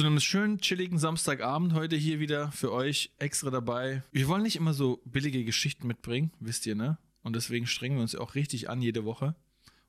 zu 0.00 0.06
einem 0.06 0.18
schönen, 0.18 0.58
chilligen 0.62 0.98
Samstagabend 0.98 1.74
heute 1.74 1.94
hier 1.94 2.20
wieder 2.20 2.50
für 2.52 2.72
euch 2.72 3.12
extra 3.18 3.50
dabei. 3.50 4.02
Wir 4.12 4.28
wollen 4.28 4.42
nicht 4.42 4.56
immer 4.56 4.72
so 4.72 5.02
billige 5.04 5.44
Geschichten 5.44 5.86
mitbringen, 5.86 6.32
wisst 6.40 6.64
ihr, 6.64 6.74
ne? 6.74 6.96
Und 7.22 7.36
deswegen 7.36 7.66
strengen 7.66 7.96
wir 7.96 8.02
uns 8.02 8.14
auch 8.14 8.34
richtig 8.34 8.70
an 8.70 8.80
jede 8.80 9.04
Woche 9.04 9.34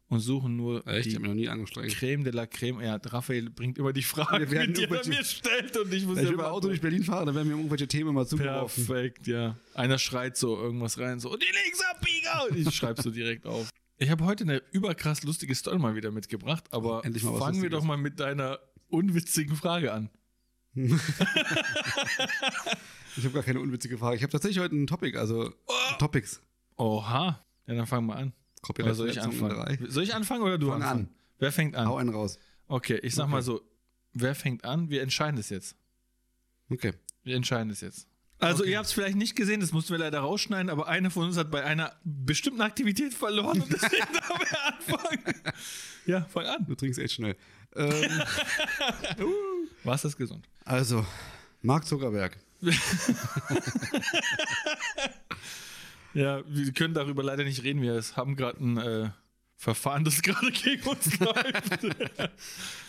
und 0.09 0.19
suchen 0.19 0.57
nur 0.57 0.85
Echt? 0.85 1.05
Ich 1.05 1.13
die 1.13 1.15
habe 1.15 1.21
mich 1.21 1.29
noch 1.29 1.35
nie 1.35 1.47
angestrengt. 1.47 1.93
Creme 1.93 2.25
de 2.25 2.33
la 2.33 2.45
Creme. 2.45 2.81
Ja, 2.81 2.97
Raphael 2.97 3.51
bringt 3.51 3.77
immer 3.77 3.93
die 3.93 4.03
Fragen, 4.03 4.39
Wir 4.39 4.51
werden 4.51 4.73
die 4.73 4.83
er 4.83 5.07
mir 5.07 5.23
stellt 5.23 5.77
und 5.77 5.94
ich 5.94 6.05
muss 6.05 6.17
ich 6.17 6.25
ja 6.25 6.31
mit 6.31 6.39
dem 6.41 6.46
Auto 6.46 6.67
durch 6.67 6.81
Berlin 6.81 7.05
fahre, 7.05 7.28
dann 7.28 7.35
werden 7.35 7.47
mir 7.47 7.55
irgendwelche 7.55 7.87
Themen 7.87 8.09
immer 8.09 8.25
zugeworfen. 8.25 8.85
Perfekt, 8.85 9.28
ja. 9.28 9.55
Einer 9.75 9.97
schreit 9.97 10.35
so 10.35 10.57
irgendwas 10.57 10.99
rein, 10.99 11.21
so, 11.21 11.31
und 11.31 11.41
die 11.41 11.47
Linksabbieger! 11.63 12.49
Und 12.49 12.57
ich 12.57 12.75
schreib's 12.75 13.03
so 13.03 13.12
direkt 13.12 13.46
auf. 13.46 13.69
Ich 13.97 14.09
habe 14.09 14.25
heute 14.25 14.43
eine 14.43 14.62
überkrass 14.73 15.23
lustige 15.23 15.55
Story 15.55 15.79
mal 15.79 15.96
wieder 15.96 16.12
mitgebracht, 16.12 16.66
aber 16.71 17.02
mal 17.05 17.38
fangen 17.39 17.62
wir 17.62 17.70
doch 17.70 17.85
mal 17.85 17.98
mit 17.98 18.20
deiner 18.20 18.59
unwitzigen 18.91 19.55
Frage 19.55 19.91
an. 19.94 20.09
Ich 23.17 23.26
habe 23.26 23.34
gar 23.34 23.44
keine 23.44 23.59
unwitzige 23.59 23.98
Frage. 23.98 24.16
Ich 24.16 24.23
habe 24.23 24.31
tatsächlich 24.31 24.59
heute 24.64 24.73
ein 24.76 24.88
Topic, 24.88 25.17
also 25.17 25.54
Topics. 26.00 26.41
Oha. 26.77 27.44
Ja, 27.67 27.76
dann 27.76 27.86
fangen 27.86 28.08
wir 28.08 28.16
an. 28.16 28.31
Oder 28.80 28.94
soll 28.95 29.09
ich 29.09 29.22
anfangen? 29.22 29.77
Soll 29.90 30.04
ich 30.04 30.16
anfangen 30.16 30.44
oder 30.44 30.58
du 30.58 30.67
Fang 30.67 30.81
anfangen? 30.81 31.08
an. 31.08 31.16
Wer 31.40 31.52
fängt 31.52 31.76
an? 31.76 31.88
Hau 31.88 31.98
einen 31.98 32.09
raus. 32.09 32.40
Okay, 32.67 33.00
ich 33.04 33.14
sag 33.16 33.23
Okay. 33.26 33.31
mal 33.34 33.41
so, 33.41 33.62
wer 34.14 34.34
fängt 34.34 34.64
an? 34.64 34.90
Wir 34.90 35.02
entscheiden 35.02 35.36
das 35.36 35.50
jetzt. 35.50 35.76
Okay. 36.70 36.94
Wir 37.23 37.36
entscheiden 37.36 37.67
das 37.70 37.81
jetzt. 37.81 38.08
Also, 38.39 38.64
Okay. 38.64 38.72
ihr 38.72 38.78
habt 38.78 38.88
es 38.88 38.94
vielleicht 38.94 39.17
nicht 39.17 39.36
gesehen, 39.36 39.59
das 39.59 39.72
mussten 39.73 39.92
wir 39.92 40.00
leider 40.00 40.20
rausschneiden, 40.22 40.70
aber 40.70 40.88
einer 40.88 41.12
von 41.12 41.26
uns 41.26 41.38
hat 41.38 41.52
bei 41.52 41.64
einer 41.66 41.94
bestimmten 42.05 42.62
Aktivität 42.62 43.14
verloren 43.14 43.62
und 43.62 43.72
deswegen 43.73 44.08
darf 44.14 44.52
er 44.52 44.73
anfangen. 44.73 45.36
Ja, 46.05 46.22
fang 46.31 46.45
an. 46.45 46.66
Du 46.66 46.76
trinkst 46.76 46.98
echt 47.00 47.16
schnell. 47.16 47.36
Ähm, 47.75 47.91
Was 49.84 50.03
ist 50.05 50.17
gesund? 50.17 50.48
also, 50.66 51.05
Mark 51.61 51.85
Zuckerberg. 51.85 52.38
Ja, 56.13 56.41
wir 56.45 56.73
können 56.73 56.94
darüber 56.94 57.23
leider 57.23 57.44
nicht 57.45 57.63
reden. 57.63 57.81
Wir 57.81 58.02
haben 58.17 58.36
gerade 58.36 58.61
ein 58.61 58.78
äh, 58.78 59.09
Verfahren, 59.55 60.03
das 60.03 60.22
gerade 60.22 60.52
gegen 60.52 60.83
uns 60.86 61.17
läuft. 61.19 61.83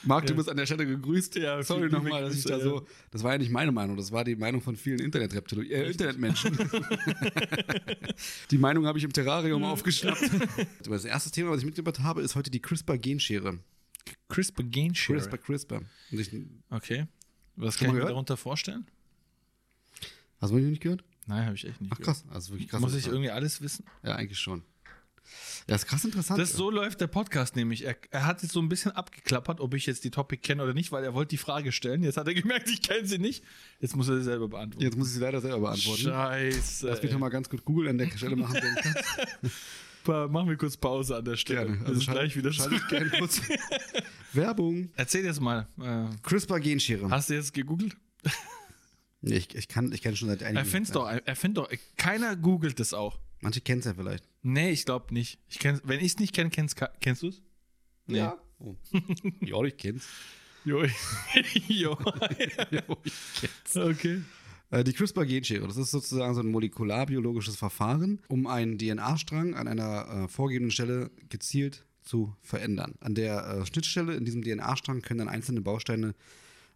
Mark, 0.02 0.27
du 0.27 0.33
Ja. 0.33 0.36
bist 0.36 0.48
an 0.48 0.56
der 0.56 0.66
Stelle 0.66 0.84
gegrüßt. 0.86 1.36
Ja, 1.36 1.62
Sorry 1.62 1.89
nochmal, 1.89 2.22
dass 2.22 2.34
ich 2.34 2.42
da 2.44 2.56
Grüße, 2.56 2.69
so. 2.69 2.86
Das 3.12 3.22
war 3.22 3.30
ja 3.33 3.39
nicht 3.39 3.52
meine 3.52 3.70
Meinung, 3.70 3.96
das 3.96 4.11
war 4.11 4.24
die 4.24 4.34
Meinung 4.34 4.61
von 4.61 4.74
vielen 4.74 4.98
Internetreptilo 4.98 5.62
äh, 5.62 5.89
Internetmenschen. 5.92 6.58
die 8.50 8.58
Meinung 8.58 8.86
habe 8.86 8.98
ich 8.98 9.05
im 9.05 9.12
Terrarium 9.12 9.62
aufgeschnappt. 9.62 10.28
Das 10.84 11.05
erste 11.05 11.30
Thema, 11.30 11.50
was 11.50 11.61
ich 11.61 11.67
mitgebracht 11.67 12.00
habe, 12.00 12.22
ist 12.22 12.34
heute 12.34 12.50
die 12.50 12.61
CRISPR-Genschere. 12.61 13.58
CRISPR 14.28 14.62
Gene 14.64 14.95
CRISPR, 14.95 15.39
CRISPR. 15.39 15.77
Und 16.11 16.19
ich, 16.19 16.31
Okay. 16.70 17.06
Was 17.56 17.77
kann 17.77 17.89
ich 17.89 17.92
mir 17.92 17.98
gehört? 17.98 18.11
darunter 18.12 18.36
vorstellen? 18.36 18.86
hast 20.41 20.50
du 20.50 20.56
mich 20.56 20.64
nicht 20.64 20.83
gehört? 20.83 21.05
Nein, 21.27 21.45
habe 21.45 21.55
ich 21.55 21.67
echt 21.67 21.81
nicht. 21.81 21.92
Ach 21.92 22.00
krass, 22.00 22.25
also 22.30 22.53
wirklich 22.53 22.69
krass. 22.69 22.80
Muss 22.80 22.95
ich 22.95 23.06
irgendwie 23.06 23.30
alles 23.30 23.61
wissen? 23.61 23.84
Ja, 24.03 24.17
eigentlich 24.17 24.39
schon. 24.39 24.64
Ja, 25.69 25.77
ist 25.77 25.86
krass 25.86 26.05
interessant. 26.05 26.41
Das 26.41 26.53
so 26.53 26.70
läuft 26.70 27.00
der 27.00 27.06
Podcast 27.06 27.55
nämlich. 27.55 27.84
Er, 27.84 27.97
er 28.11 28.27
hat 28.27 28.42
jetzt 28.42 28.53
so 28.53 28.61
ein 28.61 28.69
bisschen 28.69 28.91
abgeklappert, 28.92 29.61
ob 29.61 29.75
ich 29.75 29.86
jetzt 29.86 30.03
die 30.05 30.11
Topic 30.11 30.42
kenne 30.42 30.62
oder 30.64 30.75
nicht, 30.75 30.91
weil 30.91 31.05
er 31.05 31.14
wollte 31.14 31.30
die 31.30 31.36
Frage 31.39 31.70
stellen. 31.70 32.03
Jetzt 32.03 32.17
hat 32.17 32.27
er 32.27 32.34
gemerkt, 32.42 32.69
ich 32.69 32.83
kenne 32.83 33.06
sie 33.06 33.19
nicht. 33.19 33.45
Jetzt 33.78 33.95
muss 33.95 34.08
er 34.08 34.17
sie 34.17 34.25
selber 34.25 34.48
beantworten. 34.48 34.83
Jetzt 34.84 34.97
muss 34.98 35.08
ich 35.08 35.14
sie 35.14 35.20
leider 35.20 35.41
selber 35.41 35.61
beantworten. 35.61 36.03
Scheiße. 36.03 36.89
Lass 36.89 37.03
mich 37.03 37.11
ey. 37.11 37.14
noch 37.14 37.20
mal 37.20 37.28
ganz 37.28 37.48
gut 37.48 37.64
Google 37.64 37.89
an 37.89 37.98
der 37.98 38.11
Stelle 38.17 38.36
machen. 38.36 38.61
Ich 40.03 40.05
kann. 40.05 40.31
Machen 40.31 40.48
wir 40.48 40.56
kurz 40.56 40.77
Pause 40.77 41.17
an 41.17 41.25
der 41.25 41.36
Stelle. 41.36 41.67
Gerne. 41.67 41.86
Also 41.86 42.00
sind 42.00 42.12
gleich 42.12 42.36
wieder 42.36 42.53
schalte 42.53 42.75
ich 42.77 42.89
gerne 42.89 43.11
kurz. 43.11 43.41
Werbung. 44.33 44.91
Erzähl 44.97 45.25
jetzt 45.25 45.41
mal. 45.41 45.67
Äh, 45.81 46.06
CRISPR-Genschere. 46.22 47.11
hast 47.11 47.31
du 47.31 47.34
jetzt 47.34 47.53
gegoogelt? 47.53 47.97
Nee, 49.25 49.36
ich, 49.36 49.55
ich 49.55 49.69
kann 49.69 49.92
ich 49.92 50.03
kenn 50.03 50.17
schon 50.17 50.27
seit 50.28 50.42
einigen 50.42 50.56
Erfind's 50.56 50.91
doch. 50.91 51.08
Erfind 51.08 51.56
doch. 51.56 51.70
Keiner 51.97 52.34
googelt 52.34 52.80
das 52.80 52.92
auch. 52.92 53.20
Manche 53.41 53.61
kennen 53.61 53.78
es 53.78 53.84
ja 53.84 53.95
vielleicht. 53.95 54.28
Nee, 54.42 54.70
ich 54.73 54.84
glaube 54.84 55.14
nicht. 55.14 55.39
Ich 55.48 55.61
kenn, 55.61 55.80
wenn 55.85 56.01
ich 56.01 56.07
es 56.07 56.19
nicht 56.19 56.34
kenne, 56.34 56.51
kennst, 56.51 56.74
kennst 57.01 57.23
du 57.23 57.29
es? 57.29 57.40
Nee. 58.07 58.19
Ja. 58.19 58.36
Oh. 58.58 58.74
ja, 59.40 59.63
ich 59.63 59.77
kenn's. 59.77 60.08
Jo. 60.64 60.84
jo. 61.69 61.96
okay. 63.77 64.23
Äh, 64.72 64.83
Die 64.83 64.92
CRISPR-Genschere, 64.92 65.68
das 65.68 65.77
ist 65.77 65.92
sozusagen 65.92 66.34
so 66.34 66.40
ein 66.40 66.50
molekularbiologisches 66.50 67.56
Verfahren, 67.56 68.20
um 68.28 68.46
einen 68.46 68.78
DNA-Strang 68.78 69.55
an 69.55 69.68
einer 69.68 70.24
äh, 70.24 70.28
vorgegebenen 70.28 70.72
Stelle 70.72 71.10
gezielt 71.28 71.84
zu 72.02 72.34
verändern. 72.40 72.94
An 73.00 73.14
der 73.14 73.46
äh, 73.46 73.66
Schnittstelle 73.66 74.14
in 74.14 74.24
diesem 74.24 74.42
DNA-Strang 74.42 75.02
können 75.02 75.18
dann 75.18 75.28
einzelne 75.28 75.60
Bausteine 75.60 76.14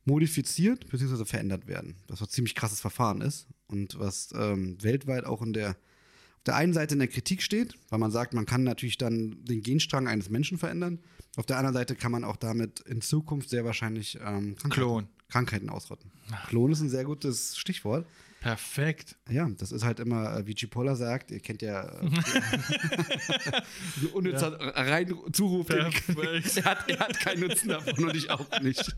modifiziert 0.04 0.88
bzw. 0.88 1.24
verändert 1.24 1.66
werden. 1.66 1.96
Was 2.06 2.20
ein 2.20 2.28
ziemlich 2.28 2.54
krasses 2.54 2.80
Verfahren 2.80 3.22
ist 3.22 3.48
und 3.66 3.98
was 3.98 4.28
ähm, 4.36 4.80
weltweit 4.82 5.24
auch 5.24 5.42
in 5.42 5.52
der, 5.52 5.70
auf 5.70 6.44
der 6.44 6.54
einen 6.54 6.74
Seite 6.74 6.94
in 6.94 7.00
der 7.00 7.08
Kritik 7.08 7.42
steht, 7.42 7.74
weil 7.88 7.98
man 7.98 8.12
sagt, 8.12 8.34
man 8.34 8.46
kann 8.46 8.62
natürlich 8.62 8.98
dann 8.98 9.42
den 9.44 9.62
Genstrang 9.62 10.06
eines 10.06 10.30
Menschen 10.30 10.58
verändern. 10.58 11.00
Auf 11.36 11.46
der 11.46 11.58
anderen 11.58 11.74
Seite 11.74 11.96
kann 11.96 12.12
man 12.12 12.22
auch 12.22 12.36
damit 12.36 12.80
in 12.80 13.00
Zukunft 13.00 13.48
sehr 13.48 13.64
wahrscheinlich 13.64 14.16
ähm, 14.16 14.54
Krankheiten, 14.54 14.70
Klon. 14.70 15.08
Krankheiten 15.28 15.69
ausrotten. 15.70 16.10
Klon 16.48 16.70
ist 16.72 16.81
ein 16.81 16.88
sehr 16.88 17.04
gutes 17.04 17.56
Stichwort. 17.59 18.06
Perfekt. 18.41 19.16
Ja, 19.28 19.48
das 19.48 19.72
ist 19.72 19.82
halt 19.82 19.98
immer, 19.98 20.37
äh, 20.38 20.47
wie 20.47 20.54
Cipolla 20.54 20.94
sagt, 20.94 21.31
ihr 21.32 21.41
kennt 21.41 21.62
ja 21.62 21.84
äh, 22.00 22.09
so 24.00 24.09
unnützer 24.09 24.53
rein 24.60 25.12
Zuruf. 25.32 25.66
den- 25.66 25.91
Perfekt. 25.91 26.56
er, 26.59 26.64
hat, 26.64 26.88
er 26.88 26.98
hat 27.00 27.19
keinen 27.20 27.41
Nutzen 27.41 27.69
davon 27.70 28.04
und 28.04 28.16
ich 28.16 28.31
auch 28.31 28.47
nicht. 28.60 28.94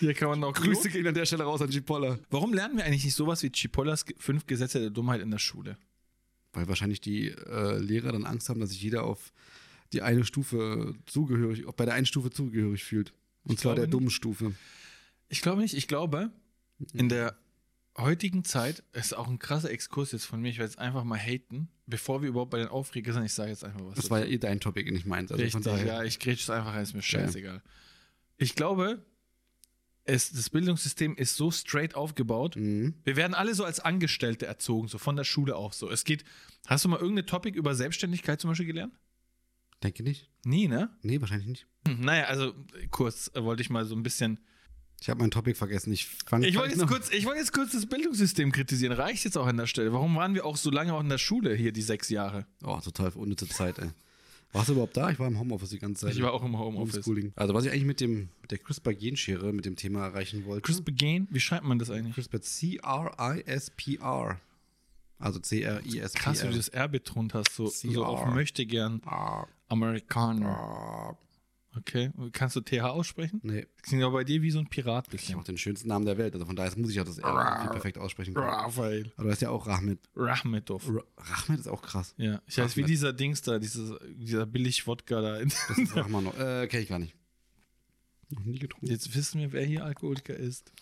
Hier 0.00 0.14
kann 0.14 0.28
man 0.28 0.44
auch 0.44 0.54
Grüße 0.54 0.88
gehen 0.90 1.06
an 1.06 1.14
der 1.14 1.26
Stelle 1.26 1.44
raus 1.44 1.60
an 1.60 1.70
Cipolla. 1.70 2.18
Warum 2.30 2.54
lernen 2.54 2.76
wir 2.78 2.84
eigentlich 2.84 3.04
nicht 3.04 3.14
sowas 3.16 3.42
wie 3.42 3.50
Chipollas 3.50 4.04
fünf 4.18 4.46
Gesetze 4.46 4.80
der 4.80 4.90
Dummheit 4.90 5.20
in 5.20 5.30
der 5.30 5.38
Schule? 5.38 5.76
Weil 6.52 6.68
wahrscheinlich 6.68 7.00
die 7.00 7.28
äh, 7.28 7.78
Lehrer 7.78 8.12
dann 8.12 8.24
Angst 8.24 8.48
haben, 8.48 8.60
dass 8.60 8.70
sich 8.70 8.80
jeder 8.82 9.02
auf 9.04 9.32
die 9.92 10.02
eine 10.02 10.24
Stufe 10.24 10.94
zugehörig, 11.06 11.66
auch 11.66 11.74
bei 11.74 11.84
der 11.84 11.94
einen 11.94 12.06
Stufe 12.06 12.30
zugehörig 12.30 12.84
fühlt. 12.84 13.12
Und 13.42 13.54
Ich 13.54 13.60
zwar 13.60 13.74
der 13.74 13.86
dummen 13.86 14.10
Stufe. 14.10 14.54
Ich 15.28 15.40
glaube 15.40 15.60
nicht. 15.62 15.74
Ich 15.74 15.88
glaube, 15.88 16.30
in 16.92 17.08
der 17.08 17.36
heutigen 17.96 18.44
Zeit 18.44 18.82
ist 18.92 19.16
auch 19.16 19.28
ein 19.28 19.38
krasser 19.38 19.70
Exkurs 19.70 20.12
jetzt 20.12 20.24
von 20.24 20.40
mir. 20.40 20.48
Ich 20.50 20.58
werde 20.58 20.70
jetzt 20.70 20.78
einfach 20.78 21.04
mal 21.04 21.18
haten, 21.18 21.68
bevor 21.86 22.22
wir 22.22 22.28
überhaupt 22.28 22.50
bei 22.50 22.58
den 22.58 22.68
Aufreger 22.68 23.12
sind. 23.12 23.24
Ich 23.24 23.32
sage 23.34 23.50
jetzt 23.50 23.64
einfach 23.64 23.80
was. 23.84 23.94
Das 23.94 24.10
war 24.10 24.20
ja 24.20 24.26
eh 24.26 24.38
dein 24.38 24.60
Topic, 24.60 24.90
nicht 24.90 25.06
meins. 25.06 25.30
Also 25.30 25.42
Richtig, 25.42 25.64
ja, 25.86 26.02
ich 26.02 26.18
grätsch 26.18 26.42
es 26.42 26.50
einfach, 26.50 26.76
ist 26.80 26.94
mir 26.94 27.02
scheißegal. 27.02 27.62
Ich 28.36 28.54
glaube, 28.54 29.04
es, 30.04 30.32
das 30.32 30.50
Bildungssystem 30.50 31.16
ist 31.16 31.36
so 31.36 31.50
straight 31.50 31.94
aufgebaut. 31.94 32.56
Mhm. 32.56 32.94
Wir 33.04 33.16
werden 33.16 33.34
alle 33.34 33.54
so 33.54 33.64
als 33.64 33.80
Angestellte 33.80 34.46
erzogen, 34.46 34.88
so 34.88 34.98
von 34.98 35.16
der 35.16 35.24
Schule 35.24 35.56
auch 35.56 35.72
so. 35.72 35.90
Es 35.90 36.04
geht. 36.04 36.24
Hast 36.66 36.84
du 36.84 36.88
mal 36.88 36.96
irgendeine 36.98 37.26
Topic 37.26 37.56
über 37.56 37.74
Selbstständigkeit 37.74 38.40
zum 38.40 38.50
Beispiel 38.50 38.66
gelernt? 38.66 38.94
Denke 39.82 40.02
nicht. 40.02 40.30
Nie, 40.44 40.68
ne? 40.68 40.90
Nee, 41.02 41.20
wahrscheinlich 41.20 41.48
nicht. 41.48 41.66
Hm, 41.86 42.00
Naja, 42.00 42.24
also 42.24 42.54
kurz 42.90 43.30
äh, 43.34 43.42
wollte 43.44 43.62
ich 43.62 43.70
mal 43.70 43.84
so 43.84 43.94
ein 43.94 44.02
bisschen. 44.02 44.40
Ich 45.04 45.10
habe 45.10 45.20
mein 45.20 45.30
Topic 45.30 45.54
vergessen. 45.54 45.92
Ich 45.92 46.06
Ich 46.06 46.56
wollte 46.56 46.78
jetzt, 46.78 46.86
kurz, 46.86 47.10
ich 47.10 47.26
wollte 47.26 47.40
jetzt 47.40 47.52
kurz 47.52 47.72
das 47.72 47.84
Bildungssystem 47.84 48.52
kritisieren. 48.52 48.94
Reicht 48.94 49.26
jetzt 49.26 49.36
auch 49.36 49.44
an 49.44 49.58
der 49.58 49.66
Stelle? 49.66 49.92
Warum 49.92 50.16
waren 50.16 50.34
wir 50.34 50.46
auch 50.46 50.56
so 50.56 50.70
lange 50.70 50.94
auch 50.94 51.02
in 51.02 51.10
der 51.10 51.18
Schule 51.18 51.54
hier, 51.54 51.72
die 51.72 51.82
sechs 51.82 52.08
Jahre? 52.08 52.46
Oh, 52.62 52.80
total 52.80 53.10
unnütze 53.10 53.46
Zeit, 53.46 53.78
ey. 53.80 53.90
Warst 54.54 54.70
du 54.70 54.72
überhaupt 54.72 54.96
da? 54.96 55.10
Ich 55.10 55.18
war 55.18 55.26
im 55.26 55.38
Homeoffice 55.38 55.68
die 55.68 55.78
ganze 55.78 56.06
Zeit. 56.06 56.16
Ich 56.16 56.22
war 56.22 56.32
auch 56.32 56.42
im 56.42 56.58
Homeoffice. 56.58 57.06
Also, 57.36 57.52
was 57.52 57.66
ich 57.66 57.70
eigentlich 57.70 57.84
mit, 57.84 58.00
dem, 58.00 58.30
mit 58.40 58.50
der 58.50 58.56
CRISPR-Genschere, 58.56 59.52
mit 59.52 59.66
dem 59.66 59.76
Thema 59.76 60.06
erreichen 60.06 60.46
wollte. 60.46 60.62
CRISPR 60.62 60.92
Gain, 60.92 61.28
wie 61.30 61.40
schreibt 61.40 61.64
man 61.64 61.78
das 61.78 61.90
eigentlich? 61.90 62.14
CRISPR, 62.14 62.40
C-R-I-S-P-R. 62.40 64.40
Also 65.18 65.38
C-R-I-S-P-R. 65.38 66.22
Krass, 66.22 66.42
wie 66.44 66.48
du 66.48 66.56
das 66.56 66.70
R 66.70 66.88
betont 66.88 67.34
hast, 67.34 67.54
so, 67.54 67.66
so 67.66 68.06
auf 68.06 68.24
möchte 68.32 68.64
gern 68.64 69.02
Amerikaner. 69.68 71.18
Okay, 71.76 72.10
kannst 72.32 72.54
du 72.56 72.60
TH 72.60 72.82
aussprechen? 72.82 73.40
Nee, 73.42 73.66
Das 73.78 73.88
klingt 73.88 74.04
aber 74.04 74.12
bei 74.12 74.24
dir 74.24 74.40
wie 74.42 74.50
so 74.50 74.60
ein 74.60 74.68
Pirat 74.68 75.06
ich 75.06 75.10
bisschen. 75.12 75.32
habe 75.34 75.40
auch 75.42 75.46
den 75.46 75.58
schönsten 75.58 75.88
Namen 75.88 76.04
der 76.06 76.16
Welt. 76.18 76.32
Also 76.34 76.46
von 76.46 76.54
daher 76.54 76.70
muss 76.78 76.90
ich 76.90 77.00
auch 77.00 77.04
das 77.04 77.18
irgendwie 77.18 77.68
perfekt 77.70 77.98
aussprechen 77.98 78.32
können. 78.34 78.46
Raphael. 78.46 79.12
Aber 79.16 79.24
du 79.24 79.30
heißt 79.30 79.42
ja 79.42 79.50
auch 79.50 79.66
Rahmet. 79.66 79.98
Rahmetov. 80.14 80.88
Rahmet 81.16 81.60
ist 81.60 81.66
auch 81.68 81.82
krass. 81.82 82.14
Ja, 82.16 82.40
ich 82.46 82.58
weiß 82.58 82.76
wie 82.76 82.84
dieser 82.84 83.12
Dings 83.12 83.42
da, 83.42 83.58
dieses, 83.58 83.92
dieser 84.16 84.46
Billig-Wodka 84.46 85.20
da. 85.20 85.38
Das 85.42 85.70
ist 85.78 85.96
Rahmanov. 85.96 86.38
Äh, 86.38 86.68
kenn 86.68 86.82
ich 86.82 86.88
gar 86.88 86.98
nicht. 87.00 87.14
Noch 88.30 88.44
nie 88.44 88.58
getrunken. 88.58 88.86
Jetzt 88.86 89.14
wissen 89.14 89.40
wir, 89.40 89.52
wer 89.52 89.64
hier 89.64 89.84
Alkoholiker 89.84 90.34
ist. 90.36 90.72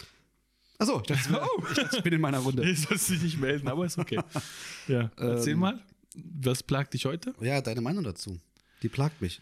Achso, 0.78 1.00
ich, 1.00 1.06
dachte, 1.06 1.40
Oh. 1.40 1.62
ich 1.70 1.76
dachte, 1.76 1.96
ich 1.96 2.02
bin 2.02 2.12
in 2.12 2.20
meiner 2.20 2.38
Runde. 2.38 2.68
Ich 2.68 2.82
soll 2.82 2.96
dich 2.98 3.22
nicht 3.22 3.38
melden, 3.40 3.68
aber 3.68 3.86
ist 3.86 3.98
okay. 3.98 4.20
Ja, 4.88 5.10
erzähl 5.16 5.52
Ähm, 5.54 5.58
mal, 5.60 5.80
was 6.14 6.62
plagt 6.62 6.92
dich 6.94 7.04
heute? 7.06 7.34
Ja, 7.40 7.60
deine 7.60 7.80
Meinung 7.80 8.04
dazu. 8.04 8.38
Die 8.82 8.88
plagt 8.88 9.20
mich. 9.22 9.40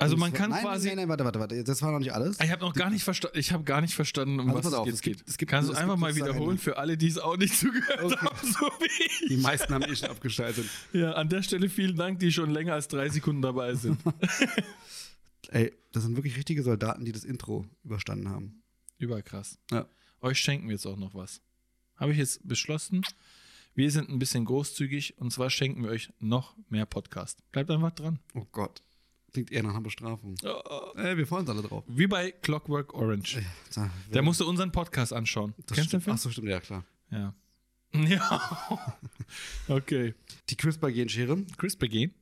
Also 0.00 0.16
man 0.16 0.32
kann 0.32 0.50
nein, 0.50 0.62
quasi. 0.62 0.88
Nein, 0.88 0.96
nein, 0.96 1.08
warte, 1.08 1.24
warte, 1.24 1.38
warte. 1.40 1.62
Das 1.64 1.82
war 1.82 1.92
noch 1.92 1.98
nicht 1.98 2.12
alles. 2.12 2.38
Ich 2.40 2.50
habe 2.50 2.62
noch 2.62 2.72
gar 2.74 2.90
nicht 2.90 3.04
verstanden. 3.04 3.38
Ich 3.38 3.52
habe 3.52 3.64
gar 3.64 3.80
nicht 3.80 3.94
verstanden, 3.94 4.40
um 4.40 4.48
Also 4.48 4.58
was 4.58 4.66
es 4.66 4.72
auf, 4.74 4.86
jetzt 4.86 4.94
es 4.96 5.02
geht. 5.02 5.24
es 5.28 5.36
gibt- 5.38 5.50
Kannst 5.50 5.68
du 5.68 5.72
es 5.74 5.78
einfach 5.78 5.96
mal 5.96 6.14
wiederholen 6.16 6.58
für 6.58 6.78
alle, 6.78 6.96
die 6.96 7.08
es 7.08 7.18
auch 7.18 7.36
nicht 7.36 7.54
zugehört 7.58 8.02
Okay. 8.02 8.16
haben, 8.16 8.46
so 8.52 8.66
wie 8.80 9.04
ich. 9.04 9.28
Die 9.28 9.36
meisten 9.36 9.72
haben 9.74 9.84
eh 9.84 9.94
schon 9.94 10.08
abgeschaltet. 10.10 10.66
Ja, 10.92 11.12
an 11.12 11.28
der 11.28 11.42
Stelle 11.42 11.68
vielen 11.68 11.96
Dank, 11.96 12.18
die 12.18 12.32
schon 12.32 12.50
länger 12.50 12.74
als 12.74 12.88
drei 12.88 13.08
Sekunden 13.08 13.42
dabei 13.42 13.74
sind. 13.74 13.98
Ey, 15.50 15.72
das 15.92 16.04
sind 16.04 16.16
wirklich 16.16 16.36
richtige 16.36 16.62
Soldaten, 16.62 17.04
die 17.04 17.12
das 17.12 17.24
Intro 17.24 17.66
überstanden 17.82 18.28
haben. 18.28 18.62
Überkrass. 18.98 19.58
Ja. 19.70 19.86
Euch 20.20 20.38
schenken 20.38 20.68
wir 20.68 20.74
jetzt 20.74 20.86
auch 20.86 20.96
noch 20.96 21.14
was. 21.14 21.40
Habe 21.96 22.12
ich 22.12 22.18
jetzt 22.18 22.46
beschlossen. 22.46 23.02
Wir 23.74 23.90
sind 23.90 24.08
ein 24.10 24.18
bisschen 24.18 24.44
großzügig 24.44 25.18
und 25.18 25.32
zwar 25.32 25.48
schenken 25.50 25.82
wir 25.82 25.90
euch 25.90 26.10
noch 26.18 26.56
mehr 26.68 26.86
Podcast. 26.86 27.38
Bleibt 27.52 27.70
einfach 27.70 27.92
dran. 27.92 28.18
Oh 28.34 28.46
Gott. 28.52 28.82
Klingt 29.32 29.52
eher 29.52 29.62
nach 29.62 29.70
einer 29.70 29.80
Bestrafung. 29.80 30.34
Äh, 30.96 31.16
wir 31.16 31.26
freuen 31.26 31.42
uns 31.42 31.50
alle 31.50 31.62
drauf. 31.62 31.84
Wie 31.86 32.06
bei 32.06 32.30
Clockwork 32.32 32.94
Orange. 32.94 33.42
Der 34.12 34.22
musste 34.22 34.44
unseren 34.44 34.72
Podcast 34.72 35.12
anschauen. 35.12 35.54
das 35.66 35.76
Kennst 35.76 35.92
du 35.92 35.98
den. 35.98 36.02
Film? 36.02 36.14
Achso, 36.14 36.30
stimmt, 36.30 36.48
ja, 36.48 36.60
klar. 36.60 36.84
Ja. 37.10 37.34
Ja. 37.92 38.88
okay. 39.68 40.14
Die 40.48 40.56
CRISPR-Genschere, 40.56 41.44
CRISPR-Gen. 41.56 42.14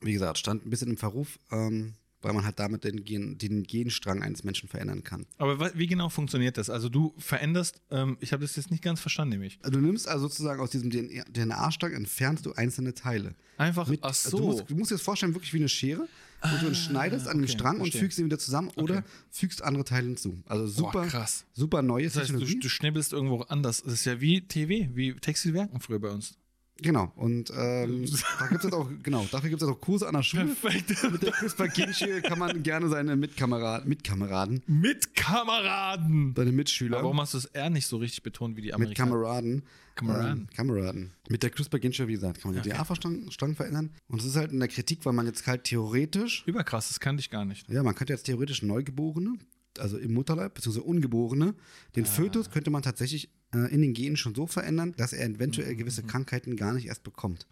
wie 0.00 0.12
gesagt, 0.12 0.38
stand 0.38 0.66
ein 0.66 0.70
bisschen 0.70 0.90
im 0.90 0.96
Verruf, 0.96 1.38
ähm, 1.52 1.94
weil 2.24 2.32
man 2.32 2.44
halt 2.44 2.58
damit 2.58 2.84
den, 2.84 3.04
Gen, 3.04 3.38
den 3.38 3.62
Genstrang 3.62 4.22
eines 4.22 4.42
Menschen 4.44 4.68
verändern 4.68 5.04
kann. 5.04 5.26
Aber 5.38 5.72
wie 5.76 5.86
genau 5.86 6.08
funktioniert 6.08 6.56
das? 6.58 6.70
Also 6.70 6.88
du 6.88 7.14
veränderst, 7.18 7.80
ähm, 7.90 8.16
ich 8.20 8.32
habe 8.32 8.42
das 8.42 8.56
jetzt 8.56 8.70
nicht 8.70 8.82
ganz 8.82 9.00
verstanden, 9.00 9.32
nämlich. 9.34 9.58
Also 9.62 9.78
du 9.78 9.84
nimmst 9.86 10.08
also 10.08 10.26
sozusagen 10.28 10.60
aus 10.60 10.70
diesem 10.70 10.90
DNA-Strang, 10.90 11.92
entfernst 11.92 12.46
du 12.46 12.52
einzelne 12.54 12.94
Teile. 12.94 13.34
Einfach, 13.56 13.86
Mit- 13.88 14.00
ach 14.02 14.08
also 14.08 14.30
so. 14.30 14.38
Du 14.38 14.44
musst, 14.46 14.70
du 14.70 14.74
musst 14.76 14.90
dir 14.90 14.94
das 14.96 15.02
vorstellen, 15.02 15.34
wirklich 15.34 15.52
wie 15.52 15.58
eine 15.58 15.68
Schere, 15.68 16.08
wo 16.42 16.56
du 16.60 16.66
ihn 16.68 16.74
schneidest 16.74 17.28
an 17.28 17.38
dem 17.38 17.44
okay, 17.44 17.52
Strang 17.52 17.76
verstehe. 17.76 18.00
und 18.00 18.04
fügst 18.04 18.18
ihn 18.18 18.24
wieder 18.26 18.38
zusammen 18.38 18.70
oder 18.76 18.98
Okay. 18.98 19.06
fügst 19.30 19.62
andere 19.62 19.84
Teile 19.84 20.06
hinzu. 20.08 20.42
Also 20.46 20.66
super, 20.66 21.02
Boah, 21.02 21.06
krass. 21.06 21.44
super 21.52 21.82
neue 21.82 22.04
Das 22.04 22.16
heißt, 22.16 22.30
du, 22.30 22.32
Technologie. 22.34 22.60
du 22.60 22.68
schnibbelst 22.68 23.12
irgendwo 23.12 23.42
anders. 23.42 23.82
Das 23.82 23.92
ist 23.92 24.04
ja 24.04 24.20
wie 24.20 24.40
TV, 24.46 24.88
wie 24.94 25.14
Textilwerken 25.14 25.80
früher 25.80 26.00
bei 26.00 26.10
uns. 26.10 26.34
Genau. 26.80 27.12
Und 27.16 27.50
ähm, 27.56 28.04
da 28.38 28.46
gibt 28.48 28.64
es 28.64 28.72
auch, 28.72 28.88
genau, 29.02 29.26
dafür 29.30 29.50
gibt 29.50 29.62
es 29.62 29.68
auch 29.68 29.80
Kurse 29.80 30.06
an 30.08 30.14
der 30.14 30.22
Schule. 30.22 30.46
Perfekt. 30.46 31.12
Mit 31.12 31.22
der 31.22 31.32
CRISPR-Genschere 31.32 32.22
kann 32.22 32.38
man 32.38 32.62
gerne 32.62 32.88
seine 32.88 33.16
Mitkameraden, 33.16 33.88
Mitkameraden, 33.88 34.62
Mit 34.66 35.14
Kameraden. 35.14 36.34
seine 36.36 36.52
Mitschüler, 36.52 36.96
Aber 36.98 37.04
warum 37.04 37.20
hast 37.20 37.34
du 37.34 37.38
das 37.38 37.46
R 37.46 37.70
nicht 37.70 37.86
so 37.86 37.96
richtig 37.98 38.22
betont 38.22 38.56
wie 38.56 38.62
die 38.62 38.66
mit 38.68 38.74
Amerikaner? 38.74 39.10
Kameraden, 39.12 39.62
Kameraden. 39.94 40.38
ähm, 40.42 40.48
Kameraden. 40.54 41.12
Mit 41.28 41.42
der 41.42 41.50
CRISPR-Genschere, 41.50 42.08
wie 42.08 42.12
gesagt, 42.14 42.40
kann 42.40 42.52
man 42.52 42.62
den 42.62 42.72
Okay. 42.72 42.82
DNA-Strang 42.84 43.30
Strang 43.30 43.54
verändern. 43.54 43.90
Und 44.08 44.20
es 44.20 44.26
ist 44.26 44.36
halt 44.36 44.52
in 44.52 44.58
der 44.60 44.68
Kritik, 44.68 45.04
weil 45.04 45.12
man 45.12 45.26
jetzt 45.26 45.46
halt 45.46 45.64
theoretisch 45.64 46.42
Überkrass, 46.46 46.88
das 46.88 47.00
kannte 47.00 47.20
ich 47.20 47.30
gar 47.30 47.44
nicht. 47.44 47.68
Ja, 47.70 47.82
man 47.82 47.94
könnte 47.94 48.12
jetzt 48.12 48.24
theoretisch 48.24 48.62
Neugeborene, 48.62 49.34
also 49.78 49.98
im 49.98 50.12
Mutterleib, 50.12 50.54
beziehungsweise 50.54 50.84
Ungeborene, 50.84 51.54
den 51.96 52.06
Fötus 52.06 52.50
könnte 52.50 52.70
man 52.70 52.82
tatsächlich 52.82 53.30
äh, 53.54 53.72
in 53.72 53.82
den 53.82 53.94
Genen 53.94 54.16
schon 54.16 54.34
so 54.34 54.46
verändern, 54.46 54.94
dass 54.96 55.12
er 55.12 55.26
eventuell 55.28 55.74
gewisse 55.76 56.02
Krankheiten 56.02 56.56
gar 56.56 56.72
nicht 56.72 56.86
erst 56.86 57.02
bekommt. 57.02 57.46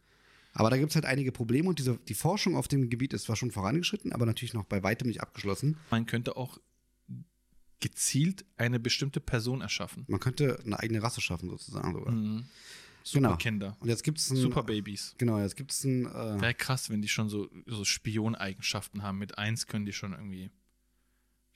Aber 0.54 0.70
da 0.70 0.76
gibt 0.76 0.90
es 0.90 0.96
halt 0.96 1.06
einige 1.06 1.32
Probleme 1.32 1.69
und 1.69 1.78
diese, 1.78 1.98
die 2.08 2.14
Forschung 2.14 2.56
auf 2.56 2.69
dem 2.69 2.90
Gebiet 2.90 3.14
ist 3.14 3.24
zwar 3.24 3.36
schon 3.36 3.50
vorangeschritten, 3.50 4.12
aber 4.12 4.26
natürlich 4.26 4.54
noch 4.54 4.64
bei 4.64 4.82
weitem 4.82 5.08
nicht 5.08 5.22
abgeschlossen. 5.22 5.78
Man 5.90 6.06
könnte 6.06 6.36
auch 6.36 6.58
gezielt 7.80 8.44
eine 8.56 8.78
bestimmte 8.78 9.20
Person 9.20 9.60
erschaffen. 9.60 10.04
Man 10.08 10.20
könnte 10.20 10.58
eine 10.64 10.78
eigene 10.78 11.02
Rasse 11.02 11.20
schaffen, 11.20 11.48
sozusagen 11.50 11.92
sogar. 11.92 12.12
Mhm. 12.12 12.44
Genau. 13.12 13.30
Superkinder. 13.30 13.76
Und 13.80 13.88
jetzt 13.88 14.04
gibt 14.04 14.19
es 14.19 14.30
ein. 14.30 14.36
Superbabys. 14.36 15.16
Genau, 15.19 15.40
jetzt 15.40 15.56
gibt 15.56 15.72
es 15.72 15.82
ein. 15.84 16.06
Äh, 16.06 16.40
Wäre 16.40 16.54
krass, 16.54 16.88
wenn 16.88 17.02
die 17.02 17.08
schon 17.08 17.28
so, 17.28 17.48
so 17.66 17.84
Spioneigenschaften 17.84 19.02
haben. 19.02 19.19
Mit 19.19 19.38
eins 19.38 19.66
können 19.66 19.84
die 19.86 19.92
schon 19.92 20.12
irgendwie. 20.12 20.50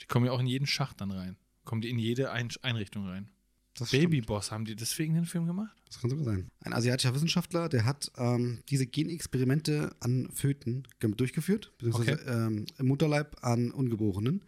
Die 0.03 0.07
kommen 0.07 0.27
ja 0.27 0.33
auch 0.33 0.41
in 0.41 0.47
jeden 0.47 0.67
Schacht 0.67 1.01
dann 1.01 1.11
rein. 1.11 1.37
Kommen 1.65 1.81
die 1.81 1.91
in 1.91 1.99
jede 1.99 2.31
Ein 2.31 2.49
Einrichtung 2.63 3.07
rein. 3.07 3.29
das. 3.75 3.91
Babyboss, 3.91 4.51
haben 4.53 4.65
die 4.65 4.77
deswegen 4.77 5.15
den 5.15 5.25
Film 5.27 5.47
gemacht? 5.47 5.77
Das 5.87 6.01
kann 6.01 6.11
sogar 6.11 6.25
sein. 6.25 6.49
Ein 6.61 6.73
asiatischer 6.73 7.15
Wissenschaftler, 7.15 7.69
der 7.69 7.85
hat 7.85 8.11
ähm, 8.17 8.63
diese 8.69 8.87
Genexperimente 8.87 9.95
an 10.01 10.29
Föten 10.33 10.85
ge- 11.01 11.13
durchgeführt, 11.15 11.73
beziehungsweise 11.79 12.21
ähm, 12.27 12.67
im 12.79 12.87
Mutterleib 12.87 13.37
an 13.45 13.71
Ungeborenen, 13.71 14.43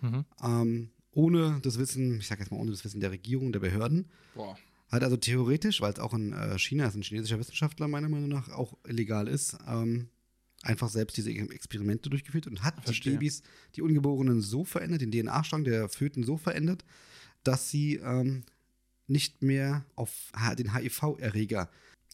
Mhm. 0.00 0.24
ähm, 0.42 0.90
ohne 1.12 1.60
das 1.62 1.78
Wissen, 1.78 2.18
ich 2.18 2.26
sag 2.26 2.40
jetzt 2.40 2.50
mal 2.50 2.58
ohne 2.58 2.70
das 2.72 2.84
Wissen 2.84 3.00
der 3.00 3.12
Regierung, 3.12 3.52
der 3.52 3.60
Behörden. 3.60 4.08
Boah. 4.34 4.58
Hat 4.90 5.04
also 5.04 5.16
theoretisch, 5.16 5.80
weil 5.80 5.92
es 5.92 6.00
auch 6.00 6.12
in 6.12 6.32
äh, 6.32 6.58
China, 6.58 6.86
ist 6.86 6.96
ein 6.96 7.02
chinesischer 7.02 7.38
Wissenschaftler 7.38 7.86
meiner 7.88 8.08
Meinung 8.08 8.28
nach 8.28 8.48
auch 8.48 8.76
illegal 8.86 9.28
ist, 9.28 9.56
ähm, 9.68 10.08
einfach 10.62 10.88
selbst 10.88 11.16
diese 11.16 11.30
Experimente 11.32 12.08
durchgeführt 12.10 12.46
und 12.46 12.62
hat 12.62 12.82
Verstehe. 12.84 13.12
die 13.12 13.18
Babys, 13.18 13.42
die 13.74 13.82
Ungeborenen 13.82 14.40
so 14.40 14.64
verändert, 14.64 15.00
den 15.00 15.10
DNA-Strang 15.10 15.64
der 15.64 15.88
Föten 15.88 16.22
so 16.24 16.36
verändert, 16.36 16.84
dass 17.44 17.70
sie 17.70 17.96
ähm, 17.96 18.44
nicht 19.08 19.42
mehr 19.42 19.84
auf 19.96 20.30
den 20.58 20.74
HIV-Erreger 20.74 21.68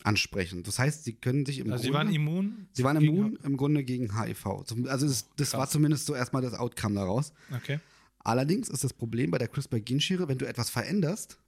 ansprechen. 0.04 0.62
Das 0.62 0.78
heißt, 0.78 1.04
sie 1.04 1.14
können 1.14 1.44
sich 1.44 1.58
im 1.58 1.70
Also 1.72 1.82
sie 1.82 1.90
Grunde, 1.90 2.06
waren 2.06 2.14
immun? 2.14 2.68
sie 2.72 2.84
waren 2.84 2.98
gegen- 3.00 3.16
immun 3.16 3.38
im 3.42 3.56
Grunde 3.56 3.84
gegen 3.84 4.18
HIV. 4.20 4.46
Also 4.46 5.06
das, 5.06 5.28
das 5.36 5.52
war 5.54 5.68
zumindest 5.68 6.06
so 6.06 6.14
erstmal 6.14 6.40
das 6.42 6.54
Outcome 6.54 6.94
daraus. 6.94 7.32
Okay. 7.54 7.80
Allerdings 8.20 8.68
ist 8.68 8.84
das 8.84 8.92
Problem 8.92 9.30
bei 9.30 9.38
der 9.38 9.48
CRISPR-Genschere, 9.48 10.28
wenn 10.28 10.38
du 10.38 10.46
etwas 10.46 10.70
veränderst, 10.70 11.38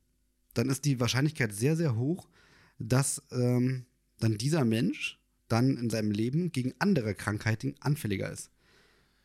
dann 0.55 0.69
ist 0.69 0.85
die 0.85 0.99
Wahrscheinlichkeit 0.99 1.55
sehr, 1.55 1.76
sehr 1.76 1.94
hoch, 1.97 2.29
dass 2.79 3.23
ähm, 3.31 3.85
dann 4.19 4.37
dieser 4.37 4.64
Mensch 4.64 5.20
dann 5.52 5.76
in 5.76 5.91
seinem 5.91 6.11
Leben 6.11 6.52
gegen 6.52 6.75
andere 6.79 7.14
Krankheiten 7.14 7.75
anfälliger 7.81 8.31
ist. 8.31 8.50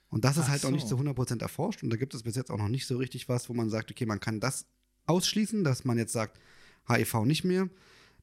Und 0.10 0.24
das 0.26 0.38
ist 0.38 0.46
Ach 0.46 0.50
halt 0.50 0.66
auch 0.66 0.72
nicht 0.72 0.88
so. 0.88 0.98
zu 0.98 1.04
100% 1.04 1.42
erforscht 1.42 1.84
und 1.84 1.90
da 1.90 1.98
gibt 1.98 2.14
es 2.14 2.24
bis 2.24 2.36
jetzt 2.36 2.52
auch 2.52 2.58
noch 2.58 2.68
nicht 2.70 2.86
so 2.88 2.98
richtig 2.98 3.28
was, 3.28 3.50
wo 3.50 3.54
man 3.54 3.70
sagt, 3.70 3.92
okay, 3.92 4.06
man 4.06 4.20
kann 4.20 4.40
das 4.40 4.66
ausschließen, 5.08 5.64
dass 5.64 5.84
man 5.86 5.98
jetzt 5.98 6.14
sagt, 6.14 6.40
HIV 6.88 7.26
nicht 7.26 7.44
mehr. 7.44 7.70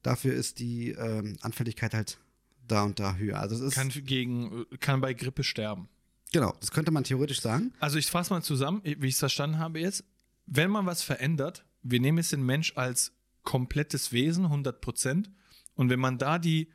Dafür 0.01 0.33
ist 0.33 0.59
die 0.59 0.89
ähm, 0.89 1.37
Anfälligkeit 1.41 1.93
halt 1.93 2.17
da 2.67 2.83
und 2.83 2.99
da 2.99 3.15
höher. 3.15 3.39
Also 3.39 3.55
es 3.55 3.61
ist, 3.61 3.75
Kann, 3.75 3.89
gegen, 3.89 4.65
kann 4.79 5.01
bei 5.01 5.13
Grippe 5.13 5.43
sterben. 5.43 5.87
genau, 6.31 6.55
das 6.59 6.71
könnte 6.71 6.91
man 6.91 7.03
theoretisch 7.03 7.41
sagen. 7.41 7.73
Also 7.79 7.97
ich 7.97 8.07
fasse 8.07 8.33
mal 8.33 8.41
zusammen, 8.41 8.81
wie 8.83 9.07
ich 9.07 9.13
es 9.15 9.19
verstanden 9.19 9.59
habe 9.59 9.79
jetzt. 9.79 10.03
Wenn 10.45 10.71
man 10.71 10.85
was 10.85 11.03
verändert, 11.03 11.65
wir 11.83 11.99
nehmen 11.99 12.17
jetzt 12.17 12.31
den 12.31 12.45
Mensch 12.45 12.73
als 12.75 13.11
komplettes 13.43 14.11
Wesen, 14.13 14.45
100 14.45 14.81
Prozent. 14.81 15.29
Und 15.75 15.89
wenn 15.89 15.99
man 15.99 16.17
da 16.17 16.39
die 16.39 16.69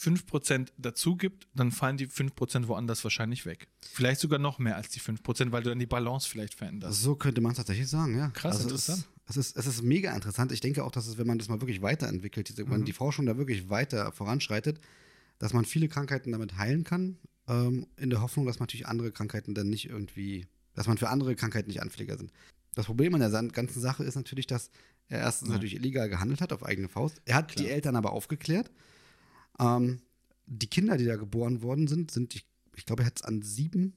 5% 0.00 0.68
dazu 0.78 1.16
gibt, 1.16 1.48
dann 1.54 1.72
fallen 1.72 1.96
die 1.96 2.06
5% 2.06 2.68
woanders 2.68 3.02
wahrscheinlich 3.04 3.46
weg. 3.46 3.68
Vielleicht 3.82 4.20
sogar 4.20 4.38
noch 4.38 4.58
mehr 4.58 4.76
als 4.76 4.90
die 4.90 5.00
5%, 5.00 5.50
weil 5.52 5.62
du 5.62 5.70
dann 5.70 5.78
die 5.78 5.86
Balance 5.86 6.28
vielleicht 6.28 6.54
veränderst. 6.54 7.02
So 7.02 7.16
könnte 7.16 7.40
man 7.40 7.52
es 7.52 7.56
tatsächlich 7.56 7.88
sagen, 7.88 8.16
ja. 8.16 8.28
Krass, 8.30 8.56
also 8.56 8.68
interessant. 8.68 9.08
Es 9.26 9.36
ist, 9.36 9.56
es, 9.56 9.56
ist, 9.56 9.56
es 9.56 9.74
ist 9.74 9.82
mega 9.82 10.14
interessant. 10.14 10.52
Ich 10.52 10.60
denke 10.60 10.84
auch, 10.84 10.90
dass 10.92 11.06
es, 11.06 11.18
wenn 11.18 11.26
man 11.26 11.38
das 11.38 11.48
mal 11.48 11.60
wirklich 11.60 11.82
weiterentwickelt, 11.82 12.56
Mhm. 12.58 12.70
wenn 12.70 12.84
die 12.84 12.92
Forschung 12.92 13.26
da 13.26 13.36
wirklich 13.36 13.68
weiter 13.70 14.12
voranschreitet, 14.12 14.80
dass 15.38 15.52
man 15.52 15.64
viele 15.64 15.88
Krankheiten 15.88 16.32
damit 16.32 16.56
heilen 16.56 16.84
kann, 16.84 17.18
ähm, 17.48 17.86
in 17.96 18.10
der 18.10 18.20
Hoffnung, 18.22 18.46
dass 18.46 18.58
man 18.58 18.64
natürlich 18.64 18.86
andere 18.86 19.10
Krankheiten 19.10 19.54
dann 19.54 19.68
nicht 19.68 19.88
irgendwie, 19.88 20.46
dass 20.74 20.86
man 20.86 20.96
für 20.98 21.08
andere 21.08 21.34
Krankheiten 21.34 21.68
nicht 21.68 21.82
anfälliger 21.82 22.16
sind. 22.16 22.32
Das 22.74 22.86
Problem 22.86 23.14
an 23.14 23.20
der 23.20 23.30
ganzen 23.50 23.80
Sache 23.80 24.04
ist 24.04 24.14
natürlich, 24.14 24.46
dass 24.46 24.70
er 25.08 25.18
erstens 25.20 25.48
Ja. 25.48 25.54
natürlich 25.54 25.74
illegal 25.74 26.08
gehandelt 26.08 26.40
hat 26.40 26.52
auf 26.52 26.62
eigene 26.64 26.88
Faust. 26.88 27.20
Er 27.24 27.34
hat 27.34 27.48
Klar. 27.48 27.64
die 27.66 27.70
Eltern 27.72 27.96
aber 27.96 28.12
aufgeklärt. 28.12 28.70
Ähm, 29.58 30.00
die 30.46 30.68
Kinder, 30.68 30.96
die 30.96 31.04
da 31.04 31.16
geboren 31.16 31.62
worden 31.62 31.86
sind, 31.88 32.10
sind, 32.10 32.34
ich, 32.34 32.46
ich 32.76 32.86
glaube, 32.86 33.02
er 33.02 33.06
hat 33.06 33.16
es 33.18 33.22
an 33.22 33.42
sieben, 33.42 33.94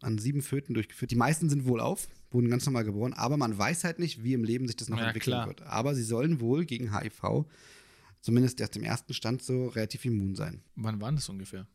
an 0.00 0.18
sieben 0.18 0.42
Föten 0.42 0.74
durchgeführt. 0.74 1.10
Die 1.10 1.16
meisten 1.16 1.48
sind 1.48 1.66
wohl 1.66 1.80
auf, 1.80 2.08
wurden 2.30 2.50
ganz 2.50 2.66
normal 2.66 2.84
geboren, 2.84 3.12
aber 3.12 3.36
man 3.36 3.56
weiß 3.56 3.84
halt 3.84 3.98
nicht, 3.98 4.24
wie 4.24 4.32
im 4.32 4.42
Leben 4.44 4.66
sich 4.66 4.76
das 4.76 4.88
noch 4.88 4.98
Ja, 4.98 5.06
entwickeln 5.08 5.32
klar. 5.34 5.46
wird. 5.46 5.62
Aber 5.62 5.94
sie 5.94 6.02
sollen 6.02 6.40
wohl 6.40 6.64
gegen 6.64 6.98
HIV, 6.98 7.44
zumindest 8.20 8.60
erst 8.60 8.76
im 8.76 8.82
ersten 8.82 9.14
Stand, 9.14 9.42
so 9.42 9.68
relativ 9.68 10.04
immun 10.04 10.34
sein. 10.34 10.62
Wann 10.74 11.00
war 11.00 11.12
das 11.12 11.28
ungefähr? 11.28 11.66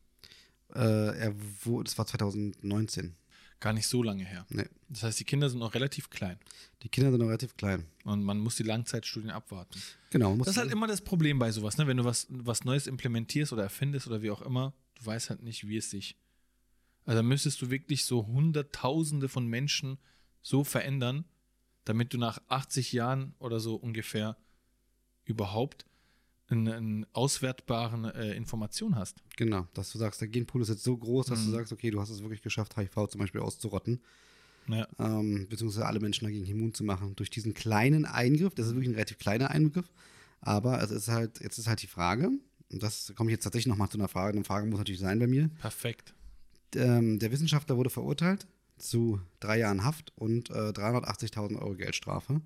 Äh, 0.74 0.80
er 1.18 1.34
wurde, 1.64 1.84
das 1.84 1.96
war 1.96 2.06
2019. 2.06 3.14
Gar 3.60 3.72
nicht 3.72 3.88
so 3.88 4.02
lange 4.02 4.24
her. 4.24 4.46
Nee. 4.50 4.68
Das 4.88 5.02
heißt, 5.02 5.18
die 5.18 5.24
Kinder 5.24 5.50
sind 5.50 5.58
noch 5.58 5.74
relativ 5.74 6.10
klein. 6.10 6.38
Die 6.82 6.88
Kinder 6.88 7.10
sind 7.10 7.20
noch 7.20 7.26
relativ 7.26 7.56
klein. 7.56 7.86
Und 8.04 8.22
man 8.22 8.38
muss 8.38 8.54
die 8.56 8.62
Langzeitstudien 8.62 9.32
abwarten. 9.32 9.82
Genau. 10.10 10.36
Das 10.36 10.48
ist 10.48 10.56
halt 10.58 10.70
immer 10.70 10.86
das 10.86 11.00
Problem 11.00 11.38
bei 11.40 11.50
sowas, 11.50 11.76
ne? 11.76 11.86
Wenn 11.86 11.96
du 11.96 12.04
was, 12.04 12.28
was 12.30 12.64
Neues 12.64 12.86
implementierst 12.86 13.52
oder 13.52 13.64
erfindest 13.64 14.06
oder 14.06 14.22
wie 14.22 14.30
auch 14.30 14.42
immer, 14.42 14.74
du 14.94 15.06
weißt 15.06 15.30
halt 15.30 15.42
nicht, 15.42 15.66
wie 15.66 15.76
es 15.76 15.90
sich. 15.90 16.16
Also 17.04 17.18
da 17.18 17.22
müsstest 17.22 17.60
du 17.62 17.70
wirklich 17.70 18.04
so 18.04 18.26
Hunderttausende 18.26 19.28
von 19.28 19.46
Menschen 19.46 19.98
so 20.40 20.62
verändern, 20.62 21.24
damit 21.84 22.12
du 22.12 22.18
nach 22.18 22.40
80 22.48 22.92
Jahren 22.92 23.34
oder 23.38 23.60
so 23.60 23.74
ungefähr 23.74 24.36
überhaupt 25.24 25.84
eine, 26.50 26.76
eine 26.76 27.06
auswertbare 27.12 28.14
äh, 28.14 28.36
Information 28.36 28.96
hast. 28.96 29.22
Genau, 29.36 29.66
dass 29.74 29.92
du 29.92 29.98
sagst, 29.98 30.20
der 30.20 30.28
Genpool 30.28 30.62
ist 30.62 30.68
jetzt 30.68 30.82
so 30.84 30.96
groß, 30.96 31.26
dass 31.26 31.44
du 31.44 31.50
Mhm. 31.50 31.54
sagst, 31.54 31.72
okay, 31.72 31.90
du 31.90 32.00
hast 32.00 32.10
es 32.10 32.20
wirklich 32.22 32.42
geschafft, 32.42 32.76
HIV 32.76 33.08
zum 33.08 33.20
Beispiel 33.20 33.40
auszurotten, 33.40 34.00
Ja. 34.66 34.86
ähm, 34.98 35.46
beziehungsweise 35.48 35.86
alle 35.86 36.00
Menschen 36.00 36.24
dagegen 36.24 36.46
immun 36.46 36.72
zu 36.74 36.84
machen. 36.84 37.14
Durch 37.16 37.30
diesen 37.30 37.54
kleinen 37.54 38.04
Eingriff, 38.06 38.54
das 38.54 38.66
ist 38.66 38.72
wirklich 38.72 38.88
ein 38.88 38.94
relativ 38.94 39.18
kleiner 39.18 39.50
Eingriff, 39.50 39.90
aber 40.40 40.82
es 40.82 40.90
ist 40.90 41.08
halt, 41.08 41.40
jetzt 41.40 41.58
ist 41.58 41.66
halt 41.68 41.82
die 41.82 41.86
Frage, 41.86 42.30
und 42.70 42.82
das 42.82 43.12
komme 43.16 43.30
ich 43.30 43.32
jetzt 43.34 43.44
tatsächlich 43.44 43.66
nochmal 43.68 43.88
zu 43.88 43.98
einer 43.98 44.08
Frage, 44.08 44.36
eine 44.36 44.44
Frage 44.44 44.66
muss 44.66 44.78
natürlich 44.78 45.00
sein 45.00 45.18
bei 45.18 45.26
mir. 45.26 45.48
Perfekt. 45.60 46.14
Ähm, 46.74 47.18
der 47.18 47.32
Wissenschaftler 47.32 47.76
wurde 47.76 47.90
verurteilt 47.90 48.46
zu 48.76 49.20
drei 49.40 49.58
Jahren 49.58 49.84
Haft 49.84 50.12
und 50.16 50.50
äh, 50.50 50.70
380.000 50.70 51.58
Euro 51.58 51.74
Geldstrafe. 51.74 52.40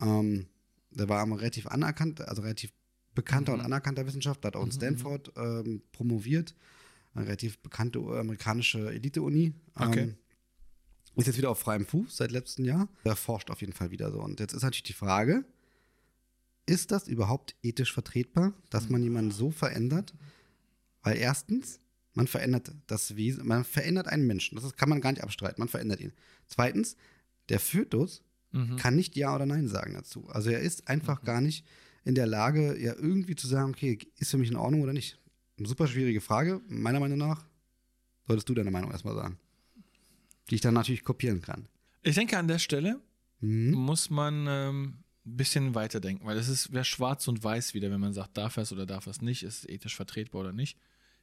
Ähm, 0.00 0.46
der 0.90 1.08
war 1.08 1.20
aber 1.20 1.38
relativ 1.40 1.66
anerkannt, 1.66 2.20
also 2.22 2.42
relativ 2.42 2.72
bekannter 3.16 3.52
Mhm. 3.52 3.58
und 3.60 3.64
anerkannter 3.64 4.06
Wissenschaftler, 4.06 4.48
hat 4.48 4.56
auch 4.56 4.62
in 4.62 4.68
Mhm, 4.68 4.72
Stanford 4.72 5.32
ähm, 5.36 5.82
promoviert, 5.90 6.54
eine 7.14 7.26
relativ 7.26 7.58
bekannte 7.58 7.98
amerikanische 7.98 8.90
Elite-Uni. 8.92 9.46
Ähm, 9.46 9.88
Okay. 9.88 10.14
ist 11.16 11.26
jetzt 11.26 11.38
wieder 11.38 11.50
auf 11.50 11.58
freiem 11.58 11.86
Fuß 11.86 12.16
seit 12.16 12.30
letztem 12.30 12.64
Jahr. 12.64 12.88
Er 13.04 13.16
forscht 13.16 13.50
auf 13.50 13.60
jeden 13.60 13.72
Fall 13.72 13.90
wieder 13.90 14.12
so. 14.12 14.20
Und 14.20 14.38
jetzt 14.38 14.52
ist 14.52 14.62
natürlich 14.62 14.82
die 14.84 14.92
Frage, 14.92 15.44
ist 16.66 16.90
das 16.90 17.08
überhaupt 17.08 17.54
ethisch 17.62 17.92
vertretbar, 17.92 18.52
dass 18.70 18.88
man 18.88 19.02
jemanden 19.02 19.30
so 19.30 19.50
verändert? 19.50 20.14
Weil 21.02 21.16
erstens, 21.16 21.78
man 22.12 22.26
verändert 22.26 22.72
das 22.88 23.14
Wesen, 23.16 23.46
man 23.46 23.64
verändert 23.64 24.08
einen 24.08 24.26
Menschen. 24.26 24.56
Das 24.56 24.74
kann 24.76 24.88
man 24.88 25.00
gar 25.00 25.12
nicht 25.12 25.22
abstreiten. 25.22 25.60
Man 25.60 25.68
verändert 25.68 26.00
ihn. 26.00 26.12
Zweitens, 26.48 26.96
der 27.48 27.60
Fötus 27.60 28.22
Mhm. 28.52 28.76
kann 28.76 28.94
nicht 28.96 29.16
Ja 29.16 29.34
oder 29.34 29.46
Nein 29.46 29.68
sagen 29.68 29.94
dazu. 29.94 30.28
Also 30.28 30.50
er 30.50 30.60
ist 30.60 30.88
einfach 30.88 31.22
gar 31.22 31.40
nicht 31.40 31.64
in 32.04 32.14
der 32.14 32.26
Lage, 32.26 32.78
ja 32.80 32.94
irgendwie 32.94 33.34
zu 33.34 33.46
sagen, 33.48 33.70
okay, 33.70 33.98
ist 34.18 34.30
für 34.30 34.38
mich 34.38 34.50
in 34.50 34.56
Ordnung 34.56 34.82
oder 34.82 34.92
nicht. 34.92 35.18
Eine 35.58 35.66
super 35.68 35.88
schwierige 35.88 36.20
Frage. 36.20 36.60
Meiner 36.68 37.00
Meinung 37.00 37.18
nach 37.18 37.44
solltest 38.26 38.48
du 38.48 38.54
deine 38.54 38.70
Meinung 38.70 38.90
erstmal 38.92 39.14
sagen. 39.14 39.38
Die 40.50 40.54
ich 40.56 40.60
dann 40.60 40.74
natürlich 40.74 41.02
kopieren 41.04 41.40
kann. 41.42 41.68
Ich 42.02 42.14
denke, 42.14 42.38
an 42.38 42.48
der 42.48 42.58
Stelle 42.58 43.00
Mhm. 43.40 43.72
muss 43.72 44.08
man 44.08 44.46
ähm, 44.48 44.94
ein 45.26 45.36
bisschen 45.36 45.74
weiterdenken, 45.74 46.24
weil 46.24 46.38
es 46.38 46.72
wäre 46.72 46.84
schwarz 46.86 47.28
und 47.28 47.42
weiß 47.44 47.74
wieder, 47.74 47.90
wenn 47.90 48.00
man 48.00 48.14
sagt, 48.14 48.36
darf 48.38 48.56
er 48.56 48.62
es 48.62 48.72
oder 48.72 48.86
darf 48.86 49.06
er 49.06 49.10
es 49.10 49.20
nicht, 49.20 49.42
ist 49.42 49.58
es 49.64 49.68
ethisch 49.68 49.94
vertretbar 49.94 50.40
oder 50.40 50.52
nicht. 50.52 50.78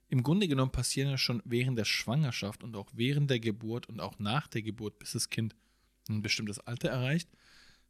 Im 0.10 0.22
Grunde 0.22 0.48
genommen 0.48 0.72
passieren 0.72 1.10
ja 1.10 1.18
schon 1.18 1.42
während 1.46 1.78
der 1.78 1.86
Schwangerschaft 1.86 2.64
und 2.64 2.76
auch 2.76 2.92
während 2.94 3.32
der 3.32 3.40
Geburt 3.40 3.90
und 3.90 4.00
auch 4.00 4.20
nach 4.20 4.48
der 4.48 4.62
Geburt, 4.62 5.00
bis 5.00 5.14
das 5.14 5.30
Kind 5.30 5.56
ein 6.10 6.22
bestimmtes 6.22 6.60
Alter 6.60 6.90
erreicht, 6.90 7.30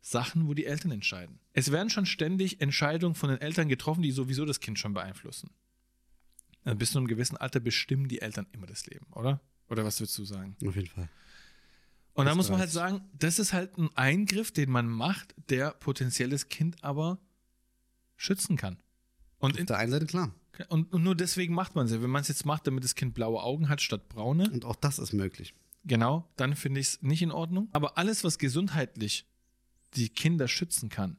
Sachen, 0.02 0.48
wo 0.48 0.54
die 0.54 0.66
Eltern 0.66 0.92
entscheiden. 0.92 1.40
Es 1.54 1.72
werden 1.72 1.90
schon 1.90 2.06
ständig 2.06 2.60
Entscheidungen 2.62 3.16
von 3.16 3.30
den 3.30 3.40
Eltern 3.40 3.70
getroffen, 3.70 4.02
die 4.02 4.12
sowieso 4.12 4.46
das 4.46 4.60
Kind 4.60 4.78
schon 4.78 4.94
beeinflussen. 4.94 5.52
Also 6.66 6.78
bis 6.78 6.92
zu 6.92 6.98
einem 6.98 7.08
gewissen 7.08 7.38
Alter 7.38 7.60
bestimmen 7.60 8.08
die 8.08 8.22
Eltern 8.22 8.48
immer 8.52 8.68
das 8.68 8.86
Leben, 8.86 9.06
oder? 9.12 9.42
Oder 9.70 9.86
was 9.86 10.00
würdest 10.00 10.18
du 10.18 10.26
sagen? 10.26 10.56
Auf 10.66 10.76
jeden 10.76 10.88
Fall. 10.88 11.10
Und 12.14 12.26
da 12.26 12.36
muss 12.36 12.50
man 12.50 12.60
halt 12.60 12.70
sagen, 12.70 13.02
das 13.18 13.40
ist 13.40 13.54
halt 13.54 13.78
ein 13.78 13.90
Eingriff, 13.96 14.52
den 14.52 14.70
man 14.70 14.88
macht, 14.88 15.34
der 15.50 15.72
potenzielles 15.72 16.48
Kind 16.48 16.84
aber 16.84 17.20
schützen 18.16 18.56
kann. 18.56 18.78
Und, 19.40 19.60
Auf 19.60 19.66
der 19.66 19.78
einen 19.78 19.92
Seite 19.92 20.06
klar. 20.06 20.34
und, 20.70 20.94
und 20.94 21.04
nur 21.04 21.16
deswegen 21.16 21.54
macht 21.54 21.76
man 21.76 21.88
es. 21.88 21.92
Wenn 21.92 22.10
man 22.10 22.22
es 22.22 22.28
jetzt 22.28 22.46
macht, 22.46 22.68
damit 22.68 22.84
das 22.84 22.96
Kind 22.96 23.14
blaue 23.14 23.42
Augen 23.42 23.68
hat 23.68 23.82
statt 23.82 24.10
braune, 24.10 24.50
Und 24.52 24.64
auch 24.64 24.76
das 24.76 25.00
ist 25.00 25.14
möglich. 25.14 25.56
Genau, 25.84 26.30
dann 26.36 26.56
finde 26.56 26.80
ich 26.80 26.88
es 26.88 27.02
nicht 27.02 27.22
in 27.22 27.32
Ordnung. 27.32 27.70
Aber 27.72 27.98
alles, 27.98 28.24
was 28.24 28.38
gesundheitlich 28.38 29.26
die 29.96 30.10
Kinder 30.10 30.48
schützen 30.48 30.90
kann, 30.90 31.18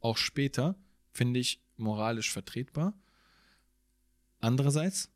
auch 0.00 0.16
später, 0.16 0.76
finde 1.12 1.40
ich 1.40 1.60
moralisch 1.76 2.30
vertretbar. 2.30 2.94
Andererseits, 4.40 5.10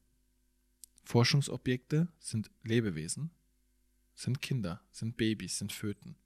Forschungsobjekte 1.04 2.08
sind 2.18 2.50
Lebewesen, 2.62 3.30
sind 4.14 4.42
Kinder, 4.42 4.82
sind 4.90 5.16
Babys, 5.16 5.58
sind 5.58 5.72
Föten. 5.72 6.16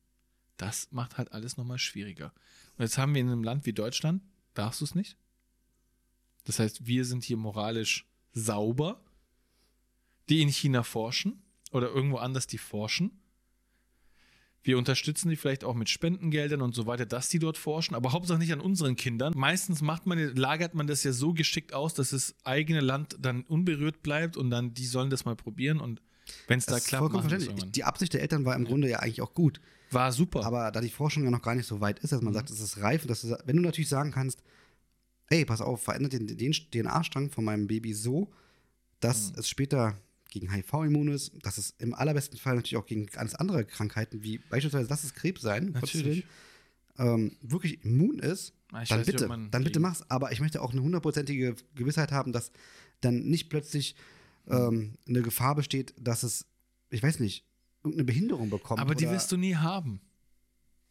Das 0.56 0.90
macht 0.92 1.18
halt 1.18 1.32
alles 1.32 1.56
nochmal 1.56 1.78
schwieriger. 1.78 2.32
Und 2.76 2.84
jetzt 2.84 2.98
haben 2.98 3.14
wir 3.14 3.20
in 3.20 3.28
einem 3.28 3.44
Land 3.44 3.66
wie 3.66 3.72
Deutschland, 3.72 4.22
darfst 4.54 4.80
du 4.80 4.84
es 4.84 4.94
nicht. 4.94 5.16
Das 6.44 6.58
heißt, 6.58 6.86
wir 6.86 7.04
sind 7.04 7.24
hier 7.24 7.36
moralisch 7.36 8.06
sauber. 8.32 9.02
Die 10.28 10.40
in 10.40 10.48
China 10.48 10.82
forschen 10.82 11.43
oder 11.74 11.88
irgendwo 11.90 12.16
anders 12.16 12.46
die 12.46 12.58
forschen. 12.58 13.20
Wir 14.62 14.78
unterstützen 14.78 15.28
die 15.28 15.36
vielleicht 15.36 15.62
auch 15.62 15.74
mit 15.74 15.90
Spendengeldern 15.90 16.62
und 16.62 16.74
so 16.74 16.86
weiter, 16.86 17.04
dass 17.04 17.28
die 17.28 17.38
dort 17.38 17.58
forschen, 17.58 17.94
aber 17.94 18.12
Hauptsache 18.12 18.38
nicht 18.38 18.52
an 18.52 18.60
unseren 18.60 18.96
Kindern. 18.96 19.34
Meistens 19.36 19.82
macht 19.82 20.06
man, 20.06 20.18
lagert 20.36 20.74
man 20.74 20.86
das 20.86 21.04
ja 21.04 21.12
so 21.12 21.34
geschickt 21.34 21.74
aus, 21.74 21.92
dass 21.92 22.10
das 22.10 22.34
eigene 22.44 22.80
Land 22.80 23.16
dann 23.20 23.42
unberührt 23.42 24.02
bleibt 24.02 24.38
und 24.38 24.48
dann 24.48 24.72
die 24.72 24.86
sollen 24.86 25.10
das 25.10 25.26
mal 25.26 25.36
probieren 25.36 25.80
und 25.80 26.00
wenn 26.46 26.58
es 26.58 26.64
da 26.64 26.80
klappt, 26.80 27.00
vollkommen 27.02 27.28
verständlich. 27.28 27.70
Die 27.72 27.84
Absicht 27.84 28.14
der 28.14 28.22
Eltern 28.22 28.46
war 28.46 28.56
im 28.56 28.64
Grunde 28.64 28.88
ja 28.88 29.00
eigentlich 29.00 29.20
auch 29.20 29.34
gut. 29.34 29.60
War 29.90 30.10
super. 30.10 30.46
Aber 30.46 30.70
da 30.70 30.80
die 30.80 30.88
Forschung 30.88 31.24
ja 31.24 31.30
noch 31.30 31.42
gar 31.42 31.54
nicht 31.54 31.66
so 31.66 31.82
weit 31.82 31.98
ist, 31.98 32.12
dass 32.14 32.22
man 32.22 32.32
Mhm. 32.32 32.36
sagt, 32.38 32.50
es 32.50 32.60
ist 32.60 32.80
reif, 32.80 33.06
dass 33.06 33.20
du, 33.20 33.36
wenn 33.44 33.56
du 33.56 33.62
natürlich 33.62 33.90
sagen 33.90 34.12
kannst, 34.12 34.42
ey, 35.28 35.44
pass 35.44 35.60
auf, 35.60 35.82
verändert 35.82 36.14
den, 36.14 36.26
den 36.26 36.52
DNA-Strang 36.52 37.28
von 37.30 37.44
meinem 37.44 37.66
Baby 37.66 37.92
so, 37.92 38.32
dass 39.00 39.32
Mhm. 39.32 39.38
es 39.40 39.48
später 39.50 39.98
gegen 40.34 40.52
HIV 40.52 40.72
immun 40.84 41.08
ist, 41.08 41.32
dass 41.42 41.56
es 41.58 41.70
im 41.78 41.94
allerbesten 41.94 42.38
Fall 42.38 42.56
natürlich 42.56 42.76
auch 42.76 42.86
gegen 42.86 43.06
ganz 43.06 43.34
andere 43.34 43.64
Krankheiten, 43.64 44.22
wie 44.22 44.38
beispielsweise, 44.38 44.88
lass 44.90 45.04
es 45.04 45.14
Krebs 45.14 45.40
sein, 45.42 45.70
Natürlich. 45.72 46.24
Ähm, 46.98 47.36
wirklich 47.40 47.82
immun 47.84 48.18
ist, 48.20 48.52
Ah, 48.70 48.82
ich 48.82 48.88
dann 48.88 48.98
nicht, 49.00 49.06
bitte, 49.12 49.26
man 49.28 49.50
dann 49.50 49.64
bitte 49.64 49.78
mach's. 49.80 50.02
Aber 50.10 50.32
ich 50.32 50.40
möchte 50.40 50.60
auch 50.60 50.72
eine 50.72 50.82
hundertprozentige 50.82 51.54
Gewissheit 51.76 52.10
haben, 52.12 52.32
dass 52.32 52.50
dann 53.00 53.20
nicht 53.24 53.48
plötzlich 53.48 53.94
ähm, 54.48 54.94
eine 55.08 55.22
Gefahr 55.22 55.54
besteht, 55.54 55.94
dass 55.98 56.22
es, 56.24 56.46
ich 56.90 57.02
weiß 57.02 57.20
nicht, 57.20 57.44
irgendeine 57.82 58.04
Behinderung 58.04 58.50
bekommt. 58.50 58.80
aber 58.80 58.94
die 58.94 59.08
wirst 59.08 59.30
du 59.32 59.36
nie 59.36 59.54
haben. 59.56 60.00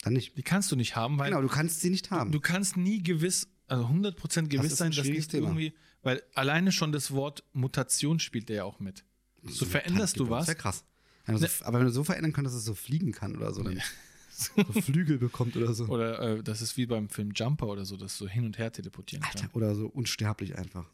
dann 0.04 0.14
nicht. 0.14 0.38
Die 0.38 0.44
kannst 0.44 0.72
du 0.72 0.76
nicht 0.78 0.96
haben, 0.96 1.18
weil 1.18 1.30
Genau, 1.32 1.42
du 1.42 1.48
kannst 1.50 1.82
sie 1.82 1.90
nicht 1.90 2.10
haben. 2.12 2.32
du 2.32 2.40
kannst 2.40 2.78
nie 2.78 3.02
gewiss, 3.04 3.48
also 3.68 3.86
100% 3.86 4.48
gewiss 4.48 4.72
ist 4.74 4.78
sein, 4.78 4.92
ein 4.92 4.96
dass 4.98 5.06
nicht 5.08 5.32
Thema. 5.32 5.48
irgendwie, 5.48 5.74
weil 6.02 6.22
alleine 6.36 6.72
schon 6.72 6.92
das 6.92 7.12
Wort 7.12 7.44
Mutation 7.54 8.20
spielt 8.20 8.50
ja 8.50 8.64
auch 8.66 8.80
mit. 8.80 9.04
So 9.46 9.66
veränderst 9.66 10.20
du 10.20 10.24
Das 10.26 10.32
was. 10.32 10.48
wäre 10.48 10.58
krass. 10.58 10.84
Wenn 11.26 11.36
du 11.36 11.42
Ne. 11.42 11.48
so, 11.48 11.66
aber 11.66 11.80
wenn 11.80 11.86
du 11.88 11.92
so 11.92 12.04
verändern 12.04 12.34
kannst, 12.34 12.48
dass 12.50 12.56
es 12.60 12.66
so 12.66 12.76
fliegen 12.76 13.12
kann 13.12 13.36
oder 13.36 13.54
so, 13.54 13.64
dann 13.64 13.82
so 14.32 14.64
Flügel 14.82 15.18
bekommt 15.18 15.56
oder 15.56 15.74
so. 15.74 15.86
Oder 15.88 16.20
äh, 16.38 16.44
das 16.44 16.62
ist 16.62 16.76
wie 16.78 16.86
beim 16.86 17.10
Film 17.10 17.32
Jumper 17.36 17.68
oder 17.68 17.86
so, 17.86 17.98
dass 17.98 18.18
du 18.18 18.28
hin 18.28 18.46
und 18.46 18.58
her 18.58 18.72
teleportieren 18.72 19.24
Alter, 19.24 19.40
kannst. 19.42 19.56
oder 19.56 19.76
so 19.76 19.88
unsterblich 19.88 20.58
einfach. 20.58 20.86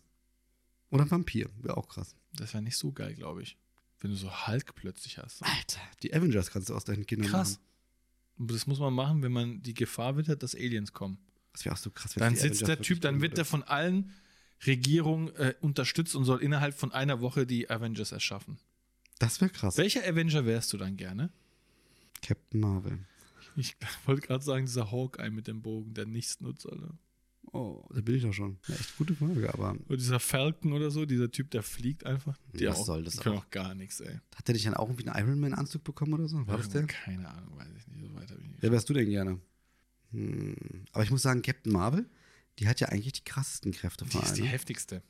Oder 0.92 1.04
ein 1.04 1.12
Vampir, 1.12 1.50
wäre 1.62 1.78
auch 1.78 1.88
krass. 1.88 2.16
Das 2.34 2.54
wäre 2.54 2.64
nicht 2.64 2.78
so 2.78 2.92
geil, 2.92 3.14
glaube 3.16 3.44
ich. 3.44 3.58
Wenn 4.00 4.12
du 4.12 4.18
so 4.18 4.48
Hulk 4.48 4.76
plötzlich 4.76 5.18
hast. 5.18 5.44
Alter, 5.44 5.82
die 6.04 6.14
Avengers 6.14 6.52
kannst 6.52 6.70
du 6.70 6.76
aus 6.76 6.86
deinen 6.86 7.06
Kindern 7.06 7.30
Krass. 7.30 7.54
machen. 7.54 7.64
Und 8.40 8.52
Das 8.52 8.66
muss 8.68 8.80
man 8.80 8.94
machen, 8.94 9.22
wenn 9.22 9.32
man 9.34 9.62
die 9.62 9.74
Gefahr 9.74 10.16
wittert, 10.16 10.42
dass 10.42 10.56
Aliens 10.56 10.94
kommen. 10.94 11.18
Das 11.54 11.66
wäre 11.66 11.74
auch 11.76 11.80
so 11.80 11.92
krass. 11.92 12.16
wenn 12.16 12.22
Dann 12.22 12.36
sitzt 12.36 12.68
der 12.68 12.82
Typ, 12.82 13.02
dann 13.02 13.22
wird 13.22 13.38
der 13.38 13.46
von 13.46 13.64
allen 13.64 14.12
Regierungen 14.66 15.34
äh, 15.36 15.54
unterstützt 15.62 16.16
und 16.16 16.26
soll 16.26 16.42
innerhalb 16.42 16.74
von 16.74 16.92
einer 16.92 17.22
Woche 17.22 17.46
die 17.46 17.70
Avengers 17.70 18.12
erschaffen. 18.12 18.60
Das 19.20 19.42
wäre 19.42 19.52
krass. 19.52 19.78
Welcher 19.78 20.06
Avenger 20.08 20.46
wärst 20.46 20.72
du 20.74 20.78
dann 20.78 20.98
gerne? 20.98 21.32
Captain 22.22 22.60
Marvel. 22.60 23.00
Ich 23.56 23.76
wollte 24.06 24.26
gerade 24.26 24.44
sagen, 24.44 24.66
dieser 24.66 24.92
Hawkeye 24.92 25.30
mit 25.30 25.48
dem 25.48 25.62
Bogen, 25.62 25.94
der 25.94 26.06
nichts 26.06 26.40
nutzt, 26.40 26.70
Alter. 26.70 26.98
Oh, 27.52 27.84
da 27.94 28.02
bin 28.02 28.16
ich 28.16 28.22
doch 28.22 28.34
schon. 28.34 28.58
Eine 28.68 28.78
echt 28.78 28.96
gute 28.98 29.16
Frage, 29.16 29.52
aber 29.54 29.72
Oder 29.88 29.98
dieser 29.98 30.20
Falcon 30.20 30.72
oder 30.72 30.92
so, 30.92 31.06
dieser 31.06 31.32
Typ, 31.32 31.50
der 31.52 31.64
fliegt 31.64 32.06
einfach. 32.06 32.38
Die 32.54 32.68
Was 32.68 32.78
auch, 32.78 32.86
soll 32.86 33.04
das 33.04 33.18
können 33.18 33.38
auch? 33.40 33.50
gar 33.50 33.74
nichts, 33.74 34.02
ey. 34.02 34.20
hat 34.36 34.48
der 34.48 34.54
nicht 34.54 34.68
dann 34.68 34.76
auch 34.76 34.88
irgendwie 34.88 35.10
einen 35.10 35.28
Iron 35.28 35.40
Man-Anzug 35.40 35.84
bekommen 35.84 36.14
oder 36.14 36.28
so? 36.28 36.46
War 36.46 36.58
das 36.58 36.70
der? 36.70 36.86
Keine 36.86 37.28
Ahnung, 37.28 37.58
weiß 37.58 37.68
ich 37.76 37.88
nicht. 37.88 38.02
So 38.02 38.14
weit 38.14 38.30
hab 38.30 38.40
ich 38.40 38.48
nicht. 38.48 38.62
Wer 38.62 38.72
wärst 38.72 38.88
du 38.90 38.94
denn 38.94 39.10
gerne? 39.10 39.40
Hm. 40.12 40.56
Aber 40.92 41.04
ich 41.04 41.12
muss 41.12 41.24
sagen, 41.24 41.42
Captain 41.42 41.72
Marvel, 41.74 42.08
die 42.60 42.68
hat 42.68 42.80
ja 42.80 42.90
eigentlich 42.90 43.14
die 43.14 43.24
krassesten 43.24 43.72
Kräfte 43.72 44.06
Die 44.06 44.12
von 44.12 44.22
ist 44.22 44.34
die 44.34 44.44
heftigste. 44.44 45.02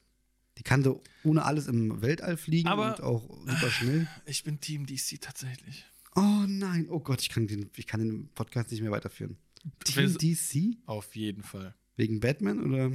Die 0.58 0.64
kann 0.64 0.84
so 0.84 1.02
ohne 1.24 1.46
alles 1.46 1.68
im 1.68 2.02
Weltall 2.02 2.38
fliegen 2.38 2.68
Aber- 2.68 2.96
und 2.96 3.02
auch 3.02 3.30
super 3.48 3.72
schnell. 3.72 4.08
Ich 4.26 4.44
bin 4.44 4.60
Team 4.60 4.86
DC 4.86 5.20
tatsächlich. 5.22 5.86
Oh 6.16 6.46
nein, 6.48 6.88
oh 6.90 7.00
Gott, 7.00 7.22
ich 7.22 7.30
kann 7.30 7.48
den, 7.48 7.70
ich 7.76 7.88
kann 7.88 8.02
den 8.02 8.30
Podcast 8.34 8.72
nicht 8.72 8.82
mehr 8.82 8.92
weiterführen. 8.92 9.38
Team 9.84 10.18
DC? 10.18 10.78
Auf 10.86 11.16
jeden 11.16 11.44
Fall. 11.44 11.76
Wegen 11.96 12.20
Batman 12.20 12.60
oder? 12.60 12.92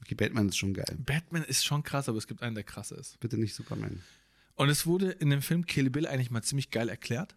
Okay, 0.00 0.14
Batman 0.14 0.48
ist 0.48 0.56
schon 0.58 0.74
geil. 0.74 0.98
Batman 0.98 1.44
ist 1.44 1.64
schon 1.64 1.82
krass, 1.82 2.08
aber 2.08 2.18
es 2.18 2.26
gibt 2.26 2.42
einen, 2.42 2.54
der 2.54 2.64
krasser 2.64 2.98
ist. 2.98 3.18
Bitte 3.20 3.38
nicht 3.38 3.54
Superman. 3.54 4.02
Und 4.54 4.68
es 4.68 4.86
wurde 4.86 5.10
in 5.10 5.30
dem 5.30 5.42
Film 5.42 5.66
Kill 5.66 5.90
Bill 5.90 6.06
eigentlich 6.06 6.30
mal 6.30 6.42
ziemlich 6.42 6.70
geil 6.70 6.88
erklärt. 6.88 7.36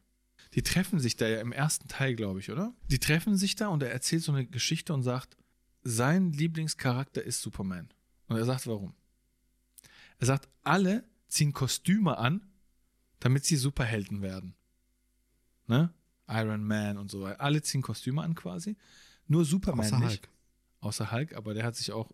Die 0.54 0.62
treffen 0.62 1.00
sich 1.00 1.18
da 1.18 1.28
ja 1.28 1.42
im 1.42 1.52
ersten 1.52 1.88
Teil, 1.88 2.16
glaube 2.16 2.40
ich, 2.40 2.52
oder? 2.52 2.74
Die 2.88 3.00
treffen 3.00 3.38
sich 3.38 3.56
da 3.56 3.68
und 3.68 3.84
er 3.84 3.92
erzählt 3.92 4.24
so 4.24 4.32
eine 4.32 4.46
Geschichte 4.46 4.94
und 4.94 5.04
sagt, 5.04 5.38
sein 5.88 6.34
Lieblingscharakter 6.34 7.24
ist 7.24 7.42
Superman. 7.42 7.88
Und 8.28 8.38
er 8.38 8.46
sagt, 8.46 8.68
warum? 8.68 8.94
Er 10.20 10.28
sagt, 10.28 10.50
alle 10.64 11.06
ziehen 11.28 11.54
Kostüme 11.54 12.18
an, 12.18 12.42
damit 13.20 13.46
sie 13.46 13.56
Superhelden 13.56 14.22
werden. 14.22 14.56
Ne? 15.68 15.94
Iron 16.28 16.64
Man 16.64 16.98
und 16.98 17.10
so 17.10 17.22
weiter. 17.22 17.40
Alle 17.40 17.62
ziehen 17.62 17.82
Kostüme 17.82 18.22
an 18.22 18.36
quasi. 18.36 18.76
Nur 19.28 19.46
Superman 19.46 19.86
Außer 19.86 20.00
nicht. 20.00 20.10
Hulk. 20.10 20.30
Außer 20.82 21.12
Hulk, 21.12 21.36
aber 21.36 21.54
der 21.54 21.66
hat 21.66 21.76
sich 21.76 21.92
auch, 21.92 22.12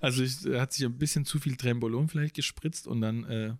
also 0.00 0.22
ich, 0.22 0.46
er 0.46 0.62
hat 0.62 0.72
sich 0.72 0.84
ein 0.84 0.96
bisschen 0.96 1.24
zu 1.24 1.38
viel 1.40 1.56
Trembolon 1.56 2.08
vielleicht 2.08 2.34
gespritzt 2.34 2.86
und 2.86 3.00
dann, 3.00 3.24
äh, 3.24 3.54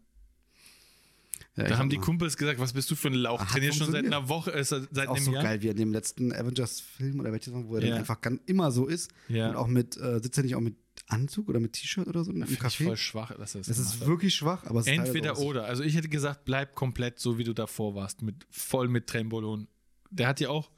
Ja, 1.63 1.69
da 1.69 1.79
haben 1.79 1.85
hab 1.85 1.91
die 1.91 1.99
Kumpels 1.99 2.37
gesagt, 2.37 2.59
was 2.61 2.73
bist 2.73 2.91
du 2.91 2.95
für 2.97 3.09
ein 3.09 3.15
Lauch? 3.15 3.41
Hat 3.41 3.49
Trainierst 3.49 3.79
schon 3.79 3.93
seit 3.93 4.05
einer 4.05 4.29
Woche, 4.29 4.53
äh, 4.53 4.65
seit, 4.65 4.89
seit 4.93 5.09
auch 5.09 5.17
einem 5.17 5.25
so 5.25 5.33
Jahr. 5.33 5.43
geil, 5.43 5.63
wie 5.63 5.69
in 5.69 5.77
dem 5.77 5.93
letzten 5.93 6.33
Avengers-Film 6.33 7.21
oder 7.21 7.33
welches, 7.33 7.53
wo 7.53 7.77
er 7.77 7.83
Ja. 7.83 7.89
dann 7.91 7.99
einfach 7.99 8.21
ganz, 8.21 8.41
immer 8.47 8.71
so 8.73 8.87
ist. 8.87 9.11
Ja. 9.29 9.51
Und 9.51 9.57
auch 9.57 9.67
mit, 9.67 9.97
äh, 9.97 10.21
sitzt 10.23 10.37
er 10.39 10.45
nicht 10.45 10.55
auch 10.57 10.61
mit 10.61 10.77
Anzug 11.07 11.49
oder 11.49 11.59
mit 11.61 11.73
T-Shirt 11.73 12.07
oder 12.07 12.23
so 12.25 12.33
ich 12.33 12.61
Café? 12.61 12.85
voll 12.85 12.97
schwach, 12.97 13.35
dass 13.37 13.53
das 13.53 13.67
Das 13.67 13.79
ist 13.79 14.07
wirklich 14.07 14.35
schwach, 14.35 14.65
aber 14.65 14.81
es 14.81 14.87
ist 14.87 14.93
Entweder 14.93 15.33
auch- 15.35 15.41
oder. 15.41 15.65
Also 15.65 15.83
ich 15.83 15.97
hätte 15.97 16.09
gesagt, 16.09 16.45
bleib 16.45 16.75
komplett 16.77 17.19
so, 17.19 17.37
wie 17.39 17.45
du 17.45 17.53
davor 17.53 17.95
warst, 17.95 18.23
mit 18.23 18.47
voll 18.51 18.89
mit 18.89 19.07
Trembolon. 19.09 19.67
Der 20.11 20.29
hat 20.29 20.41
ja 20.41 20.49
auch, 20.51 20.71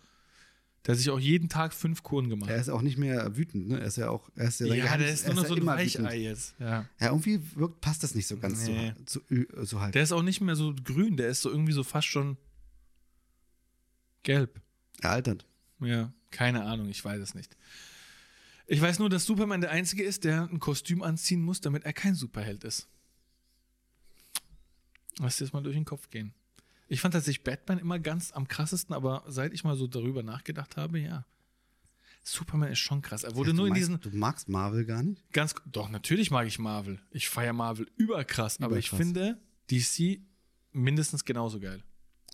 der 0.84 0.92
hat 0.94 0.98
sich 0.98 1.10
auch 1.10 1.20
jeden 1.20 1.48
Tag 1.48 1.72
fünf 1.74 2.02
Kuren 2.02 2.28
gemacht. 2.28 2.50
Er 2.50 2.56
ist 2.56 2.68
auch 2.68 2.82
nicht 2.82 2.98
mehr 2.98 3.36
wütend, 3.36 3.68
ne? 3.68 3.78
Er 3.80 3.86
ist 3.86 3.96
ja 3.96 4.08
auch, 4.10 4.28
er 4.34 4.48
ist 4.48 4.58
ja, 4.60 4.66
ja, 4.66 4.96
der 4.96 5.12
ist 5.12 5.26
nur 5.26 5.34
noch 5.36 5.42
ja 5.44 5.48
so 5.48 5.54
ein 5.54 5.66
Weichei 5.66 6.18
jetzt. 6.18 6.54
Ja. 6.58 6.88
Ja, 6.98 7.08
irgendwie 7.08 7.40
wirkt, 7.54 7.80
passt 7.80 8.02
das 8.02 8.14
nicht 8.14 8.26
so 8.26 8.36
ganz 8.36 8.66
Nee. 8.66 8.92
so, 9.06 9.20
so, 9.28 9.64
so 9.64 9.80
halt. 9.80 9.94
Der 9.94 10.02
ist 10.02 10.12
auch 10.12 10.22
nicht 10.22 10.40
mehr 10.40 10.56
so 10.56 10.74
grün, 10.82 11.16
der 11.16 11.28
ist 11.28 11.42
so 11.42 11.50
irgendwie 11.50 11.72
so 11.72 11.84
fast 11.84 12.08
schon 12.08 12.36
Gelb. 14.24 14.60
Er 15.00 15.10
altert. 15.12 15.46
Ja, 15.80 16.12
keine 16.30 16.64
Ahnung, 16.64 16.88
ich 16.88 17.04
weiß 17.04 17.20
es 17.20 17.34
nicht. 17.34 17.56
Ich 18.66 18.80
weiß 18.80 18.98
nur, 19.00 19.10
dass 19.10 19.24
Superman 19.24 19.60
der 19.60 19.70
Einzige 19.70 20.02
ist, 20.04 20.24
der 20.24 20.48
ein 20.50 20.60
Kostüm 20.60 21.02
anziehen 21.02 21.42
muss, 21.42 21.60
damit 21.60 21.84
er 21.84 21.92
kein 21.92 22.14
Superheld 22.14 22.64
ist. 22.64 22.88
Lass 25.18 25.36
dir 25.36 25.44
das 25.44 25.52
mal 25.52 25.62
durch 25.62 25.76
den 25.76 25.84
Kopf 25.84 26.08
gehen. 26.10 26.32
Ich 26.92 27.00
fand 27.00 27.14
tatsächlich 27.14 27.42
Batman 27.42 27.78
immer 27.78 27.99
ganz 27.99 28.32
am 28.32 28.46
krassesten, 28.46 28.94
aber 28.94 29.25
seit 29.26 29.54
ich 29.54 29.64
mal 29.64 29.76
so 29.76 29.87
darüber 29.87 30.22
nachgedacht 30.22 30.76
habe, 30.76 30.99
ja. 30.99 31.25
Superman 32.22 32.70
ist 32.70 32.80
schon 32.80 33.00
krass. 33.00 33.25
Er 33.25 33.34
wurde 33.34 33.50
du 33.50 33.56
nur 33.56 33.68
in 33.68 33.75
diesen 33.75 33.99
Du 33.99 34.11
magst 34.12 34.49
Marvel 34.50 34.84
gar 34.84 35.02
nicht? 35.02 35.22
ganz. 35.32 35.54
Doch, 35.64 35.88
natürlich 35.88 36.30
mag 36.30 36.46
ich 36.46 36.58
Marvel. 36.58 37.00
Ich 37.11 37.30
feiere 37.30 37.54
Marvel 37.54 37.88
überkrass, 37.96 38.61
aber 38.61 38.76
ich 38.76 38.90
finde 38.90 39.40
DC 39.70 40.20
mindestens 40.72 41.25
genauso 41.25 41.61
geil. 41.61 41.82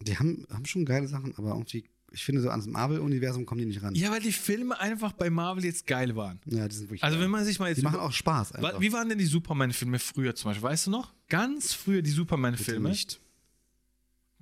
Die 0.01 0.19
haben, 0.19 0.45
haben 0.51 0.67
schon 0.67 0.85
geile 0.85 1.07
Sachen, 1.07 1.37
aber 1.39 1.51
irgendwie, 1.51 1.85
ich 2.11 2.25
finde, 2.25 2.41
so 2.41 2.51
ans 2.51 2.67
Marvel-Universum 2.67 3.47
kommen 3.47 3.61
die 3.61 3.67
nicht 3.67 3.83
ran. 3.83 3.95
Ja, 3.95 4.11
weil 4.11 4.21
die 4.21 4.33
Filme 4.33 4.79
einfach 4.81 5.13
bei 5.13 5.31
Marvel 5.31 5.65
jetzt 5.65 5.87
geil 5.87 6.17
waren. 6.17 6.41
Ja, 6.47 6.67
die 6.67 6.75
sind 6.75 6.87
wirklich. 6.87 7.05
Also, 7.05 7.17
geil. 7.17 7.25
wenn 7.25 7.31
man 7.31 7.45
sich 7.45 7.61
mal 7.61 7.69
jetzt. 7.69 7.79
die 7.79 7.83
machen 7.83 8.01
auch 8.01 8.13
Spaß. 8.13 8.53
Einfach. 8.53 8.81
Wie 8.81 8.93
waren 8.93 9.09
denn 9.09 9.19
die 9.19 9.27
Superman-Filme 9.27 10.01
früher 10.01 10.35
zum 10.35 10.51
Beispiel? 10.51 10.69
Weißt 10.69 10.89
du 10.89 10.91
noch? 10.91 11.15
Ganz 11.29 11.73
früher 11.73 12.03
die 12.03 12.11
Superman-Filme. 12.11 12.89
nicht. 12.89 13.21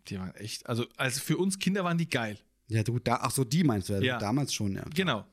Die 0.08 0.18
waren 0.18 0.34
echt. 0.36 0.66
Also, 0.66 0.86
also 0.96 1.20
für 1.20 1.36
uns 1.36 1.58
Kinder 1.58 1.84
waren 1.84 1.98
die 1.98 2.08
geil. 2.08 2.38
Ja, 2.68 2.82
du, 2.82 2.98
da, 2.98 3.16
ach 3.22 3.30
so, 3.30 3.44
die 3.44 3.62
meinst 3.64 3.88
du 3.88 3.94
ja. 3.94 4.00
Ja. 4.00 4.18
Damals 4.18 4.52
schon, 4.52 4.74
ja. 4.74 4.84
Genau. 4.94 5.24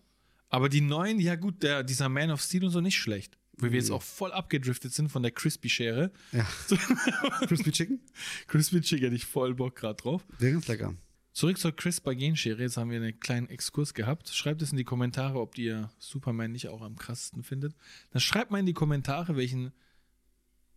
Aber 0.49 0.69
die 0.69 0.81
neuen, 0.81 1.19
ja 1.19 1.35
gut, 1.35 1.63
der, 1.63 1.83
dieser 1.83 2.09
Man 2.09 2.29
of 2.31 2.41
Steel 2.41 2.63
und 2.65 2.69
so 2.71 2.79
nicht 2.81 2.97
schlecht. 2.97 3.37
Wo 3.57 3.67
wir 3.67 3.73
jetzt 3.79 3.89
Mhm. 3.89 3.95
auch 3.95 4.01
voll 4.03 4.31
abgedriftet 4.31 4.93
sind 4.93 5.09
von 5.09 5.21
der 5.23 5.31
Crispy-Schere. 5.31 6.11
ja. 6.31 6.47
Crispy 7.47 7.71
Chicken? 7.71 7.99
Crispy 8.47 8.81
Chicken 8.81 9.03
hätte 9.05 9.15
ich 9.15 9.25
voll 9.25 9.53
Bock 9.55 9.75
gerade 9.75 9.95
drauf. 10.01 10.25
Wäre 10.39 10.53
ganz 10.53 10.67
lecker. 10.67 10.95
Zurück 11.33 11.57
zur 11.57 11.75
Crisper-Genschere. 11.75 12.61
Jetzt 12.61 12.77
haben 12.77 12.91
wir 12.91 12.97
einen 13.01 13.19
kleinen 13.19 13.49
Exkurs 13.49 13.93
gehabt. 13.95 14.29
Schreibt 14.29 14.61
es 14.61 14.71
in 14.71 14.77
die 14.77 14.83
Kommentare, 14.83 15.39
ob 15.39 15.57
ihr 15.57 15.91
Superman 15.97 16.51
nicht 16.51 16.67
auch 16.67 16.81
am 16.83 16.95
krassesten 16.95 17.43
findet. 17.43 17.75
Dann 18.11 18.19
schreibt 18.21 18.51
mal 18.51 18.59
in 18.59 18.67
die 18.67 18.73
Kommentare, 18.73 19.35
welchen 19.35 19.71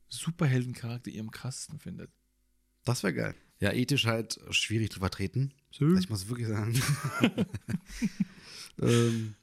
Superheldencharakter 0.08 1.10
ihr 1.10 1.20
am 1.20 1.30
krassesten 1.30 1.78
findet. 1.78 2.10
Das 2.84 3.02
wäre 3.02 3.12
geil. 3.14 3.34
Ja, 3.60 3.72
ethisch 3.72 4.04
halt 4.06 4.38
schwierig 4.50 4.90
zu 4.92 4.98
vertreten. 5.00 5.52
So. 5.70 5.94
Ich 5.96 6.10
muss 6.10 6.28
wirklich 6.28 6.46
sagen. 6.48 6.80
ähm, 8.80 9.34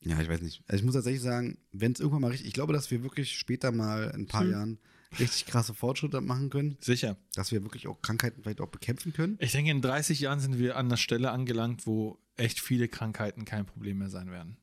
ja, 0.00 0.20
ich 0.20 0.28
weiß 0.28 0.40
nicht. 0.42 0.62
Also 0.66 0.80
ich 0.80 0.84
muss 0.84 0.94
tatsächlich 0.94 1.22
sagen, 1.22 1.58
wenn 1.72 1.92
es 1.92 2.00
irgendwann 2.00 2.22
mal 2.22 2.30
richtig, 2.30 2.48
ich 2.48 2.54
glaube, 2.54 2.72
dass 2.72 2.90
wir 2.90 3.02
wirklich 3.02 3.38
später 3.38 3.70
mal 3.72 4.10
in 4.14 4.22
ein 4.22 4.26
paar. 4.26 4.44
Jahren 4.44 4.78
richtig 5.18 5.44
krasse 5.46 5.74
Fortschritte 5.74 6.20
machen 6.22 6.48
können, 6.50 6.76
Sicher. 6.80 7.16
dass 7.34 7.52
wir 7.52 7.62
wirklich 7.62 7.86
auch 7.86 8.00
Krankheiten 8.00 8.42
vielleicht 8.42 8.62
auch 8.62 8.68
bekämpfen 8.70 9.12
können. 9.12 9.36
Ich 9.40 9.52
denke, 9.52 9.70
in 9.70 9.82
30 9.82 10.20
Jahren 10.20 10.40
sind 10.40 10.58
wir 10.58 10.76
an 10.76 10.88
der 10.88 10.96
Stelle 10.96 11.30
angelangt, 11.32 11.86
wo 11.86 12.18
echt 12.36 12.60
viele 12.60 12.88
Krankheiten 12.88 13.44
kein 13.44 13.66
Problem 13.66 13.98
mehr 13.98 14.08
sein 14.08 14.30
werden. 14.30 14.56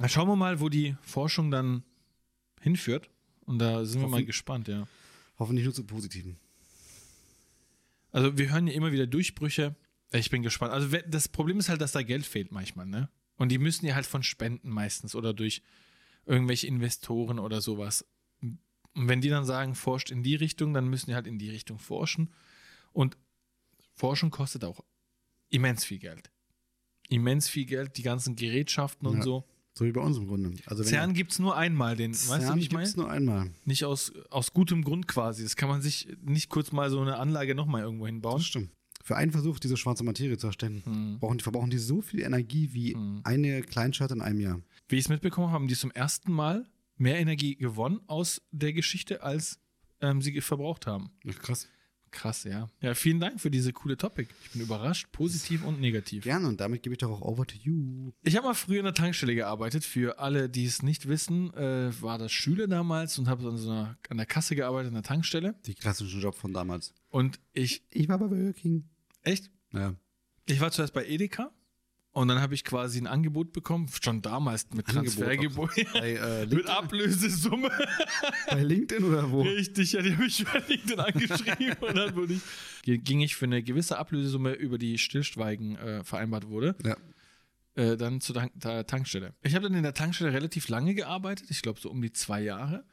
Na, 0.00 0.08
schauen 0.08 0.28
wir 0.28 0.36
mal, 0.36 0.60
wo 0.60 0.68
die 0.68 0.94
Forschung 1.00 1.50
dann 1.50 1.84
hinführt. 2.60 3.08
Und 3.46 3.58
da 3.60 3.84
sind 3.86 4.00
wir 4.02 4.08
mal 4.08 4.16
Hoffen- 4.18 4.26
gespannt, 4.26 4.68
ja. 4.68 4.86
Hoffentlich 5.38 5.64
nur 5.64 5.72
zu 5.74 5.84
positiven. 5.84 6.36
Also 8.14 8.38
wir 8.38 8.50
hören 8.52 8.68
ja 8.68 8.74
immer 8.74 8.92
wieder 8.92 9.08
Durchbrüche. 9.08 9.74
Ich 10.12 10.30
bin 10.30 10.44
gespannt. 10.44 10.72
Also 10.72 10.96
das 11.08 11.28
Problem 11.28 11.58
ist 11.58 11.68
halt, 11.68 11.80
dass 11.80 11.90
da 11.90 12.02
Geld 12.02 12.24
fehlt 12.24 12.52
manchmal, 12.52 12.86
ne? 12.86 13.10
Und 13.36 13.48
die 13.50 13.58
müssen 13.58 13.86
ja 13.86 13.96
halt 13.96 14.06
von 14.06 14.22
Spenden 14.22 14.68
meistens 14.70 15.16
oder 15.16 15.34
durch 15.34 15.62
irgendwelche 16.24 16.68
Investoren 16.68 17.40
oder 17.40 17.60
sowas. 17.60 18.06
Und 18.40 18.60
wenn 18.94 19.20
die 19.20 19.30
dann 19.30 19.44
sagen, 19.44 19.74
forscht 19.74 20.12
in 20.12 20.22
die 20.22 20.36
Richtung, 20.36 20.72
dann 20.72 20.86
müssen 20.86 21.06
die 21.06 21.16
halt 21.16 21.26
in 21.26 21.40
die 21.40 21.50
Richtung 21.50 21.80
forschen. 21.80 22.32
Und 22.92 23.16
Forschung 23.92 24.30
kostet 24.30 24.62
auch 24.62 24.84
immens 25.48 25.84
viel 25.84 25.98
Geld. 25.98 26.30
Immens 27.08 27.48
viel 27.48 27.64
Geld, 27.64 27.96
die 27.96 28.02
ganzen 28.04 28.36
Gerätschaften 28.36 29.08
und 29.08 29.16
Ja. 29.16 29.22
so. 29.22 29.44
So 29.76 29.84
wie 29.84 29.92
bei 29.92 30.00
uns 30.00 30.16
im 30.16 30.26
Grunde. 30.28 30.52
Also 30.66 30.84
CERN 30.84 31.14
gibt 31.14 31.32
es 31.32 31.38
nur 31.40 31.56
einmal, 31.56 31.96
den, 31.96 32.12
weißt 32.12 32.30
du, 32.30 32.38
CERN 32.40 32.56
wie 32.56 32.60
ich 32.62 32.70
meine? 32.72 32.88
nur 32.96 33.10
einmal. 33.10 33.50
Nicht 33.64 33.84
aus, 33.84 34.12
aus 34.30 34.52
gutem 34.52 34.82
Grund 34.84 35.08
quasi. 35.08 35.42
Das 35.42 35.56
kann 35.56 35.68
man 35.68 35.82
sich 35.82 36.08
nicht 36.22 36.48
kurz 36.48 36.70
mal 36.70 36.90
so 36.90 37.00
eine 37.00 37.16
Anlage 37.18 37.54
nochmal 37.56 37.82
irgendwo 37.82 38.06
hinbauen. 38.06 38.36
Das 38.38 38.46
stimmt. 38.46 38.70
Für 39.02 39.16
einen 39.16 39.32
Versuch, 39.32 39.58
diese 39.58 39.76
schwarze 39.76 40.04
Materie 40.04 40.38
zu 40.38 40.46
erstellen, 40.46 40.82
Hm. 40.84 41.18
brauchen, 41.18 41.40
verbrauchen 41.40 41.70
die 41.70 41.78
so 41.78 42.00
viel 42.00 42.20
Energie 42.20 42.70
wie 42.72 42.96
eine 43.24 43.62
Kleinstadt 43.62 44.12
in 44.12 44.22
einem 44.22 44.40
Jahr. 44.40 44.60
Wie 44.88 44.96
ich 44.96 45.04
es 45.04 45.08
mitbekommen 45.08 45.48
habe, 45.48 45.54
haben 45.54 45.68
die 45.68 45.74
zum 45.74 45.90
ersten 45.90 46.32
Mal 46.32 46.64
mehr 46.96 47.18
Energie 47.18 47.56
gewonnen 47.56 48.00
aus 48.06 48.40
der 48.52 48.72
Geschichte, 48.72 49.22
als 49.22 49.58
ähm, 50.00 50.22
sie 50.22 50.40
verbraucht 50.40 50.86
haben. 50.86 51.10
Ach, 51.28 51.38
krass. 51.38 51.68
Krass, 52.14 52.44
ja. 52.44 52.68
Ja, 52.80 52.94
vielen 52.94 53.18
Dank 53.18 53.40
für 53.40 53.50
diese 53.50 53.72
coole 53.72 53.96
Topic. 53.96 54.28
Ich 54.44 54.50
bin 54.52 54.62
überrascht, 54.62 55.10
positiv 55.10 55.64
und 55.64 55.80
negativ. 55.80 56.22
Gerne, 56.22 56.46
und 56.46 56.60
damit 56.60 56.82
gebe 56.84 56.94
ich 56.94 56.98
doch 56.98 57.10
auch 57.10 57.20
over 57.22 57.44
to 57.44 57.56
you. 57.60 58.12
Ich 58.22 58.36
habe 58.36 58.46
mal 58.46 58.54
früher 58.54 58.78
in 58.78 58.84
der 58.84 58.94
Tankstelle 58.94 59.34
gearbeitet. 59.34 59.84
Für 59.84 60.20
alle, 60.20 60.48
die 60.48 60.64
es 60.64 60.82
nicht 60.82 61.08
wissen, 61.08 61.52
äh, 61.54 61.90
war 62.00 62.16
das 62.18 62.30
Schüler 62.30 62.68
damals 62.68 63.18
und 63.18 63.26
habe 63.28 63.48
an, 63.48 63.56
so 63.58 63.68
einer, 63.70 63.98
an 64.08 64.16
der 64.16 64.26
Kasse 64.26 64.54
gearbeitet 64.54 64.88
in 64.90 64.94
der 64.94 65.02
Tankstelle. 65.02 65.56
Die 65.66 65.74
klassischen 65.74 66.20
Job 66.20 66.36
von 66.36 66.52
damals. 66.52 66.94
Und 67.10 67.40
ich, 67.52 67.82
Ich 67.90 68.08
war 68.08 68.18
bei 68.18 68.28
Burger 68.28 68.52
King. 68.52 68.84
echt, 69.22 69.50
Ja. 69.72 69.94
ich 70.46 70.60
war 70.60 70.70
zuerst 70.70 70.94
bei 70.94 71.04
Edeka 71.04 71.50
und 72.14 72.28
dann 72.28 72.40
habe 72.40 72.54
ich 72.54 72.64
quasi 72.64 72.98
ein 72.98 73.06
Angebot 73.06 73.52
bekommen, 73.52 73.88
schon 74.00 74.22
damals 74.22 74.66
mit 74.72 74.86
Transfergebot. 74.86 75.70
Bei, 75.92 76.12
äh, 76.14 76.46
mit 76.54 76.66
Ablösesumme. 76.66 77.70
bei 78.48 78.62
LinkedIn 78.62 79.04
oder 79.04 79.30
wo? 79.30 79.42
Richtig, 79.42 79.92
ja, 79.92 80.00
die 80.00 80.14
habe 80.14 80.24
ich 80.24 80.40
über 80.40 80.60
LinkedIn 80.66 81.00
angeschrieben 81.00 81.76
und 81.80 81.96
dann 81.96 82.14
wurde 82.14 82.34
ich, 82.34 82.42
ging 83.04 83.20
ich 83.20 83.34
für 83.36 83.44
eine 83.44 83.62
gewisse 83.62 83.98
Ablösesumme, 83.98 84.52
über 84.54 84.78
die 84.78 84.96
Stillschweigen 84.96 85.76
äh, 85.76 86.04
vereinbart 86.04 86.48
wurde, 86.48 86.76
Ja. 86.84 86.96
äh, 87.74 87.96
dann 87.96 88.20
zur 88.20 88.36
Tank 88.36 88.52
der 88.54 88.86
Tankstelle. 88.86 89.34
Ich 89.42 89.54
habe 89.54 89.64
dann 89.64 89.74
in 89.74 89.82
der 89.82 89.94
Tankstelle 89.94 90.32
relativ 90.32 90.68
lange 90.68 90.94
gearbeitet, 90.94 91.50
ich 91.50 91.62
glaube 91.62 91.80
so 91.80 91.90
um 91.90 92.00
die 92.00 92.12
zwei 92.12 92.40
Jahre. 92.42 92.84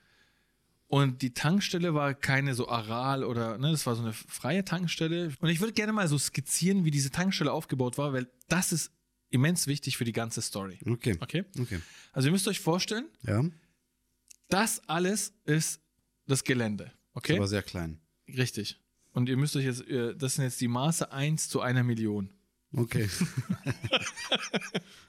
Und 0.87 1.21
die 1.21 1.33
Tankstelle 1.33 1.93
war 1.93 2.13
keine 2.13 2.53
so 2.53 2.67
Aral 2.67 3.23
oder, 3.23 3.57
ne, 3.57 3.71
das 3.71 3.85
war 3.85 3.95
so 3.95 4.01
eine 4.01 4.11
freie 4.11 4.65
Tankstelle. 4.65 5.31
Und 5.39 5.47
ich 5.49 5.61
würde 5.61 5.71
gerne 5.71 5.93
mal 5.93 6.07
so 6.09 6.17
skizzieren, 6.17 6.83
wie 6.83 6.91
diese 6.91 7.11
Tankstelle 7.11 7.51
aufgebaut 7.53 7.97
war, 7.97 8.11
weil 8.11 8.27
das 8.49 8.73
ist 8.73 8.91
immens 9.31 9.67
wichtig 9.67 9.97
für 9.97 10.05
die 10.05 10.11
ganze 10.11 10.41
Story. 10.41 10.79
Okay. 10.87 11.17
Okay? 11.19 11.43
Okay. 11.59 11.79
Also 12.13 12.27
ihr 12.27 12.31
müsst 12.31 12.47
euch 12.47 12.59
vorstellen, 12.59 13.05
Ja. 13.23 13.43
das 14.49 14.81
alles 14.87 15.33
ist 15.45 15.81
das 16.27 16.43
Gelände. 16.43 16.91
Okay? 17.13 17.37
Aber 17.37 17.47
sehr 17.47 17.63
klein. 17.63 17.99
Richtig. 18.27 18.79
Und 19.13 19.27
ihr 19.27 19.37
müsst 19.37 19.55
euch 19.55 19.65
jetzt, 19.65 19.85
äh, 19.87 20.15
das 20.15 20.35
sind 20.35 20.45
jetzt 20.45 20.61
die 20.61 20.67
Maße 20.69 21.11
1 21.11 21.49
zu 21.49 21.59
einer 21.61 21.83
Million. 21.83 22.29
Okay. 22.73 23.09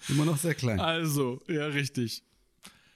Immer 0.09 0.25
noch 0.25 0.37
sehr 0.37 0.55
klein. 0.55 0.81
Also, 0.81 1.43
ja, 1.49 1.67
richtig. 1.67 2.23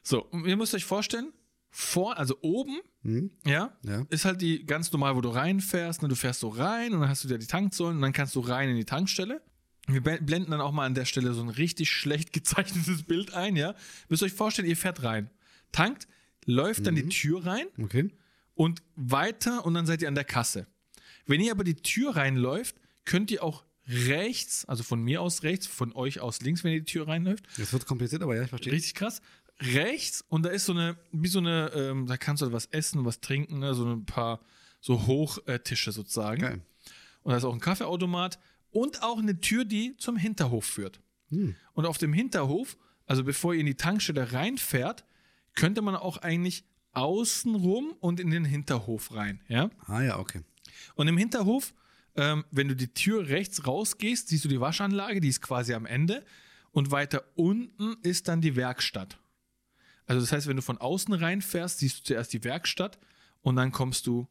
So, 0.02 0.24
und 0.24 0.46
ihr 0.46 0.56
müsst 0.56 0.74
euch 0.74 0.84
vorstellen, 0.84 1.32
vor, 1.70 2.16
also 2.18 2.38
oben, 2.40 2.80
Hm? 3.02 3.30
ja, 3.44 3.76
Ja. 3.82 4.04
ist 4.08 4.24
halt 4.24 4.40
die 4.40 4.64
ganz 4.64 4.90
normal, 4.90 5.14
wo 5.14 5.20
du 5.20 5.28
reinfährst. 5.28 6.02
Ne? 6.02 6.08
Du 6.08 6.16
fährst 6.16 6.40
so 6.40 6.48
rein 6.48 6.94
und 6.94 7.00
dann 7.00 7.08
hast 7.08 7.22
du 7.22 7.28
da 7.28 7.36
die 7.38 7.46
Tanksäulen 7.46 7.96
und 7.96 8.02
dann 8.02 8.12
kannst 8.12 8.34
du 8.34 8.40
rein 8.40 8.68
in 8.70 8.76
die 8.76 8.84
Tankstelle. 8.84 9.42
Wir 9.86 10.00
blenden 10.00 10.50
dann 10.50 10.60
auch 10.60 10.72
mal 10.72 10.84
an 10.86 10.94
der 10.94 11.04
Stelle 11.04 11.32
so 11.34 11.42
ein 11.42 11.48
richtig 11.48 11.90
schlecht 11.90 12.32
gezeichnetes 12.32 13.02
Bild 13.04 13.34
ein, 13.34 13.56
ja. 13.56 13.74
Müsst 14.08 14.22
euch 14.22 14.32
vorstellen, 14.32 14.68
ihr 14.68 14.76
fährt 14.76 15.02
rein, 15.02 15.30
tankt, 15.72 16.08
läuft 16.44 16.86
dann 16.86 16.94
die 16.96 17.08
Tür 17.08 17.44
rein 17.46 17.66
Okay. 17.82 18.10
und 18.54 18.82
weiter 18.96 19.64
und 19.64 19.74
dann 19.74 19.86
seid 19.86 20.02
ihr 20.02 20.08
an 20.08 20.14
der 20.14 20.24
Kasse. 20.24 20.66
Wenn 21.26 21.40
ihr 21.40 21.52
aber 21.52 21.64
die 21.64 21.74
Tür 21.74 22.16
reinläuft, 22.16 22.76
könnt 23.04 23.30
ihr 23.30 23.42
auch 23.42 23.64
rechts, 23.88 24.64
also 24.64 24.82
von 24.82 25.00
mir 25.02 25.22
aus 25.22 25.42
rechts, 25.44 25.66
von 25.66 25.92
euch 25.94 26.20
aus 26.20 26.40
links, 26.40 26.64
wenn 26.64 26.72
ihr 26.72 26.80
die 26.80 26.84
Tür 26.92 27.06
reinläuft, 27.08 27.44
Jetzt 27.56 27.72
wird 27.72 27.86
kompliziert, 27.86 28.22
aber 28.22 28.34
ja, 28.36 28.42
ich 28.42 28.48
verstehe. 28.48 28.72
richtig 28.72 28.94
krass, 28.94 29.20
rechts 29.60 30.24
und 30.28 30.44
da 30.44 30.50
ist 30.50 30.66
so 30.66 30.72
eine, 30.72 30.96
wie 31.12 31.28
so 31.28 31.38
eine, 31.38 31.70
ähm, 31.74 32.06
da 32.06 32.16
kannst 32.16 32.42
du 32.42 32.52
was 32.52 32.66
essen, 32.66 33.04
was 33.04 33.20
trinken, 33.20 33.60
ne? 33.60 33.74
so 33.74 33.84
ein 33.86 34.04
paar 34.04 34.40
so 34.80 35.06
Hochtische 35.06 35.92
sozusagen. 35.92 36.42
Geil. 36.42 36.60
Und 37.22 37.30
da 37.32 37.38
ist 37.38 37.44
auch 37.44 37.54
ein 37.54 37.60
Kaffeeautomat 37.60 38.38
und 38.76 39.02
auch 39.02 39.18
eine 39.18 39.40
Tür, 39.40 39.64
die 39.64 39.96
zum 39.96 40.18
Hinterhof 40.18 40.66
führt. 40.66 41.00
Hm. 41.30 41.56
Und 41.72 41.86
auf 41.86 41.96
dem 41.96 42.12
Hinterhof, 42.12 42.76
also 43.06 43.24
bevor 43.24 43.54
ihr 43.54 43.60
in 43.60 43.66
die 43.66 43.76
Tankstelle 43.76 44.34
reinfährt, 44.34 45.06
könnte 45.54 45.80
man 45.80 45.96
auch 45.96 46.18
eigentlich 46.18 46.64
außenrum 46.92 47.94
und 48.00 48.20
in 48.20 48.30
den 48.30 48.44
Hinterhof 48.44 49.14
rein, 49.14 49.40
ja? 49.48 49.70
Ah 49.86 50.02
ja, 50.02 50.18
okay. 50.18 50.42
Und 50.94 51.08
im 51.08 51.16
Hinterhof, 51.16 51.72
ähm, 52.16 52.44
wenn 52.50 52.68
du 52.68 52.76
die 52.76 52.92
Tür 52.92 53.28
rechts 53.28 53.66
rausgehst, 53.66 54.28
siehst 54.28 54.44
du 54.44 54.48
die 54.48 54.60
Waschanlage, 54.60 55.22
die 55.22 55.28
ist 55.28 55.40
quasi 55.40 55.72
am 55.72 55.86
Ende. 55.86 56.22
Und 56.70 56.90
weiter 56.90 57.24
unten 57.34 57.96
ist 58.02 58.28
dann 58.28 58.42
die 58.42 58.56
Werkstatt. 58.56 59.18
Also 60.04 60.20
das 60.20 60.32
heißt, 60.32 60.48
wenn 60.48 60.56
du 60.56 60.62
von 60.62 60.76
außen 60.76 61.14
reinfährst, 61.14 61.78
siehst 61.78 62.00
du 62.00 62.02
zuerst 62.04 62.34
die 62.34 62.44
Werkstatt 62.44 62.98
und 63.40 63.56
dann 63.56 63.72
kommst 63.72 64.06
du 64.06 64.28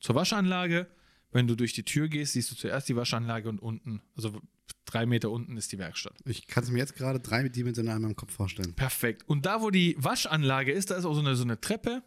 zur 0.00 0.16
Waschanlage. 0.16 0.88
Wenn 1.32 1.46
du 1.46 1.56
durch 1.56 1.72
die 1.72 1.82
Tür 1.82 2.08
gehst, 2.08 2.34
siehst 2.34 2.50
du 2.50 2.54
zuerst 2.54 2.88
die 2.88 2.96
Waschanlage 2.96 3.48
und 3.48 3.60
unten, 3.60 4.02
also 4.14 4.40
drei 4.84 5.06
Meter 5.06 5.30
unten 5.30 5.56
ist 5.56 5.72
die 5.72 5.78
Werkstatt. 5.78 6.14
Ich 6.26 6.46
kann 6.46 6.62
es 6.62 6.70
mir 6.70 6.78
jetzt 6.78 6.94
gerade 6.94 7.20
dreidimensional 7.20 7.96
in 7.96 8.02
meinem 8.02 8.16
Kopf 8.16 8.34
vorstellen. 8.34 8.74
Perfekt. 8.74 9.26
Und 9.26 9.46
da, 9.46 9.62
wo 9.62 9.70
die 9.70 9.96
Waschanlage 9.98 10.72
ist, 10.72 10.90
da 10.90 10.96
ist 10.96 11.06
auch 11.06 11.14
so 11.14 11.20
eine, 11.20 11.34
so 11.34 11.44
eine 11.44 11.60
Treppe. 11.60 12.02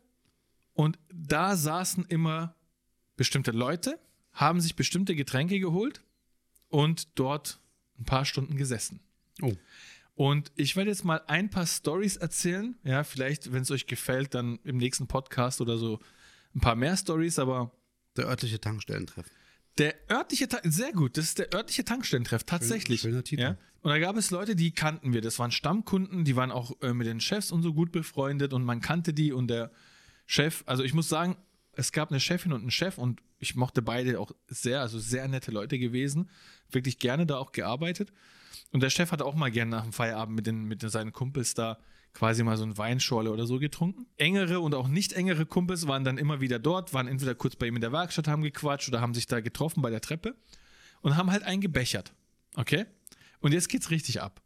Und 0.73 0.99
da 1.11 1.55
saßen 1.55 2.05
immer 2.05 2.55
bestimmte 3.15 3.51
Leute, 3.51 3.99
haben 4.33 4.59
sich 4.61 4.75
bestimmte 4.75 5.15
Getränke 5.15 5.59
geholt 5.59 6.03
und 6.69 7.17
dort 7.17 7.59
ein 7.97 8.05
paar 8.05 8.25
Stunden 8.25 8.57
gesessen. 8.57 8.99
Oh. 9.41 9.53
Und 10.15 10.51
ich 10.55 10.75
werde 10.75 10.89
jetzt 10.89 11.03
mal 11.03 11.21
ein 11.27 11.49
paar 11.49 11.65
Stories 11.65 12.17
erzählen. 12.17 12.77
Ja, 12.83 13.03
vielleicht, 13.03 13.51
wenn 13.51 13.63
es 13.63 13.71
euch 13.71 13.87
gefällt, 13.87 14.33
dann 14.33 14.59
im 14.63 14.77
nächsten 14.77 15.07
Podcast 15.07 15.61
oder 15.61 15.77
so 15.77 15.99
ein 16.53 16.61
paar 16.61 16.75
mehr 16.75 16.95
Stories, 16.95 17.39
aber 17.39 17.71
Der 18.17 18.25
örtliche 18.27 18.59
Tankstellentreff. 18.59 19.25
der 19.77 19.95
örtliche, 20.09 20.47
Ta 20.47 20.59
sehr 20.63 20.91
gut, 20.93 21.17
das 21.17 21.25
ist 21.25 21.39
der 21.39 21.53
örtliche 21.53 21.83
Tankstellentreff, 21.83 22.43
tatsächlich. 22.43 23.01
schöner 23.01 23.23
Titel. 23.23 23.41
Ja? 23.41 23.57
Und 23.81 23.91
da 23.91 23.99
gab 23.99 24.15
es 24.17 24.31
Leute, 24.31 24.55
die 24.55 24.71
kannten 24.71 25.13
wir. 25.13 25.21
Das 25.21 25.37
waren 25.37 25.51
Stammkunden, 25.51 26.23
die 26.25 26.35
waren 26.35 26.51
auch 26.51 26.71
äh, 26.81 26.93
mit 26.93 27.07
den 27.07 27.19
Chefs 27.19 27.51
und 27.51 27.61
so 27.61 27.73
gut 27.73 27.91
befreundet 27.91 28.53
und 28.53 28.63
man 28.63 28.81
kannte 28.81 29.13
die 29.13 29.31
und 29.31 29.47
der 29.47 29.71
Chef, 30.25 30.63
also 30.65 30.83
ich 30.83 30.93
muss 30.93 31.07
sagen, 31.07 31.37
es 31.73 31.91
gab 31.91 32.09
eine 32.09 32.19
Chefin 32.19 32.53
und 32.53 32.61
einen 32.61 32.71
Chef 32.71 32.97
und 32.97 33.21
ich 33.37 33.55
mochte 33.55 33.81
beide 33.81 34.19
auch 34.19 34.31
sehr, 34.47 34.81
also 34.81 34.97
sehr 34.97 35.27
nette 35.27 35.51
Leute 35.51 35.77
gewesen. 35.77 36.29
Wirklich 36.71 36.99
gerne 36.99 37.25
da 37.25 37.37
auch 37.37 37.51
gearbeitet. 37.51 38.11
Und 38.71 38.81
der 38.81 38.89
Chef 38.89 39.11
hatte 39.11 39.25
auch 39.25 39.35
mal 39.35 39.51
gerne 39.51 39.71
nach 39.71 39.83
dem 39.83 39.93
Feierabend 39.93 40.35
mit, 40.35 40.47
den, 40.47 40.63
mit 40.63 40.81
seinen 40.81 41.11
Kumpels 41.11 41.53
da 41.53 41.77
quasi 42.15 42.43
mal 42.43 42.57
so 42.57 42.63
ein 42.63 42.77
Weinschorle 42.77 43.29
oder 43.29 43.45
so 43.45 43.59
getrunken. 43.59 44.07
Engere 44.17 44.61
und 44.61 44.73
auch 44.73 44.87
nicht 44.87 45.13
engere 45.13 45.45
Kumpels 45.45 45.85
waren 45.85 46.03
dann 46.03 46.17
immer 46.17 46.41
wieder 46.41 46.57
dort, 46.57 46.93
waren 46.93 47.07
entweder 47.07 47.35
kurz 47.35 47.55
bei 47.55 47.67
ihm 47.67 47.75
in 47.75 47.81
der 47.81 47.91
Werkstatt, 47.91 48.27
haben 48.27 48.41
gequatscht 48.41 48.87
oder 48.87 49.01
haben 49.01 49.13
sich 49.13 49.27
da 49.27 49.41
getroffen 49.41 49.83
bei 49.83 49.91
der 49.91 50.01
Treppe 50.01 50.35
und 51.01 51.17
haben 51.17 51.29
halt 51.29 51.43
einen 51.43 51.61
gebechert. 51.61 52.13
Okay? 52.55 52.85
Und 53.41 53.51
jetzt 53.51 53.69
geht's 53.69 53.91
richtig 53.91 54.21
ab. 54.21 54.41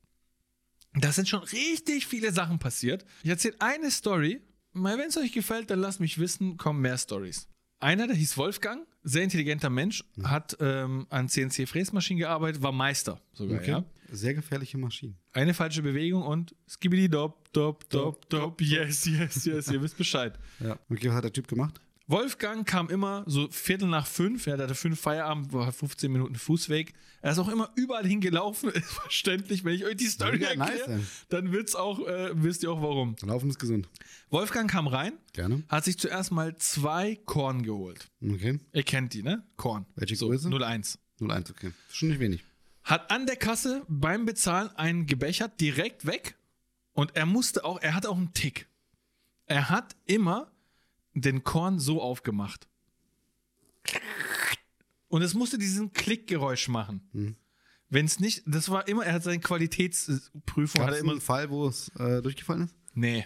Da 0.95 1.11
sind 1.11 1.29
schon 1.29 1.43
richtig 1.43 2.07
viele 2.07 2.33
Sachen 2.33 2.57
passiert. 2.57 3.05
Ich 3.23 3.29
erzähle 3.29 3.55
eine 3.59 3.91
Story. 3.91 4.41
Mal, 4.73 4.97
wenn 4.97 5.09
es 5.09 5.17
euch 5.17 5.31
gefällt, 5.31 5.69
dann 5.69 5.79
lasst 5.79 5.99
mich 5.99 6.19
wissen, 6.19 6.57
kommen 6.57 6.81
mehr 6.81 6.97
Stories. 6.97 7.47
Einer, 7.79 8.07
der 8.07 8.15
hieß 8.15 8.35
Wolfgang, 8.37 8.85
sehr 9.03 9.23
intelligenter 9.23 9.69
Mensch, 9.69 10.03
hat 10.23 10.57
ähm, 10.59 11.05
an 11.09 11.29
CNC-Fräsmaschinen 11.29 12.19
gearbeitet, 12.19 12.61
war 12.61 12.71
Meister 12.71 13.21
sogar, 13.33 13.63
ja. 13.63 13.85
Sehr 14.11 14.33
gefährliche 14.33 14.77
Maschinen. 14.77 15.17
Eine 15.31 15.53
falsche 15.53 15.81
Bewegung 15.81 16.23
und 16.23 16.55
skibidi 16.67 17.09
dop, 17.09 17.51
dop, 17.53 17.89
dop, 17.89 18.29
dop, 18.29 18.61
yes, 18.61 19.05
yes, 19.05 19.45
yes, 19.45 19.69
ihr 19.69 19.81
wisst 19.81 19.97
Bescheid. 19.97 20.37
Ja. 20.59 20.77
Okay, 20.89 21.07
was 21.07 21.15
hat 21.15 21.23
der 21.23 21.33
Typ 21.33 21.47
gemacht? 21.47 21.79
Wolfgang 22.09 22.67
kam 22.67 22.89
immer 22.89 23.23
so 23.27 23.47
Viertel 23.51 23.87
nach 23.87 24.07
fünf, 24.07 24.47
er 24.47 24.57
hatte 24.57 24.73
fünf 24.73 24.99
Feierabend, 24.99 25.53
war 25.53 25.71
15 25.71 26.11
Minuten 26.11 26.33
Fußweg. 26.33 26.93
Er 27.21 27.33
ist 27.33 27.37
auch 27.37 27.49
immer 27.49 27.69
überall 27.75 28.05
hingelaufen, 28.05 28.69
ist 28.73 28.91
verständlich. 28.91 29.63
Wenn 29.63 29.75
ich 29.75 29.85
euch 29.85 29.95
die 29.95 30.07
Story 30.07 30.39
nice, 30.39 30.57
erkläre, 30.57 30.93
ey. 30.93 31.01
dann 31.29 31.51
wird's 31.51 31.75
auch, 31.75 31.99
äh, 32.07 32.31
wisst 32.33 32.63
ihr 32.63 32.71
auch 32.71 32.81
warum. 32.81 33.15
Laufen 33.21 33.51
ist 33.51 33.59
gesund. 33.59 33.87
Wolfgang 34.31 34.69
kam 34.69 34.87
rein, 34.87 35.13
Gerne. 35.33 35.61
hat 35.69 35.85
sich 35.85 35.99
zuerst 35.99 36.31
mal 36.31 36.57
zwei 36.57 37.15
Korn 37.25 37.61
geholt. 37.61 38.09
Okay. 38.23 38.59
Ihr 38.73 38.83
kennt 38.83 39.13
die, 39.13 39.21
ne? 39.21 39.43
Korn. 39.55 39.85
Welche 39.95 40.15
so, 40.15 40.29
Größe? 40.29 40.49
01. 40.49 40.97
0,1, 41.19 41.51
okay. 41.51 41.71
Schon 41.91 42.09
nicht 42.09 42.19
wenig. 42.19 42.43
Hat 42.83 43.11
an 43.11 43.25
der 43.25 43.35
Kasse 43.35 43.85
beim 43.87 44.25
Bezahlen 44.25 44.69
einen 44.75 45.05
gebechert, 45.05 45.59
direkt 45.59 46.05
weg. 46.05 46.37
Und 46.93 47.15
er 47.15 47.25
musste 47.25 47.63
auch, 47.65 47.79
er 47.81 47.93
hat 47.95 48.05
auch 48.05 48.17
einen 48.17 48.33
Tick. 48.33 48.67
Er 49.45 49.69
hat 49.69 49.95
immer 50.05 50.51
den 51.13 51.43
Korn 51.43 51.79
so 51.79 52.01
aufgemacht. 52.01 52.67
Und 55.07 55.21
es 55.21 55.33
musste 55.33 55.57
diesen 55.57 55.91
Klickgeräusch 55.91 56.67
machen. 56.67 57.07
Mhm. 57.13 57.35
Wenn 57.89 58.05
es 58.05 58.19
nicht, 58.19 58.43
das 58.45 58.69
war 58.69 58.87
immer, 58.87 59.03
er 59.05 59.13
hat 59.13 59.23
seine 59.23 59.39
Qualitätsprüfung, 59.39 60.81
hat 60.81 60.87
Gab 60.87 60.89
er 60.89 60.95
es 60.97 61.01
immer. 61.01 61.11
einen 61.13 61.21
Fall, 61.21 61.49
wo 61.49 61.67
es 61.67 61.89
äh, 61.95 62.21
durchgefallen 62.21 62.65
ist? 62.65 62.75
Nee, 62.93 63.25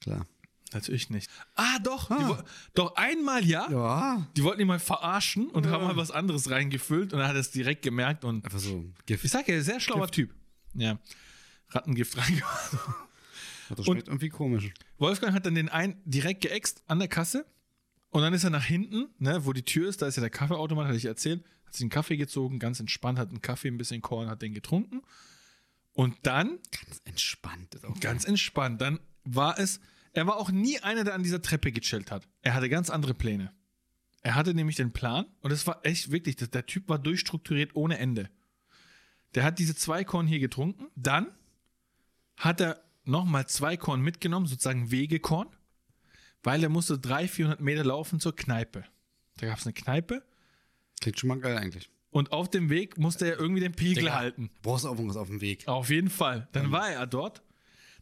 Klar. 0.00 0.26
Natürlich 0.74 1.10
nicht. 1.10 1.30
Ah, 1.54 1.78
doch, 1.82 2.10
Ah. 2.10 2.44
doch 2.74 2.96
einmal 2.96 3.44
ja. 3.44 3.70
Ja. 3.70 4.26
Die 4.36 4.42
wollten 4.44 4.60
ihn 4.60 4.66
mal 4.66 4.78
verarschen 4.78 5.48
und 5.50 5.66
haben 5.66 5.84
mal 5.84 5.96
was 5.96 6.10
anderes 6.10 6.50
reingefüllt 6.50 7.12
und 7.12 7.18
dann 7.18 7.28
hat 7.28 7.34
er 7.34 7.40
es 7.40 7.50
direkt 7.50 7.82
gemerkt 7.82 8.24
und 8.24 8.44
Einfach 8.44 8.58
so 8.58 8.84
Gift. 9.06 9.24
ich 9.24 9.30
sag 9.30 9.48
ja, 9.48 9.60
sehr 9.62 9.80
schlauer 9.80 10.08
Typ. 10.10 10.34
Ja. 10.74 10.98
Rattengift 11.70 12.16
reingemacht. 12.16 12.76
Das 13.76 13.84
schmeckt 13.86 14.08
irgendwie 14.08 14.28
komisch. 14.30 14.70
Wolfgang 14.98 15.32
hat 15.32 15.46
dann 15.46 15.54
den 15.54 15.68
einen 15.68 16.00
direkt 16.04 16.40
geäxt 16.40 16.82
an 16.88 16.98
der 16.98 17.08
Kasse 17.08 17.46
und 18.10 18.22
dann 18.22 18.34
ist 18.34 18.42
er 18.44 18.50
nach 18.50 18.64
hinten, 18.64 19.08
ne, 19.18 19.44
wo 19.46 19.52
die 19.52 19.62
Tür 19.64 19.88
ist, 19.88 20.02
da 20.02 20.06
ist 20.08 20.16
ja 20.16 20.20
der 20.20 20.30
Kaffeeautomat, 20.30 20.86
hatte 20.88 20.96
ich 20.96 21.04
erzählt, 21.04 21.44
hat 21.66 21.74
sich 21.74 21.82
einen 21.82 21.90
Kaffee 21.90 22.16
gezogen, 22.16 22.58
ganz 22.58 22.80
entspannt, 22.80 23.18
hat 23.20 23.28
einen 23.28 23.42
Kaffee, 23.42 23.68
ein 23.68 23.78
bisschen 23.78 24.02
Korn, 24.02 24.28
hat 24.28 24.42
den 24.42 24.54
getrunken 24.54 25.02
und 25.92 26.16
dann, 26.24 26.58
Ganz 26.72 27.00
entspannt. 27.04 27.74
Ist 27.76 27.84
auch 27.84 28.00
ganz 28.00 28.24
entspannt, 28.24 28.80
dann 28.80 28.98
war 29.24 29.56
es, 29.58 29.80
er 30.12 30.26
war 30.26 30.36
auch 30.36 30.50
nie 30.50 30.78
einer, 30.80 31.04
der 31.04 31.14
an 31.14 31.22
dieser 31.22 31.42
Treppe 31.42 31.72
gechillt 31.72 32.10
hat. 32.10 32.28
Er 32.42 32.54
hatte 32.54 32.68
ganz 32.68 32.90
andere 32.90 33.14
Pläne. 33.14 33.52
Er 34.22 34.34
hatte 34.34 34.54
nämlich 34.54 34.76
den 34.76 34.92
Plan 34.92 35.26
und 35.40 35.50
es 35.50 35.66
war 35.66 35.80
echt 35.84 36.10
wirklich, 36.10 36.36
der 36.36 36.66
Typ 36.66 36.88
war 36.88 36.98
durchstrukturiert 36.98 37.74
ohne 37.74 37.98
Ende. 37.98 38.28
Der 39.34 39.44
hat 39.44 39.58
diese 39.58 39.74
zwei 39.74 40.04
Korn 40.04 40.26
hier 40.26 40.40
getrunken, 40.40 40.88
dann 40.96 41.28
hat 42.36 42.60
er 42.60 42.82
nochmal 43.04 43.46
zwei 43.46 43.76
Korn 43.76 44.00
mitgenommen, 44.02 44.46
sozusagen 44.46 44.90
Wegekorn, 44.90 45.48
weil 46.42 46.62
er 46.62 46.68
musste 46.68 46.98
300, 46.98 47.30
400 47.30 47.60
Meter 47.60 47.84
laufen 47.84 48.20
zur 48.20 48.34
Kneipe. 48.36 48.84
Da 49.38 49.46
gab 49.46 49.58
es 49.58 49.64
eine 49.66 49.72
Kneipe 49.72 50.22
Klingt 51.00 51.18
schon 51.18 51.28
mal 51.28 51.38
geil 51.40 51.56
eigentlich. 51.56 51.88
und 52.10 52.32
auf 52.32 52.50
dem 52.50 52.68
Weg 52.68 52.98
musste 52.98 53.26
er 53.26 53.38
irgendwie 53.38 53.60
den 53.62 53.72
Pegel 53.72 54.02
Digga. 54.02 54.16
halten. 54.16 54.50
Brauchst 54.62 54.84
du 54.84 54.88
auch 54.88 54.94
irgendwas 54.96 55.16
auf 55.16 55.28
dem 55.28 55.40
Weg. 55.40 55.66
Auf 55.66 55.88
jeden 55.88 56.10
Fall. 56.10 56.48
Dann 56.52 56.72
war 56.72 56.90
er 56.90 57.06
dort. 57.06 57.42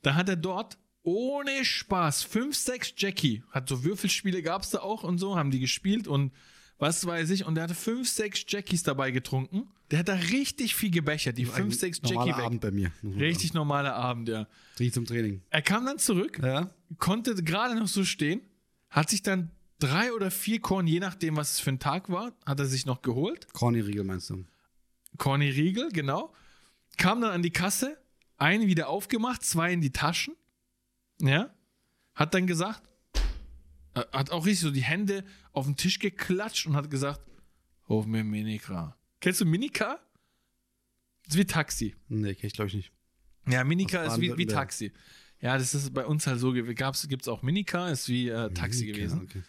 Dann 0.02 0.16
hat 0.16 0.28
er 0.28 0.36
dort 0.36 0.78
ohne 1.08 1.64
Spaß 1.64 2.22
fünf, 2.22 2.54
sechs 2.54 2.92
Jackie, 2.96 3.42
hat 3.50 3.68
so 3.68 3.82
Würfelspiele 3.82 4.42
gab 4.42 4.62
es 4.62 4.70
da 4.70 4.80
auch 4.80 5.04
und 5.04 5.16
so, 5.18 5.36
haben 5.36 5.50
die 5.50 5.58
gespielt 5.60 6.06
und 6.06 6.32
was 6.78 7.06
weiß 7.06 7.30
ich. 7.30 7.44
Und 7.46 7.54
der 7.54 7.64
hatte 7.64 7.74
fünf, 7.74 8.08
sechs 8.08 8.44
Jackies 8.46 8.82
dabei 8.82 9.10
getrunken. 9.10 9.68
Der 9.90 10.00
hat 10.00 10.08
da 10.08 10.14
richtig 10.14 10.74
viel 10.74 10.90
gebechert, 10.90 11.38
die 11.38 11.46
fünf, 11.46 11.74
sechs 11.78 12.02
Normaler 12.02 12.26
Jackie 12.26 12.38
weg. 12.38 12.44
Abend 12.46 12.60
bei 12.60 12.70
mir. 12.70 12.92
Richtig 13.02 13.54
normaler 13.54 13.94
Abend, 13.94 14.28
ja. 14.28 14.46
Richtig 14.78 14.92
zum 14.92 15.06
Training. 15.06 15.40
Er 15.48 15.62
kam 15.62 15.86
dann 15.86 15.98
zurück, 15.98 16.38
Ja. 16.42 16.70
konnte 16.98 17.34
gerade 17.42 17.74
noch 17.74 17.88
so 17.88 18.04
stehen, 18.04 18.42
hat 18.90 19.08
sich 19.10 19.22
dann 19.22 19.50
drei 19.78 20.12
oder 20.12 20.30
vier 20.30 20.60
Korn, 20.60 20.86
je 20.86 21.00
nachdem, 21.00 21.36
was 21.36 21.54
es 21.54 21.60
für 21.60 21.70
ein 21.70 21.78
Tag 21.78 22.10
war, 22.10 22.32
hat 22.44 22.60
er 22.60 22.66
sich 22.66 22.84
noch 22.84 23.00
geholt. 23.00 23.46
Corny-Riegel 23.54 24.04
meinst 24.04 24.28
du? 24.30 24.44
Corny 25.16 25.48
Riegel, 25.48 25.88
genau. 25.90 26.32
Kam 26.98 27.22
dann 27.22 27.30
an 27.30 27.42
die 27.42 27.50
Kasse, 27.50 27.96
einen 28.36 28.66
wieder 28.66 28.88
aufgemacht, 28.88 29.42
zwei 29.42 29.72
in 29.72 29.80
die 29.80 29.90
Taschen. 29.92 30.34
Ja. 31.20 31.50
Hat 32.14 32.34
dann 32.34 32.46
gesagt, 32.46 32.82
äh, 33.94 34.00
hat 34.12 34.30
auch 34.30 34.46
richtig 34.46 34.60
so 34.60 34.70
die 34.70 34.82
Hände 34.82 35.24
auf 35.52 35.66
den 35.66 35.76
Tisch 35.76 35.98
geklatscht 35.98 36.66
und 36.66 36.76
hat 36.76 36.90
gesagt, 36.90 37.20
ruf 37.88 38.06
mir 38.06 38.24
Minika. 38.24 38.96
Kennst 39.20 39.40
du 39.40 39.44
Minika? 39.44 39.98
Das 41.24 41.34
ist 41.34 41.40
wie 41.40 41.44
Taxi. 41.44 41.94
Nee, 42.08 42.34
kenn 42.34 42.46
ich 42.46 42.54
glaube 42.54 42.68
ich 42.68 42.74
nicht. 42.74 42.92
Ja, 43.48 43.64
Minika 43.64 44.04
ist 44.04 44.20
wie, 44.20 44.36
wie. 44.36 44.46
Taxi. 44.46 44.92
Ja, 45.40 45.56
das 45.56 45.74
ist 45.74 45.94
bei 45.94 46.04
uns 46.04 46.26
halt 46.26 46.40
so, 46.40 46.52
gibt 46.52 47.22
es 47.22 47.28
auch 47.28 47.42
Minika, 47.42 47.88
ist 47.88 48.08
wie 48.08 48.28
äh, 48.28 48.52
Taxi 48.52 48.84
Okay, 48.84 48.92
gewesen. 48.92 49.22
Okay. 49.22 49.42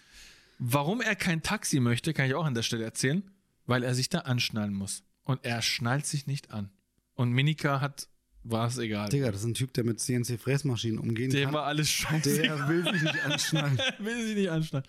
Warum 0.60 1.02
er 1.02 1.16
kein 1.16 1.42
Taxi 1.42 1.80
möchte, 1.80 2.14
kann 2.14 2.28
ich 2.28 2.36
auch 2.36 2.46
an 2.46 2.54
der 2.54 2.64
Stelle 2.64 2.84
erzählen, 2.84 3.24
weil 3.66 3.84
er 3.84 3.96
sich 3.96 4.10
da 4.10 4.20
anschnallen 4.20 4.74
muss. 4.74 5.04
Und 5.24 5.46
er 5.46 5.62
schnallt 5.62 6.06
sich 6.06 6.28
nicht 6.28 6.52
an. 6.52 6.70
Und 7.16 7.32
Minika 7.32 7.82
hat, 7.82 8.10
war 8.44 8.68
es 8.68 8.78
egal. 8.78 9.10
Digga, 9.10 9.32
das 9.32 9.42
ist 9.42 9.48
ein 9.48 9.54
Typ, 9.54 9.74
der 9.74 9.84
mit 9.84 10.00
CNC-Fräsmaschinen 10.00 10.98
umgehen 11.00 11.30
Dem 11.30 11.46
kann. 11.46 11.54
war 11.54 11.66
alles 11.66 11.90
scheiße. 11.90 12.42
Der 12.42 12.68
will 12.70 12.84
sich 12.92 13.02
nicht 13.04 13.26
anschnallen. 13.26 13.78
Der 14.00 14.06
will 14.06 14.26
sich 14.26 14.36
nicht 14.36 14.50
anschnallen. 14.50 14.88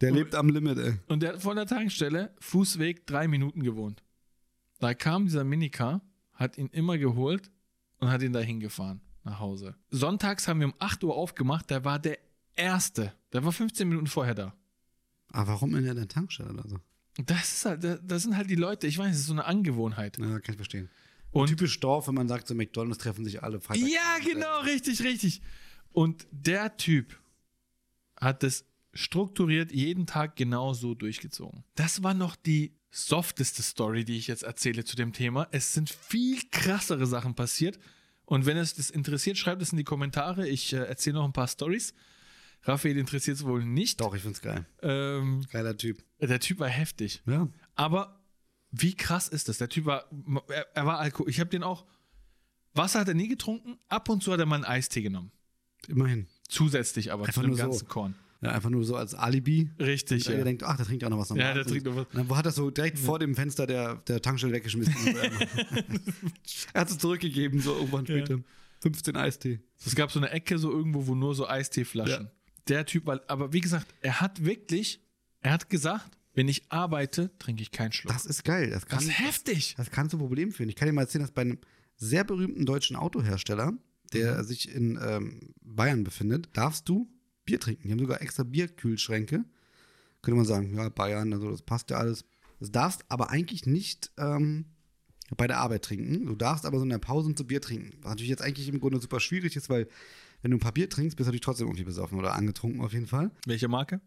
Der 0.00 0.10
lebt 0.12 0.34
am 0.34 0.48
Limit, 0.48 0.78
ey. 0.78 0.94
Und 1.06 1.22
der 1.22 1.34
hat 1.34 1.42
von 1.42 1.54
der 1.56 1.66
Tankstelle 1.66 2.34
Fußweg 2.40 3.06
drei 3.06 3.28
Minuten 3.28 3.62
gewohnt. 3.62 4.02
Da 4.80 4.94
kam 4.94 5.26
dieser 5.26 5.44
Minika, 5.44 6.00
hat 6.34 6.58
ihn 6.58 6.66
immer 6.68 6.98
geholt 6.98 7.50
und 7.98 8.10
hat 8.10 8.20
ihn 8.22 8.32
da 8.32 8.40
hingefahren 8.40 9.00
nach 9.22 9.38
Hause. 9.38 9.76
Sonntags 9.90 10.48
haben 10.48 10.58
wir 10.60 10.66
um 10.66 10.74
8 10.80 11.04
Uhr 11.04 11.14
aufgemacht, 11.14 11.70
der 11.70 11.84
war 11.84 11.98
der 12.00 12.18
Erste. 12.56 13.12
Der 13.32 13.44
war 13.44 13.52
15 13.52 13.88
Minuten 13.88 14.08
vorher 14.08 14.34
da. 14.34 14.54
Aber 15.28 15.52
warum 15.52 15.74
in 15.76 15.84
der 15.84 16.08
Tankstelle 16.08 16.50
oder 16.50 16.68
so? 16.68 16.78
Das 17.24 17.52
ist 17.52 17.64
halt, 17.64 18.00
das 18.02 18.22
sind 18.22 18.36
halt 18.36 18.50
die 18.50 18.54
Leute, 18.56 18.86
ich 18.86 18.98
weiß, 18.98 19.10
das 19.10 19.20
ist 19.20 19.26
so 19.26 19.32
eine 19.34 19.44
Angewohnheit. 19.44 20.18
Ja, 20.18 20.40
kann 20.40 20.54
ich 20.54 20.56
verstehen. 20.56 20.88
Und 21.32 21.48
Typisch 21.48 21.80
Dorf, 21.80 22.08
wenn 22.08 22.14
man 22.14 22.28
sagt, 22.28 22.46
so 22.46 22.54
McDonalds 22.54 22.98
treffen 22.98 23.24
sich 23.24 23.42
alle 23.42 23.60
Freitag. 23.60 23.88
Ja, 23.88 24.18
genau, 24.22 24.60
richtig, 24.60 25.02
richtig. 25.02 25.40
Und 25.92 26.26
der 26.30 26.76
Typ 26.76 27.18
hat 28.20 28.44
es 28.44 28.64
strukturiert 28.94 29.72
jeden 29.72 30.06
Tag 30.06 30.36
genau 30.36 30.74
so 30.74 30.94
durchgezogen. 30.94 31.64
Das 31.74 32.02
war 32.02 32.14
noch 32.14 32.36
die 32.36 32.76
softeste 32.90 33.62
Story, 33.62 34.04
die 34.04 34.18
ich 34.18 34.26
jetzt 34.26 34.42
erzähle 34.42 34.84
zu 34.84 34.96
dem 34.96 35.12
Thema. 35.12 35.48
Es 35.50 35.72
sind 35.72 35.88
viel 35.88 36.38
krassere 36.50 37.06
Sachen 37.06 37.34
passiert. 37.34 37.78
Und 38.26 38.46
wenn 38.46 38.56
es 38.56 38.74
das 38.74 38.90
interessiert, 38.90 39.38
schreibt 39.38 39.62
es 39.62 39.72
in 39.72 39.78
die 39.78 39.84
Kommentare. 39.84 40.46
Ich 40.46 40.72
äh, 40.72 40.76
erzähle 40.76 41.14
noch 41.14 41.24
ein 41.24 41.32
paar 41.32 41.48
Stories. 41.48 41.94
Raphael 42.64 42.96
interessiert 42.96 43.38
es 43.38 43.44
wohl 43.44 43.64
nicht. 43.64 44.00
Doch, 44.00 44.14
ich 44.14 44.22
find's 44.22 44.40
geil. 44.40 44.66
Ähm, 44.82 45.44
Geiler 45.50 45.76
Typ. 45.76 46.04
der 46.20 46.38
Typ 46.38 46.60
war 46.60 46.68
heftig. 46.68 47.22
Ja. 47.26 47.48
Aber 47.74 48.21
wie 48.72 48.94
krass 48.96 49.28
ist 49.28 49.48
das? 49.48 49.58
Der 49.58 49.68
Typ 49.68 49.84
war, 49.86 50.04
er, 50.48 50.66
er 50.74 50.86
war 50.86 50.98
Alkohol. 50.98 51.28
Ich 51.30 51.38
habe 51.40 51.50
den 51.50 51.62
auch, 51.62 51.84
Wasser 52.74 53.00
hat 53.00 53.08
er 53.08 53.14
nie 53.14 53.28
getrunken. 53.28 53.78
Ab 53.88 54.08
und 54.08 54.22
zu 54.22 54.32
hat 54.32 54.40
er 54.40 54.46
mal 54.46 54.56
einen 54.56 54.64
Eistee 54.64 55.02
genommen. 55.02 55.30
Immerhin. 55.88 56.26
Zusätzlich 56.48 57.12
aber 57.12 57.22
Einfach 57.26 57.34
zu 57.34 57.40
dem 57.42 57.48
nur 57.50 57.56
so. 57.58 57.62
ganzen 57.64 57.88
Korn. 57.88 58.14
Ja, 58.40 58.50
einfach 58.50 58.70
nur 58.70 58.84
so 58.84 58.96
als 58.96 59.14
Alibi. 59.14 59.70
Richtig, 59.78 60.24
Der 60.24 60.38
ja. 60.38 60.44
denkt, 60.44 60.64
ach, 60.64 60.76
der 60.76 60.84
trinkt 60.86 61.02
ja 61.02 61.06
auch 61.08 61.10
noch 61.12 61.18
was 61.18 61.28
Ja, 61.28 61.36
Normales. 61.36 61.54
der 61.64 61.66
trinkt 61.66 61.86
noch 61.86 61.94
was. 61.96 62.06
Und 62.18 62.28
dann 62.30 62.36
hat 62.36 62.46
er 62.46 62.50
so 62.52 62.70
direkt 62.70 62.98
vor 62.98 63.18
dem 63.20 63.34
Fenster 63.36 63.66
der, 63.68 63.96
der 63.96 64.20
Tankstelle 64.20 64.52
weggeschmissen. 64.54 64.94
er 66.72 66.80
hat 66.80 66.90
es 66.90 66.98
zurückgegeben, 66.98 67.60
so 67.60 67.74
irgendwann 67.74 68.04
Ja. 68.06 68.16
später. 68.18 68.40
15 68.80 69.16
Eistee. 69.16 69.60
Es 69.84 69.94
gab 69.94 70.10
so 70.10 70.18
eine 70.18 70.30
Ecke 70.30 70.58
so 70.58 70.72
irgendwo, 70.72 71.06
wo 71.06 71.14
nur 71.14 71.34
so 71.36 71.46
Eisteeflaschen. 71.48 72.24
Ja. 72.24 72.30
Der 72.68 72.86
Typ, 72.86 73.06
weil, 73.06 73.20
aber 73.28 73.52
wie 73.52 73.60
gesagt, 73.60 73.86
er 74.00 74.20
hat 74.20 74.44
wirklich, 74.44 75.00
er 75.40 75.52
hat 75.52 75.68
gesagt, 75.70 76.18
wenn 76.34 76.48
ich 76.48 76.70
arbeite, 76.70 77.30
trinke 77.38 77.62
ich 77.62 77.70
keinen 77.72 77.92
Schluck. 77.92 78.12
Das 78.12 78.26
ist 78.26 78.44
geil. 78.44 78.70
Das 78.70 78.86
kann, 78.86 78.98
Das 78.98 79.08
ist 79.08 79.18
heftig. 79.18 79.74
Das 79.76 79.90
kann 79.90 80.08
zu 80.10 80.18
Problemen 80.18 80.52
führen. 80.52 80.68
Ich 80.68 80.76
kann 80.76 80.86
dir 80.86 80.92
mal 80.92 81.02
erzählen, 81.02 81.22
dass 81.24 81.32
bei 81.32 81.42
einem 81.42 81.58
sehr 81.96 82.24
berühmten 82.24 82.64
deutschen 82.66 82.96
Autohersteller, 82.96 83.72
der 84.12 84.38
Mhm. 84.38 84.44
sich 84.44 84.74
in 84.74 84.98
ähm, 85.02 85.54
Bayern 85.62 86.04
befindet, 86.04 86.48
darfst 86.54 86.88
du 86.88 87.08
Bier 87.44 87.60
trinken. 87.60 87.82
Die 87.88 87.92
haben 87.92 87.98
sogar 87.98 88.22
extra 88.22 88.44
Bierkühlschränke. 88.44 89.44
Könnte 90.22 90.36
man 90.36 90.46
sagen, 90.46 90.74
ja, 90.74 90.88
Bayern, 90.88 91.32
also 91.32 91.50
das 91.50 91.62
passt 91.62 91.90
ja 91.90 91.98
alles. 91.98 92.24
Das 92.60 92.70
darfst 92.70 93.04
aber 93.08 93.30
eigentlich 93.30 93.66
nicht 93.66 94.12
ähm, 94.18 94.66
bei 95.36 95.46
der 95.46 95.58
Arbeit 95.58 95.82
trinken. 95.84 96.26
Du 96.26 96.36
darfst 96.36 96.64
aber 96.64 96.78
so 96.78 96.84
in 96.84 96.90
der 96.90 96.98
Pause 96.98 97.34
zu 97.34 97.46
Bier 97.46 97.60
trinken. 97.60 97.90
Was 98.02 98.10
natürlich 98.10 98.30
jetzt 98.30 98.42
eigentlich 98.42 98.68
im 98.68 98.78
Grunde 98.80 99.00
super 99.00 99.18
schwierig 99.20 99.56
ist, 99.56 99.68
weil 99.68 99.88
wenn 100.42 100.50
du 100.52 100.56
ein 100.56 100.60
paar 100.60 100.72
Bier 100.72 100.88
trinkst, 100.88 101.16
bist 101.16 101.26
du 101.26 101.28
natürlich 101.28 101.40
trotzdem 101.40 101.66
irgendwie 101.66 101.84
besoffen 101.84 102.18
oder 102.18 102.34
angetrunken 102.34 102.80
auf 102.80 102.92
jeden 102.92 103.06
Fall. 103.06 103.30
Welche 103.46 103.68
Marke? 103.68 104.00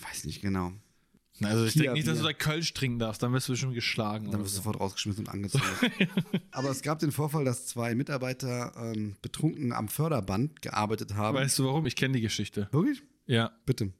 Weiß 0.00 0.24
nicht 0.24 0.40
genau. 0.42 0.72
Also 1.40 1.64
ich 1.64 1.74
denke 1.74 1.92
nicht, 1.94 2.06
dass 2.06 2.18
du 2.18 2.24
da 2.24 2.32
Kölsch 2.32 2.72
trinken 2.74 2.98
darfst, 2.98 3.22
dann 3.22 3.32
wirst 3.32 3.48
du 3.48 3.56
schon 3.56 3.72
geschlagen. 3.72 4.30
Dann 4.30 4.40
wirst 4.42 4.52
du 4.52 4.56
so. 4.56 4.62
sofort 4.62 4.80
rausgeschmissen 4.80 5.26
und 5.26 5.32
angezogen. 5.32 5.64
Aber 6.50 6.70
es 6.70 6.82
gab 6.82 6.98
den 6.98 7.10
Vorfall, 7.10 7.44
dass 7.44 7.66
zwei 7.66 7.94
Mitarbeiter 7.94 8.72
ähm, 8.76 9.16
betrunken 9.22 9.72
am 9.72 9.88
Förderband 9.88 10.62
gearbeitet 10.62 11.14
haben. 11.14 11.36
Weißt 11.36 11.58
du 11.58 11.64
warum? 11.64 11.86
Ich 11.86 11.96
kenne 11.96 12.14
die 12.14 12.20
Geschichte. 12.20 12.68
Wirklich? 12.70 13.02
Ja. 13.26 13.50
Bitte. 13.66 13.92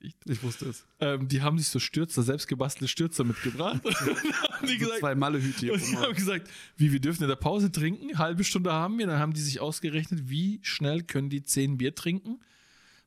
Ich, 0.00 0.14
Ich 0.24 0.42
wusste 0.42 0.66
es. 0.66 0.84
ähm, 1.00 1.28
die 1.28 1.42
haben 1.42 1.58
sich 1.58 1.68
so 1.68 1.78
Stürzer, 1.78 2.22
selbstgebastelte 2.22 2.88
Stürzer 2.88 3.22
mitgebracht. 3.24 3.80
und 3.84 3.94
dann 3.94 4.16
haben 4.16 4.66
die 4.66 4.78
gesagt, 4.78 5.00
zwei 5.00 5.14
Mallehüte 5.14 5.60
hier. 5.60 5.72
und 5.74 5.80
die 5.86 5.96
haben 5.96 6.14
gesagt, 6.14 6.48
wie, 6.76 6.90
wir 6.90 7.00
dürfen 7.00 7.22
in 7.22 7.28
der 7.28 7.36
Pause 7.36 7.70
trinken, 7.70 8.18
halbe 8.18 8.42
Stunde 8.44 8.72
haben 8.72 8.98
wir. 8.98 9.06
Dann 9.06 9.18
haben 9.20 9.32
die 9.32 9.40
sich 9.40 9.60
ausgerechnet, 9.60 10.28
wie 10.28 10.58
schnell 10.62 11.02
können 11.02 11.28
die 11.28 11.42
zehn 11.42 11.76
Bier 11.78 11.94
trinken. 11.94 12.40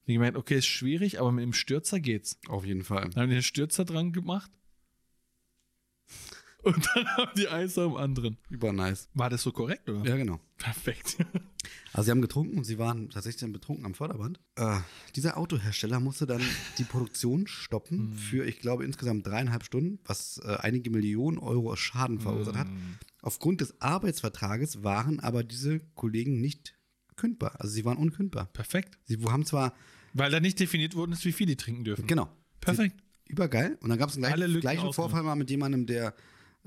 Und 0.05 0.09
die 0.09 0.13
gemeint, 0.13 0.37
okay, 0.37 0.59
ist 0.59 0.67
schwierig, 0.67 1.19
aber 1.19 1.31
mit 1.31 1.43
dem 1.43 1.53
Stürzer 1.53 1.99
geht's. 1.99 2.37
Auf 2.47 2.63
jeden 2.63 2.83
Fall. 2.83 3.09
Dann 3.09 3.23
haben 3.23 3.29
die 3.29 3.37
den 3.37 3.43
Stürzer 3.43 3.85
dran 3.85 4.11
gemacht. 4.11 4.51
Und 6.63 6.87
dann 6.93 7.07
haben 7.09 7.31
die 7.35 7.47
eins 7.47 7.77
am 7.77 7.95
anderen. 7.95 8.37
Über 8.49 8.71
nice. 8.71 9.07
War 9.13 9.29
das 9.29 9.43
so 9.43 9.51
korrekt, 9.51 9.87
oder? 9.89 10.07
Ja, 10.07 10.15
genau. 10.15 10.39
Perfekt. 10.57 11.17
Also 11.93 12.05
sie 12.05 12.11
haben 12.11 12.21
getrunken 12.21 12.57
und 12.57 12.63
sie 12.65 12.77
waren 12.77 13.09
tatsächlich 13.09 13.41
dann 13.41 13.53
betrunken 13.53 13.85
am 13.85 13.93
Förderband. 13.93 14.39
Äh, 14.55 14.79
dieser 15.15 15.37
Autohersteller 15.37 15.99
musste 15.99 16.25
dann 16.25 16.41
die 16.77 16.83
Produktion 16.83 17.47
stoppen 17.47 18.13
für, 18.13 18.45
ich 18.45 18.59
glaube, 18.59 18.83
insgesamt 18.83 19.25
dreieinhalb 19.25 19.63
Stunden, 19.63 19.99
was 20.05 20.39
äh, 20.43 20.57
einige 20.59 20.89
Millionen 20.89 21.37
Euro 21.37 21.75
Schaden 21.75 22.19
verursacht 22.19 22.57
hat. 22.57 22.67
Aufgrund 23.21 23.61
des 23.61 23.79
Arbeitsvertrages 23.81 24.83
waren 24.83 25.19
aber 25.19 25.43
diese 25.43 25.79
Kollegen 25.95 26.41
nicht 26.41 26.75
kündbar. 27.15 27.55
Also 27.59 27.73
sie 27.73 27.85
waren 27.85 27.97
unkündbar. 27.97 28.45
Perfekt. 28.53 28.97
Sie 29.05 29.17
haben 29.25 29.45
zwar, 29.45 29.73
Weil 30.13 30.31
da 30.31 30.39
nicht 30.39 30.59
definiert 30.59 30.95
worden 30.95 31.11
ist, 31.13 31.25
wie 31.25 31.31
viel 31.31 31.47
die 31.47 31.55
trinken 31.55 31.83
dürfen. 31.83 32.07
genau, 32.07 32.29
Perfekt. 32.61 32.95
übergeil. 33.27 33.77
Und 33.81 33.89
dann 33.89 33.97
gab 33.99 34.09
es 34.09 34.15
einen 34.15 34.25
Alle 34.25 34.45
gleichen, 34.45 34.61
gleichen. 34.61 34.93
Vorfall 34.93 35.23
mal 35.23 35.35
mit 35.35 35.49
jemandem, 35.49 35.85
der 35.85 36.13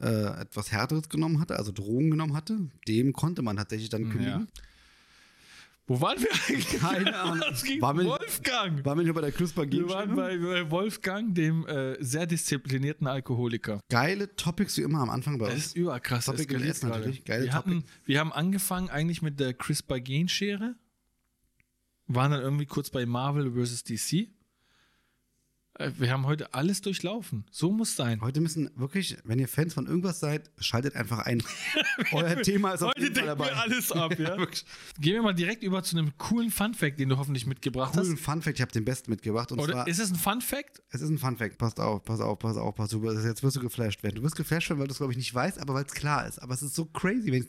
äh, 0.00 0.40
etwas 0.40 0.70
Härteres 0.72 1.08
genommen 1.08 1.40
hatte, 1.40 1.56
also 1.56 1.72
Drogen 1.72 2.10
genommen 2.10 2.34
hatte. 2.34 2.58
Dem 2.86 3.12
konnte 3.12 3.42
man 3.42 3.56
tatsächlich 3.56 3.88
dann 3.88 4.10
kündigen. 4.10 4.48
Wo 5.88 6.00
waren 6.02 6.18
wir 6.20 6.28
eigentlich? 6.30 6.68
Keine 6.80 7.16
Ahnung. 7.18 7.40
Das 7.48 7.62
ging 7.64 7.80
War 7.80 7.94
mir- 7.94 8.04
Wolfgang. 8.04 8.84
War 8.84 8.94
mir 8.94 9.04
nur 9.04 9.14
bei 9.14 9.22
der 9.22 9.32
CRISPR 9.32 9.70
Wir 9.70 9.88
waren 9.88 10.14
bei, 10.14 10.36
bei 10.36 10.70
Wolfgang, 10.70 11.34
dem 11.34 11.66
äh, 11.66 11.96
sehr 12.02 12.26
disziplinierten 12.26 13.06
Alkoholiker. 13.06 13.80
Geile 13.90 14.34
Topics 14.36 14.76
wie 14.76 14.82
immer 14.82 15.00
am 15.00 15.08
Anfang 15.10 15.38
bei 15.38 15.46
Das 15.46 15.54
uns. 15.54 15.66
ist 15.68 15.76
überkrass. 15.76 16.26
Topic 16.26 16.44
gerade. 16.46 16.88
natürlich. 16.98 17.24
Geile 17.24 17.44
wir, 17.46 17.54
hatten, 17.54 17.84
wir 18.04 18.20
haben 18.20 18.32
angefangen 18.32 18.90
eigentlich 18.90 19.22
mit 19.22 19.40
der 19.40 19.54
CRISPR-Genschere, 19.54 20.76
waren 22.06 22.30
dann 22.32 22.40
irgendwie 22.42 22.66
kurz 22.66 22.90
bei 22.90 23.04
Marvel 23.06 23.50
vs. 23.52 23.84
DC. 23.84 24.28
Äh, 25.78 25.90
Wir 25.98 26.10
haben 26.12 26.26
heute 26.26 26.52
alles 26.54 26.80
durchlaufen. 26.80 27.44
So 27.50 27.70
muss 27.72 27.96
sein. 27.96 28.20
Heute 28.20 28.40
müssen 28.40 28.70
wirklich, 28.76 29.16
wenn 29.24 29.38
ihr 29.38 29.48
Fans 29.48 29.74
von 29.74 29.86
irgendwas 29.86 30.20
seid, 30.20 30.50
schaltet 30.58 30.96
einfach 30.96 31.20
ein. 31.20 31.42
Euer 32.12 32.42
Thema 32.42 32.72
ist 32.72 32.82
auf 32.82 32.90
Heute 32.90 33.02
jeden 33.02 33.14
Fall 33.14 33.26
dabei. 33.26 33.46
wir 33.46 33.56
alles 33.56 33.92
ab, 33.92 34.12
ja? 34.18 34.36
wirklich. 34.36 34.64
Gehen 35.00 35.14
wir 35.14 35.22
mal 35.22 35.34
direkt 35.34 35.62
über 35.62 35.82
zu 35.82 35.96
einem 35.96 36.16
coolen 36.18 36.50
Funfact, 36.50 36.98
den 36.98 37.08
du 37.08 37.16
hoffentlich 37.16 37.46
mitgebracht 37.46 37.94
Coolen 37.94 38.12
hast. 38.12 38.20
Fun 38.20 38.42
Fact, 38.42 38.56
ich 38.58 38.62
habe 38.62 38.72
den 38.72 38.84
besten 38.84 39.10
mitgebracht. 39.10 39.52
Und 39.52 39.60
Oder 39.60 39.72
zwar, 39.72 39.88
ist 39.88 40.00
es 40.00 40.10
ein 40.10 40.16
Funfact? 40.16 40.82
es 40.90 41.00
ist 41.00 41.08
ein 41.08 41.18
Fun 41.18 41.36
Fact. 41.36 41.58
Passt 41.58 41.80
auf, 41.80 42.04
pass 42.04 42.20
auf, 42.20 42.38
pass 42.38 42.56
auf, 42.56 42.74
pass 42.74 42.92
auf. 42.94 43.02
Jetzt 43.02 43.42
wirst 43.42 43.56
du 43.56 43.60
geflasht 43.60 44.02
werden. 44.02 44.16
Du 44.16 44.22
wirst 44.22 44.36
geflasht 44.36 44.68
werden, 44.70 44.80
weil 44.80 44.88
du 44.88 44.92
es, 44.92 44.98
glaube 44.98 45.12
ich, 45.12 45.16
nicht 45.18 45.32
weißt, 45.34 45.58
aber 45.60 45.74
weil 45.74 45.84
es 45.84 45.92
klar 45.92 46.26
ist. 46.26 46.38
Aber 46.40 46.54
es 46.54 46.62
ist 46.62 46.74
so 46.74 46.84
crazy. 46.86 47.30
Wenn 47.32 47.42
ich 47.44 47.48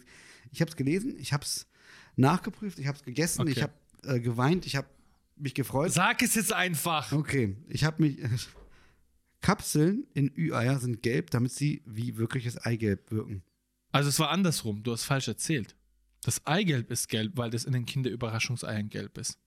ich 0.52 0.62
habe 0.62 0.70
es 0.72 0.76
gelesen, 0.78 1.16
ich 1.20 1.32
habe 1.34 1.44
es 1.44 1.68
nachgeprüft, 2.16 2.80
ich 2.80 2.88
habe 2.88 2.98
es 2.98 3.04
gegessen, 3.04 3.42
Okay. 3.42 3.52
ich 3.52 3.62
habe 3.64 3.74
äh, 4.04 4.20
geweint, 4.20 4.66
ich 4.66 4.76
habe 4.76 4.88
mich 5.42 5.54
gefreut. 5.54 5.92
Sag 5.92 6.22
es 6.22 6.36
jetzt 6.36 6.54
einfach. 6.54 7.12
Okay, 7.12 7.56
ich 7.68 7.84
habe 7.84 8.02
mich. 8.04 8.18
Kapseln 9.42 10.06
in 10.14 10.32
Ü-Eier 10.38 10.80
sind 10.80 11.02
gelb, 11.02 11.30
damit 11.32 11.54
sie 11.54 11.82
wie 11.86 12.18
wirkliches 12.18 12.58
Eigelb 12.58 13.10
wirken. 13.12 13.42
Also 13.92 14.10
es 14.10 14.20
war 14.20 14.30
andersrum. 14.32 14.84
Du 14.84 14.92
hast 14.92 15.06
falsch 15.06 15.28
erzählt. 15.30 15.76
Das 16.24 16.46
Eigelb 16.46 16.92
ist 16.92 17.08
gelb, 17.08 17.38
weil 17.38 17.50
das 17.50 17.64
in 17.64 17.72
den 17.72 17.86
Kinderüberraschungseiern 17.86 18.90
gelb 18.90 19.18
ist. 19.18 19.40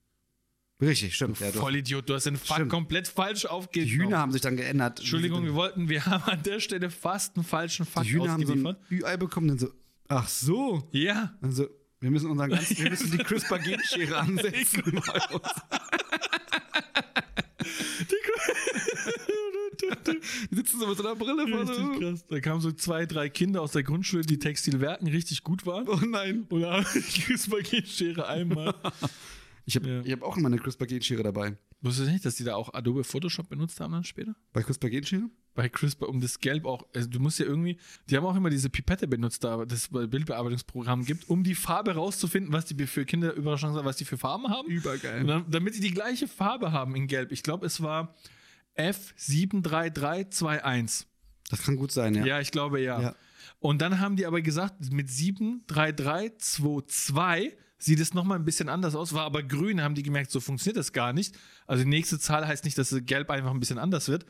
Richtig, 0.81 1.15
stimmt. 1.15 1.39
Ja, 1.41 1.51
du- 1.53 1.59
Vollidiot, 1.61 2.09
du 2.09 2.15
hast 2.15 2.25
den 2.25 2.37
Fakt 2.39 2.69
komplett 2.71 3.07
falsch 3.07 3.45
aufgegeben. 3.45 3.91
die 3.91 3.99
Hühner 3.99 4.19
haben 4.19 4.33
sich 4.33 4.41
dann 4.41 4.57
geändert. 4.57 4.99
Entschuldigung, 4.99 5.45
wir 5.45 5.55
wollten, 5.55 5.89
wir 5.91 6.07
haben 6.07 6.25
an 6.25 6.43
der 6.43 6.59
Stelle 6.59 6.91
fast 6.91 7.37
einen 7.37 7.45
falschen 7.45 7.85
Fakt 7.85 8.07
Die 8.07 8.13
Hühner 8.15 8.31
haben 8.33 8.47
so 8.47 8.55
ein. 8.55 8.77
Ü-Ei 8.91 9.17
bekommen, 9.19 9.49
dann 9.49 9.59
so, 9.59 9.69
ach 10.09 10.27
so. 10.27 10.89
ja, 10.93 11.37
Also, 11.43 11.69
wir 12.03 12.11
müssen 12.11 12.31
unseren 12.31 12.51
ganzen, 12.51 12.77
wir 12.79 12.91
müssen 12.91 13.13
die 13.13 13.19
CRISPR-Genschere 13.19 14.17
ansetzen. 14.19 14.83
die 20.51 20.57
sitzen 20.57 20.81
so 20.81 20.87
mit 20.89 20.99
so 20.99 21.07
einer 21.07 21.15
Brille 21.15 21.47
vor 21.47 21.61
richtig 21.61 22.01
krass. 22.01 22.25
Da 22.29 22.41
kamen 22.41 22.61
so 22.61 22.73
zwei, 22.73 23.07
drei 23.07 23.29
Kinder 23.29 23.63
aus 23.63 23.71
der 23.73 23.85
Grundschule, 23.85 24.25
die 24.25 24.39
Textilwerken 24.41 25.07
richtig 25.07 25.45
gut 25.45 25.65
waren. 25.65 25.87
Oh 25.89 26.01
nein. 26.05 26.45
Und 26.49 26.63
da 26.63 26.79
haben 26.79 26.87
die 26.93 27.21
CRISPR-Schere 27.23 28.27
einmal. 28.27 28.75
Ich 29.65 29.77
habe 29.77 29.89
Ja. 29.89 30.01
ich 30.03 30.13
hab 30.13 30.23
auch 30.23 30.37
immer 30.37 30.49
eine 30.49 30.59
CRISPR-Genschere 30.59 31.23
dabei. 31.23 31.57
Wusstest 31.81 32.09
du 32.09 32.13
nicht, 32.13 32.25
dass 32.25 32.35
die 32.37 32.45
da 32.45 32.55
auch 32.55 32.73
Adobe 32.75 33.03
Photoshop 33.05 33.49
benutzt 33.49 33.81
haben 33.81 33.93
dann 33.93 34.05
später? 34.05 34.35
Bei 34.53 34.63
CRISPR-Genschere? 34.63 35.31
Bei 35.55 35.69
CRISPR, 35.69 36.09
um 36.09 36.21
das 36.21 36.39
Gelb 36.39 36.65
auch, 36.65 36.87
also 36.95 37.09
du 37.09 37.21
musst 37.21 37.39
ja 37.39 37.45
irgendwie, 37.45 37.77
die 38.09 38.17
haben 38.17 38.25
auch 38.25 38.35
immer 38.35 38.49
diese 38.51 38.71
Pipette 38.71 39.07
benutzt, 39.07 39.45
da 39.45 39.65
das 39.67 39.89
Bildbearbeitungsprogramm 39.89 41.05
gibt, 41.05 41.29
um 41.29 41.45
die 41.45 41.55
Farbe 41.55 41.95
rauszufinden, 41.95 42.53
was 42.53 42.65
die 42.65 42.87
für 42.87 43.05
Kinder 43.05 43.35
Überraschung 43.35 43.75
was 43.85 43.97
die 43.97 44.05
für 44.07 44.17
Farben 44.17 44.49
haben. 44.49 44.69
Übergeil. 44.69 45.25
Dann, 45.25 45.45
damit 45.51 45.77
die 45.77 45.81
die 45.81 45.91
gleiche 45.93 46.27
Farbe 46.27 46.73
haben 46.73 46.97
in 46.97 47.07
Gelb. 47.07 47.33
Ich 47.33 47.43
glaube, 47.43 47.67
es 47.67 47.83
war 47.83 48.15
F73321. 48.79 51.05
Das 51.51 51.63
kann 51.63 51.77
gut 51.77 51.93
sein, 51.93 52.15
ja. 52.15 52.25
Ja, 52.25 52.41
ich 52.41 52.51
glaube 52.51 52.81
ja. 52.81 52.99
Ja. 53.01 53.15
Und 53.59 53.83
dann 53.83 54.01
haben 54.01 54.17
die 54.17 54.25
aber 54.27 54.41
gesagt, 54.41 54.91
mit 54.93 55.11
73322 55.11 57.53
sieht 57.85 58.01
es 58.01 58.15
nochmal 58.15 58.39
ein 58.39 58.45
bisschen 58.45 58.69
anders 58.69 58.95
aus, 58.95 59.13
war 59.13 59.25
aber 59.25 59.43
grün, 59.43 59.83
haben 59.83 59.95
die 59.95 60.03
gemerkt, 60.03 60.31
so 60.31 60.41
funktioniert 60.41 60.77
das 60.77 60.93
gar 60.93 61.13
nicht. 61.13 61.35
Also 61.67 61.85
die 61.85 61.91
nächste 61.91 62.19
Zahl 62.19 62.47
heißt 62.47 62.65
nicht, 62.65 62.79
dass 62.79 62.95
Gelb 63.05 63.31
einfach 63.31 63.51
ein 63.51 63.61
bisschen 63.61 63.79
anders 63.79 64.09
wird. 64.09 64.25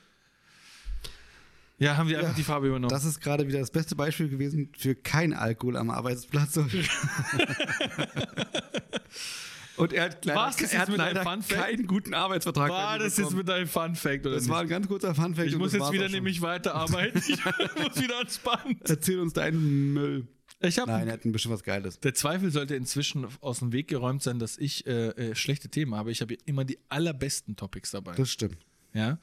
Ja, 1.78 1.96
haben 1.96 2.08
die 2.08 2.16
einfach 2.16 2.30
Ja, 2.30 2.34
die 2.36 2.44
Farbe 2.44 2.68
übernommen. 2.68 2.90
Das 2.90 3.04
ist 3.04 3.20
gerade 3.20 3.46
wieder 3.48 3.58
das 3.58 3.70
beste 3.70 3.96
Beispiel 3.96 4.28
gewesen 4.28 4.70
für 4.78 4.94
kein 4.94 5.32
Alkohol 5.32 5.76
am 5.76 5.90
Arbeitsplatz. 5.90 6.56
Und 9.76 9.92
er 9.92 10.04
hat 10.04 10.24
leider, 10.24 10.54
er 10.70 10.78
hat 10.78 10.88
leider 10.90 11.24
keinen 11.48 11.86
guten 11.86 12.14
Arbeitsvertrag. 12.14 12.68
bei 12.68 12.74
war 12.74 12.98
das 12.98 13.16
jetzt 13.16 13.34
mit 13.34 13.48
deinem 13.48 13.66
Fun 13.66 13.96
Fact 13.96 14.26
oder 14.26 14.36
Das 14.36 14.48
war 14.48 14.58
ein 14.58 14.66
nicht? 14.66 14.70
ganz 14.70 14.86
kurzer 14.86 15.14
Fun 15.14 15.34
Fact. 15.34 15.48
Ich 15.48 15.56
muss 15.56 15.72
jetzt 15.72 15.90
wieder 15.92 16.08
nämlich 16.08 16.40
weiterarbeiten. 16.42 17.20
Ich 17.26 17.44
muss 17.82 18.00
wieder 18.00 18.18
ans 18.18 18.38
Band. 18.38 18.88
Erzähl 18.88 19.18
uns 19.18 19.32
deinen 19.32 19.92
Müll. 19.94 20.28
Ich 20.62 20.78
habe 20.78 20.90
Nein, 20.90 21.08
er 21.08 21.14
hat 21.14 21.24
ein 21.24 21.32
bisschen 21.32 21.50
was 21.50 21.62
Geiles. 21.62 21.98
Der 22.00 22.14
Zweifel 22.14 22.50
sollte 22.50 22.74
inzwischen 22.76 23.26
aus 23.40 23.58
dem 23.58 23.72
Weg 23.72 23.88
geräumt 23.88 24.22
sein, 24.22 24.38
dass 24.38 24.56
ich 24.58 24.86
äh, 24.86 25.08
äh, 25.08 25.34
schlechte 25.34 25.68
Themen 25.68 25.94
habe. 25.94 26.10
Ich 26.12 26.20
habe 26.20 26.34
immer 26.46 26.64
die 26.64 26.78
allerbesten 26.88 27.56
Topics 27.56 27.90
dabei. 27.90 28.14
Das 28.14 28.30
stimmt. 28.30 28.58
ja. 28.94 29.18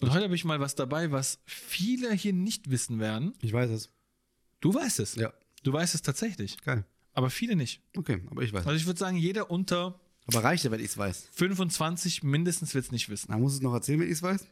Und 0.00 0.12
heute 0.12 0.24
habe 0.24 0.34
ich 0.34 0.46
mal 0.46 0.60
was 0.60 0.74
dabei, 0.74 1.12
was 1.12 1.40
viele 1.44 2.14
hier 2.14 2.32
nicht 2.32 2.70
wissen 2.70 2.98
werden. 3.00 3.34
Ich 3.42 3.52
weiß 3.52 3.68
es. 3.70 3.90
Du 4.60 4.72
weißt 4.72 4.98
es. 5.00 5.14
Ja. 5.16 5.34
Du 5.62 5.74
weißt 5.74 5.94
es 5.94 6.00
tatsächlich. 6.00 6.56
Geil. 6.62 6.86
Aber 7.12 7.28
viele 7.28 7.54
nicht. 7.54 7.82
Okay, 7.94 8.22
aber 8.30 8.40
ich 8.40 8.50
weiß. 8.50 8.66
Also 8.66 8.78
ich 8.78 8.86
würde 8.86 8.98
sagen, 8.98 9.18
jeder 9.18 9.50
unter 9.50 10.00
Aber 10.26 10.42
reicht 10.42 10.64
ja, 10.64 10.70
wenn 10.70 10.80
ich 10.80 10.86
es 10.86 10.96
weiß. 10.96 11.28
25 11.32 12.22
mindestens 12.22 12.74
wird 12.74 12.86
es 12.86 12.92
nicht 12.92 13.10
wissen. 13.10 13.26
Na, 13.28 13.36
muss 13.36 13.52
es 13.52 13.60
noch 13.60 13.74
erzählen, 13.74 14.00
wenn 14.00 14.06
ich 14.06 14.14
es 14.14 14.22
weiß? 14.22 14.46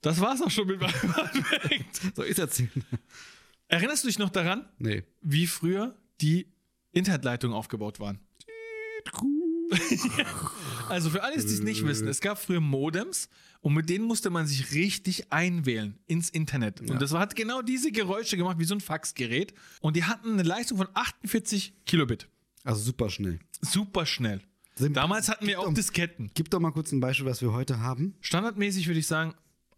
Das 0.00 0.18
war's 0.20 0.40
auch 0.40 0.50
schon 0.50 0.66
mit 0.66 0.80
meinem 0.80 0.92
Fact. 0.94 2.16
Soll 2.16 2.24
ich 2.24 2.32
es 2.32 2.38
erzählen? 2.38 2.70
Erinnerst 3.70 4.02
du 4.02 4.08
dich 4.08 4.18
noch 4.18 4.30
daran, 4.30 4.68
nee. 4.78 5.04
wie 5.22 5.46
früher 5.46 5.96
die 6.20 6.52
Internetleitungen 6.90 7.56
aufgebaut 7.56 8.00
waren? 8.00 8.18
Also 10.88 11.10
für 11.10 11.22
alle, 11.22 11.36
die 11.36 11.44
es 11.44 11.62
nicht 11.62 11.86
wissen, 11.86 12.08
es 12.08 12.20
gab 12.20 12.36
früher 12.36 12.58
Modems 12.58 13.28
und 13.60 13.74
mit 13.74 13.88
denen 13.88 14.04
musste 14.04 14.28
man 14.28 14.48
sich 14.48 14.72
richtig 14.72 15.32
einwählen 15.32 15.96
ins 16.08 16.30
Internet. 16.30 16.80
Und 16.80 17.00
das 17.00 17.14
hat 17.14 17.36
genau 17.36 17.62
diese 17.62 17.92
Geräusche 17.92 18.36
gemacht, 18.36 18.58
wie 18.58 18.64
so 18.64 18.74
ein 18.74 18.80
Faxgerät. 18.80 19.54
Und 19.80 19.94
die 19.94 20.02
hatten 20.02 20.32
eine 20.32 20.42
Leistung 20.42 20.78
von 20.78 20.88
48 20.92 21.74
Kilobit. 21.86 22.26
Also 22.64 22.82
super 22.82 23.08
schnell. 23.08 23.38
Super 23.60 24.04
schnell. 24.04 24.40
Damals 24.80 25.28
hatten 25.28 25.46
wir 25.46 25.60
auch 25.60 25.72
Disketten. 25.72 26.32
Gib 26.34 26.50
doch 26.50 26.58
mal 26.58 26.72
kurz 26.72 26.90
ein 26.90 26.98
Beispiel, 26.98 27.26
was 27.26 27.40
wir 27.40 27.52
heute 27.52 27.78
haben. 27.78 28.16
Standardmäßig 28.20 28.88
würde 28.88 28.98
ich 28.98 29.06
sagen, 29.06 29.30
äh, 29.30 29.34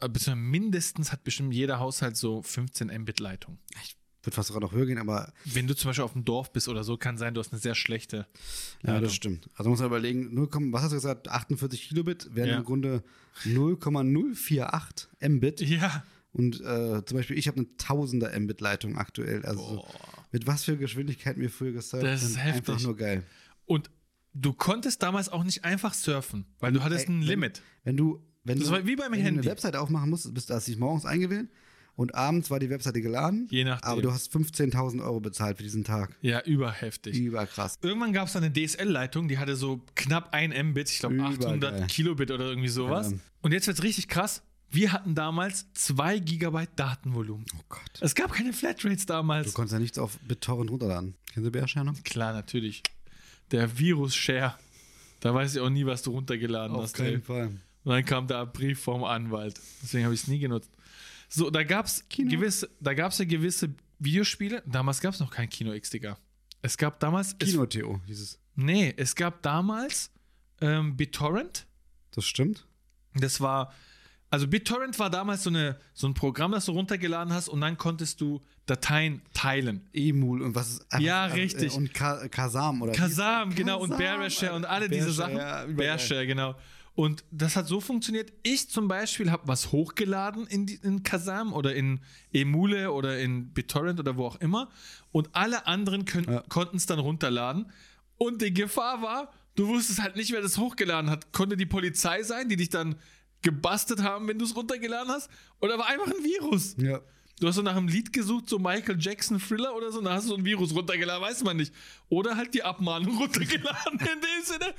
beziehungsweise 0.09 0.37
mindestens 0.37 1.13
hat 1.13 1.25
bestimmt 1.25 1.53
jeder 1.55 1.79
Haushalt 1.79 2.17
so 2.17 2.43
15 2.43 2.89
Mbit 3.03 3.21
Leitung. 3.21 3.59
Ich 3.85 3.97
würde 4.25 4.35
fast 4.37 4.49
sogar 4.49 4.61
noch 4.61 4.73
höher 4.73 4.87
gehen, 4.87 4.99
aber 4.99 5.33
Wenn 5.45 5.67
du 5.67 5.75
zum 5.75 5.89
Beispiel 5.91 6.05
auf 6.05 6.13
dem 6.13 6.25
Dorf 6.25 6.53
bist 6.53 6.69
oder 6.69 6.85
so, 6.85 6.97
kann 6.97 7.19
sein, 7.19 7.35
du 7.35 7.41
hast 7.41 7.53
eine 7.53 7.61
sehr 7.61 7.75
schlechte. 7.75 8.27
ja, 8.83 8.91
Leitung. 8.93 9.03
das 9.03 9.15
stimmt. 9.15 9.51
Also 9.57 9.69
muss 9.71 9.81
man 9.81 9.89
überlegen, 9.89 10.33
0, 10.33 10.49
was 10.71 10.83
hast 10.83 10.91
du 10.93 10.97
gesagt? 10.97 11.29
48 11.29 11.89
Kilobit 11.89 12.35
wären 12.35 12.49
Ja. 12.49 12.57
im 12.59 12.65
Grunde 12.65 13.03
0,048 13.45 15.09
Mbit. 15.29 15.61
Ja. 15.61 16.05
Und 16.33 16.61
äh, 16.63 17.05
zum 17.05 17.19
Beispiel, 17.19 17.37
ich 17.37 17.47
habe 17.49 17.59
eine 17.59 17.77
Tausender 17.77 18.39
Mbit-Leitung 18.39 18.97
aktuell. 18.97 19.45
Also 19.45 19.63
so, 19.63 19.87
mit 20.31 20.47
was 20.47 20.65
für 20.65 20.77
Geschwindigkeiten 20.79 21.41
wir 21.43 21.51
früher 21.51 21.73
gesurft 21.73 22.05
Das 22.07 22.23
ist 22.23 22.39
heftig. 22.39 22.69
Einfach 22.71 22.81
nur 22.83 22.97
geil. 22.97 23.23
Und 23.67 23.91
du 24.33 24.53
konntest 24.55 25.03
damals 25.03 25.29
auch 25.29 25.45
nicht 25.45 25.65
einfach 25.65 25.93
surfen, 25.95 26.47
weil 26.59 26.73
du 26.73 26.83
hattest 26.83 27.07
Ey, 27.09 27.13
ein 27.15 27.21
wenn- 27.21 27.27
Limit. 27.29 27.63
Wenn 27.85 27.97
du, 27.99 28.25
wenn 28.45 28.59
Das 28.59 28.69
du, 28.69 28.73
war 28.75 28.87
wie 28.87 28.97
beim 28.97 29.13
wenn 29.13 29.19
du 29.21 29.25
Handy. 29.25 29.41
eine 29.41 29.51
Webseite 29.51 29.81
aufmachen 29.81 30.11
musst, 30.11 30.33
bist 30.35 30.51
du 30.51 30.55
hast 30.55 30.67
dich 30.69 30.77
morgens 30.79 31.05
eingewählt 31.05 31.49
und 31.95 32.15
abends 32.15 32.51
war 32.51 32.59
die 32.59 32.71
Webseite 32.71 33.01
geladen. 33.03 33.47
Je 33.51 33.65
nachdem. 33.65 33.89
Aber 33.89 34.03
du 34.03 34.13
hast 34.13 34.35
15.000 34.35 35.03
Euro 35.05 35.21
bezahlt 35.21 35.59
für 35.59 35.63
diesen 35.63 35.85
Tag. 35.85 36.17
Ja, 36.23 36.41
überheftig. 36.45 37.17
Überkrass. 37.19 37.79
Irgendwann 37.83 38.13
gab 38.13 38.29
es 38.29 38.37
eine 38.37 38.53
DSL-Leitung, 38.53 39.29
die 39.29 39.39
hatte 39.39 39.57
so 39.57 39.83
knapp 39.95 40.33
ein 40.33 40.51
Mbit, 40.71 40.91
ich 40.91 40.99
glaube 41.01 41.15
Übergeil. 41.17 41.37
800 41.39 41.89
Kilobit 41.89 42.31
oder 42.31 42.47
irgendwie 42.47 42.69
sowas. 42.69 43.11
Ja. 43.13 43.19
Und 43.43 43.53
jetzt 43.53 43.67
wird 43.67 43.79
es 43.79 43.83
richtig 43.85 44.09
krass. 44.09 44.43
Wir 44.71 44.93
hatten 44.93 45.15
damals 45.15 45.67
2 45.75 46.19
Gigabyte 46.21 46.71
Datenvolumen. 46.77 47.45
Oh 47.59 47.63
Gott. 47.69 47.81
Es 48.01 48.15
gab 48.15 48.33
keine 48.33 48.55
Flatrates 48.55 49.05
Du 49.05 49.13
damals. 49.13 49.53
konntest 49.53 49.75
ja 49.75 49.79
nichts 49.79 49.99
auf 49.99 50.19
BitTorrent 50.21 50.71
runterladen. 50.71 51.15
Kennst 51.35 51.47
du 51.47 51.51
Bärshare 51.51 51.85
noch? 51.85 52.03
Klar, 52.05 52.33
natürlich. 52.33 52.83
Der 53.51 53.79
Virus-Share. 53.79 54.55
Da 55.21 55.35
weiß 55.35 55.55
ich 55.57 55.61
auch 55.61 55.69
nie, 55.69 55.85
was 55.85 56.01
du 56.03 56.13
runtergeladen 56.13 56.75
hast. 56.79 56.99
ey. 57.01 57.21
Fall. 57.21 57.51
Und 57.85 57.93
dann 57.93 58.05
kam 58.05 58.27
da 58.27 58.43
ein 58.43 58.53
Brief 58.53 58.81
vom 58.81 59.05
Anwalt. 59.05 59.61
Deswegen 59.83 60.05
habe 60.05 60.15
ich 60.15 60.23
es 60.23 60.29
nie 60.29 60.39
genutzt. 60.39 60.71
So, 61.29 61.51
da 61.51 61.65
gab 61.65 61.87
es 61.87 62.05
gewisse, 62.09 62.69
da 62.81 62.95
gab's 62.95 63.19
ja 63.19 63.25
gewisse 63.25 63.75
Videospiele. 63.99 64.63
Damals 64.67 65.01
gab 65.01 65.15
es 65.15 65.21
noch 65.21 65.31
kein 65.31 65.49
Kino 65.49 65.73
X, 65.73 65.91
Digga. 65.91 66.17
Es 66.61 66.77
gab 66.77 67.01
damals. 67.01 67.35
Es, 67.39 67.51
Kino-TO, 67.51 68.01
dieses. 68.07 68.39
nee, 68.55 68.93
es 68.97 69.17
gab 69.17 69.43
damals 69.43 70.11
ähm, 70.61 70.97
BitTorrent. 70.97 71.67
Das 72.13 72.25
stimmt. 72.25 72.67
Das 73.15 73.41
war. 73.41 73.73
Also 74.31 74.49
BitTorrent 74.49 74.99
war 74.99 75.11
damals 75.11 75.43
so, 75.43 75.51
eine, 75.51 75.79
so 75.93 76.07
ein 76.07 76.15
Programm, 76.15 76.53
das 76.53 76.65
du 76.65 76.73
runtergeladen 76.73 77.35
hast 77.35 77.49
und 77.49 77.61
dann 77.61 77.77
konntest 77.77 78.21
du 78.23 78.41
Dateien 78.65 79.21
teilen. 79.35 79.87
Emul 79.93 80.41
und 80.41 80.55
was 80.55 80.71
ist 80.71 80.87
Ja, 81.01 81.27
äh, 81.27 81.33
richtig. 81.33 81.75
Und 81.75 81.93
Ka 81.93 82.29
Kasam 82.29 82.81
oder 82.81 82.93
Kasam, 82.93 83.55
genau, 83.55 83.81
und 83.81 83.91
Kasam, 83.91 83.99
Bearshare 83.99 84.55
und 84.55 84.65
alle 84.65 84.89
diese 84.89 85.07
Bearshare, 85.07 85.15
Sachen. 85.15 85.37
ja. 85.37 85.65
Bearshare, 85.67 86.27
genau. 86.27 86.55
Und 86.95 87.25
das 87.31 87.57
hat 87.57 87.67
so 87.67 87.81
funktioniert. 87.81 88.33
Ich 88.43 88.69
zum 88.69 88.87
Beispiel 88.87 89.31
habe 89.31 89.49
was 89.49 89.73
hochgeladen 89.73 90.47
in, 90.47 90.67
die, 90.67 90.75
in 90.83 91.03
Kazam 91.03 91.55
oder 91.55 91.75
in 91.75 92.01
Emule 92.33 92.93
oder 92.93 93.19
in 93.19 93.53
BitTorrent 93.53 93.99
oder 93.99 94.17
wo 94.17 94.27
auch 94.27 94.37
immer. 94.37 94.69
Und 95.11 95.31
alle 95.33 95.67
anderen 95.67 96.05
Ja. 96.27 96.43
konnten 96.49 96.77
es 96.77 96.85
dann 96.87 96.99
runterladen. 96.99 97.71
Und 98.19 98.43
die 98.43 98.53
Gefahr 98.53 99.01
war, 99.01 99.33
du 99.55 99.69
wusstest 99.69 100.03
halt 100.03 100.17
nicht, 100.17 100.33
wer 100.33 100.43
das 100.43 100.59
hochgeladen 100.59 101.11
hat. 101.11 101.33
Konnte 101.33 101.57
die 101.57 101.67
Polizei 101.67 102.23
sein, 102.23 102.49
die 102.51 102.57
dich 102.57 102.69
dann 102.69 102.97
gebastelt 103.41 104.03
haben, 104.03 104.29
wenn 104.29 104.39
du 104.39 104.45
es 104.45 104.55
runtergeladen 104.55 105.11
hast? 105.11 105.31
Oder 105.61 105.79
war 105.79 105.87
einfach 105.89 106.07
ein 106.07 106.23
Virus? 106.23 106.77
Ja. 106.79 107.01
Du 107.41 107.49
hast 107.49 107.57
so 107.57 107.63
nach 107.63 107.75
einem 107.75 107.89
Lied 107.89 108.13
gesucht, 108.13 108.49
so 108.49 108.59
Michael 108.59 108.99
Jackson 109.01 109.41
Thriller 109.41 109.75
oder 109.75 109.91
so, 109.91 109.99
und 109.99 110.05
da 110.05 110.13
hast 110.13 110.25
du 110.27 110.29
so 110.29 110.37
ein 110.37 110.45
Virus 110.45 110.73
runtergeladen, 110.75 111.23
weiß 111.23 111.43
man 111.43 111.57
nicht. 111.57 111.73
Oder 112.09 112.37
halt 112.37 112.55
die 112.55 112.63
Abmahnung 112.63 113.17
runtergeladen 113.19 113.99
in 113.99 114.21
dem 114.21 114.45
Sinne. 114.45 114.75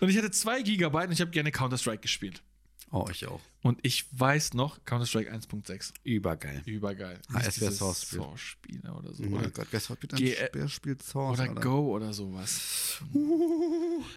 Und 0.00 0.08
ich 0.08 0.16
hatte 0.18 0.30
zwei 0.30 0.62
Gigabyte 0.62 1.06
und 1.06 1.12
ich 1.12 1.20
habe 1.20 1.30
gerne 1.30 1.50
Counter-Strike 1.52 2.00
gespielt. 2.02 2.42
Oh, 2.90 3.06
ich 3.10 3.26
auch. 3.26 3.40
Und 3.62 3.80
ich 3.82 4.06
weiß 4.12 4.54
noch, 4.54 4.84
Counter-Strike 4.84 5.32
1.6. 5.32 5.92
Übergeil. 6.04 6.62
Übergeil. 6.64 7.18
Wär 7.28 7.42
diese 7.42 7.72
Source 7.72 8.02
spielt. 8.02 8.84
Oder 8.84 9.12
so. 9.14 9.24
Oh 9.24 9.26
oder 9.26 9.40
mein 9.42 9.52
Gott, 9.52 9.66
wer 9.70 9.80
spielt 9.80 10.12
ein 10.12 10.18
G- 10.18 10.36
Wer 10.52 10.68
spielt 10.68 11.02
Source? 11.02 11.40
oder 11.40 11.48
Alter? 11.48 11.60
Go 11.60 11.92
oder 11.94 12.12
sowas. 12.12 13.02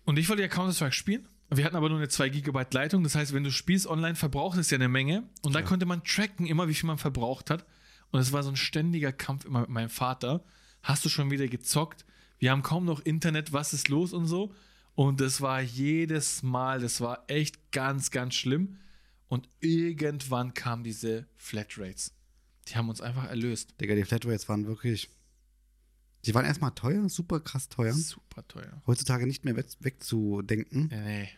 Und 0.05 0.17
ich 0.19 0.29
wollte 0.29 0.41
ja 0.43 0.47
Counter-Strike 0.47 0.93
spielen. 0.93 1.27
Wir 1.49 1.63
hatten 1.63 1.77
aber 1.77 1.87
nur 1.89 1.97
eine 1.97 2.09
2 2.09 2.29
Gigabyte 2.29 2.73
Leitung. 2.73 3.03
Das 3.03 3.15
heißt, 3.15 3.33
wenn 3.33 3.43
du 3.43 3.51
spielst 3.51 3.87
online, 3.87 4.15
verbraucht 4.15 4.57
es 4.59 4.69
ja 4.69 4.75
eine 4.75 4.89
Menge. 4.89 5.23
Und 5.43 5.55
da 5.55 5.61
konnte 5.61 5.85
man 5.85 6.03
tracken 6.03 6.45
immer, 6.45 6.67
wie 6.67 6.73
viel 6.73 6.87
man 6.87 6.97
verbraucht 6.97 7.49
hat. 7.49 7.65
Und 8.11 8.19
es 8.19 8.31
war 8.33 8.43
so 8.43 8.49
ein 8.49 8.57
ständiger 8.57 9.11
Kampf 9.13 9.45
immer 9.45 9.61
mit 9.61 9.69
meinem 9.69 9.89
Vater. 9.89 10.43
Hast 10.83 11.03
du 11.05 11.09
schon 11.09 11.31
wieder 11.31 11.47
gezockt? 11.47 12.05
Wir 12.37 12.51
haben 12.51 12.63
kaum 12.63 12.85
noch 12.85 12.99
Internet. 12.99 13.53
Was 13.53 13.73
ist 13.73 13.87
los 13.87 14.13
und 14.13 14.27
so? 14.27 14.53
Und 14.97 15.21
das 15.21 15.41
war 15.41 15.61
jedes 15.61 16.41
Mal, 16.41 16.79
das 16.79 17.01
war 17.01 17.23
echt 17.27 17.71
ganz, 17.71 18.09
ganz 18.09 18.33
schlimm. 18.33 18.77
Und 19.27 19.47
irgendwann 19.59 20.55
kamen 20.55 20.83
diese 20.83 21.27
Flatrates. 21.35 22.13
Die 22.67 22.75
haben 22.75 22.89
uns 22.89 22.99
einfach 22.99 23.25
erlöst. 23.25 23.75
Digga, 23.79 23.93
die 23.93 24.05
Flatrates 24.05 24.49
waren 24.49 24.65
wirklich. 24.65 25.11
Die 26.25 26.33
waren 26.33 26.45
erstmal 26.45 26.71
teuer, 26.71 27.07
super 27.09 27.39
krass 27.39 27.69
teuer. 27.69 27.93
Super 27.93 28.47
teuer. 28.47 28.81
Heutzutage 28.87 29.27
nicht 29.27 29.45
mehr 29.45 29.55
weg, 29.55 29.67
wegzudenken. 29.81 30.87
Nee, 30.87 31.05
nee. 31.05 31.29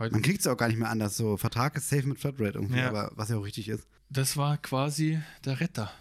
Heute 0.00 0.12
Man 0.12 0.22
kriegt 0.22 0.40
es 0.40 0.48
auch 0.48 0.56
gar 0.56 0.66
nicht 0.66 0.78
mehr 0.78 0.90
anders. 0.90 1.16
So, 1.16 1.36
Vertrag 1.36 1.76
ist 1.76 1.88
safe 1.88 2.08
mit 2.08 2.18
Flatrate 2.18 2.58
irgendwie, 2.58 2.78
Ja. 2.80 2.88
aber 2.88 3.12
was 3.14 3.28
ja 3.28 3.36
auch 3.36 3.44
richtig 3.44 3.68
ist. 3.68 3.86
Das 4.10 4.36
war 4.36 4.58
quasi 4.58 5.20
der 5.44 5.60
Retter. 5.60 5.92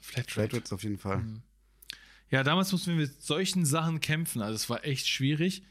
Flatrate. 0.00 0.30
Flatrates 0.50 0.72
auf 0.72 0.84
jeden 0.84 0.98
Fall. 0.98 1.18
Mhm. 1.18 1.42
Ja, 2.30 2.44
damals 2.44 2.70
mussten 2.70 2.90
wir 2.92 2.98
mit 2.98 3.20
solchen 3.20 3.64
Sachen 3.66 3.98
kämpfen. 4.00 4.42
Also 4.42 4.54
es 4.54 4.70
war 4.70 4.84
echt 4.84 5.08
schwierig. 5.08 5.64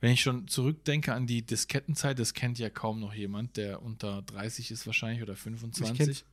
Wenn 0.00 0.12
ich 0.12 0.20
schon 0.20 0.46
zurückdenke 0.46 1.14
an 1.14 1.26
die 1.26 1.44
Diskettenzeit, 1.44 2.18
das 2.18 2.34
kennt 2.34 2.58
ja 2.58 2.68
kaum 2.68 3.00
noch 3.00 3.14
jemand, 3.14 3.56
der 3.56 3.82
unter 3.82 4.22
30 4.22 4.70
ist 4.70 4.86
wahrscheinlich 4.86 5.22
oder 5.22 5.36
25. 5.36 5.96
kenn's. 5.96 6.24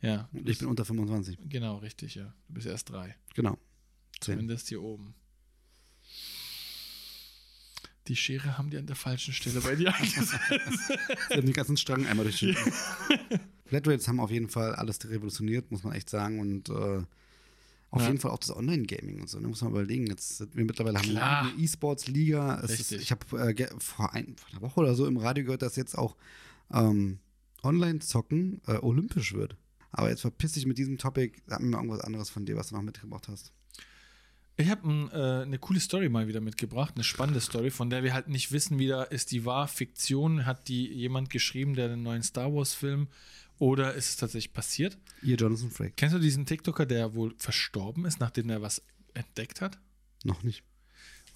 Ja, 0.00 0.28
ich 0.32 0.58
bin 0.58 0.68
unter 0.68 0.84
25. 0.84 1.38
genau, 1.48 1.78
richtig, 1.78 2.14
ja. 2.14 2.34
Du 2.46 2.54
bist 2.54 2.66
erst 2.66 2.90
drei. 2.90 3.16
Genau. 3.34 3.58
Zehn. 4.20 4.34
Zumindest 4.34 4.68
hier 4.68 4.82
oben. 4.82 5.14
Die 8.06 8.16
Schere 8.16 8.58
haben 8.58 8.68
die 8.68 8.76
an 8.76 8.86
der 8.86 8.96
falschen 8.96 9.32
Stelle 9.32 9.60
bei 9.62 9.76
dir 9.76 9.94
eingesetzt. 9.94 10.38
Sie 11.28 11.34
haben 11.34 11.46
den 11.46 11.54
ganzen 11.54 11.78
Strang 11.78 12.06
einmal 12.06 12.24
durchschnitten. 12.26 12.72
Flatrates 13.64 14.06
haben 14.08 14.20
auf 14.20 14.30
jeden 14.30 14.50
Fall 14.50 14.74
alles 14.74 15.02
revolutioniert, 15.08 15.70
muss 15.70 15.84
man 15.84 15.94
echt 15.94 16.10
sagen. 16.10 16.38
Und 16.38 16.68
äh, 16.68 17.02
auf 17.94 18.00
Ja. 18.02 18.08
jeden 18.08 18.18
Fall 18.18 18.32
auch 18.32 18.38
das 18.38 18.54
Online-Gaming 18.54 19.20
und 19.20 19.28
so. 19.28 19.38
Da 19.38 19.46
muss 19.46 19.62
man 19.62 19.70
überlegen. 19.70 20.06
Jetzt 20.08 20.38
sind 20.38 20.56
wir 20.56 20.64
mittlerweile 20.64 20.98
haben 20.98 21.08
Klar. 21.10 21.42
eine 21.52 21.62
E-Sports-Liga. 21.62 22.64
Ich 22.68 23.10
habe 23.12 23.54
äh, 23.54 23.68
vor, 23.78 24.12
ein, 24.12 24.34
vor 24.36 24.48
einer 24.50 24.60
Woche 24.62 24.80
oder 24.80 24.94
so 24.94 25.06
im 25.06 25.16
Radio 25.16 25.44
gehört, 25.44 25.62
dass 25.62 25.76
jetzt 25.76 25.96
auch 25.96 26.16
ähm, 26.72 27.18
Online-Zocken 27.62 28.60
äh, 28.66 28.76
olympisch 28.78 29.32
wird. 29.34 29.56
Aber 29.92 30.10
jetzt 30.10 30.22
verpiss 30.22 30.52
dich 30.52 30.66
mit 30.66 30.76
diesem 30.76 30.98
Topic. 30.98 31.40
Sag 31.46 31.60
mir 31.60 31.68
mal 31.68 31.78
irgendwas 31.78 32.00
anderes 32.00 32.30
von 32.30 32.44
dir, 32.44 32.56
was 32.56 32.68
du 32.70 32.74
noch 32.74 32.82
mitgebracht 32.82 33.28
hast. 33.28 33.52
Ich 34.56 34.68
habe 34.70 34.88
äh, 35.12 35.42
eine 35.46 35.58
coole 35.58 35.80
Story 35.80 36.08
mal 36.08 36.28
wieder 36.28 36.40
mitgebracht, 36.40 36.92
eine 36.94 37.02
spannende 37.04 37.40
Story, 37.40 37.70
von 37.70 37.90
der 37.90 38.04
wir 38.04 38.12
halt 38.14 38.28
nicht 38.28 38.52
wissen, 38.52 38.78
wieder 38.78 39.10
ist 39.10 39.32
die 39.32 39.44
wahr 39.44 39.66
Fiktion, 39.66 40.46
hat 40.46 40.68
die 40.68 40.86
jemand 40.92 41.30
geschrieben, 41.30 41.74
der 41.74 41.88
den 41.88 42.02
neuen 42.04 42.22
Star 42.22 42.52
Wars 42.54 42.72
Film 42.72 43.08
oder 43.58 43.94
ist 43.94 44.10
es 44.10 44.16
tatsächlich 44.16 44.52
passiert? 44.52 44.98
Ihr 45.22 45.36
Jonathan 45.36 45.70
Frake. 45.70 45.94
Kennst 45.96 46.14
du 46.14 46.18
diesen 46.18 46.46
TikToker, 46.46 46.86
der 46.86 47.14
wohl 47.14 47.34
verstorben 47.38 48.04
ist, 48.04 48.20
nachdem 48.20 48.50
er 48.50 48.62
was 48.62 48.82
entdeckt 49.14 49.60
hat? 49.60 49.78
Noch 50.24 50.42
nicht. 50.42 50.62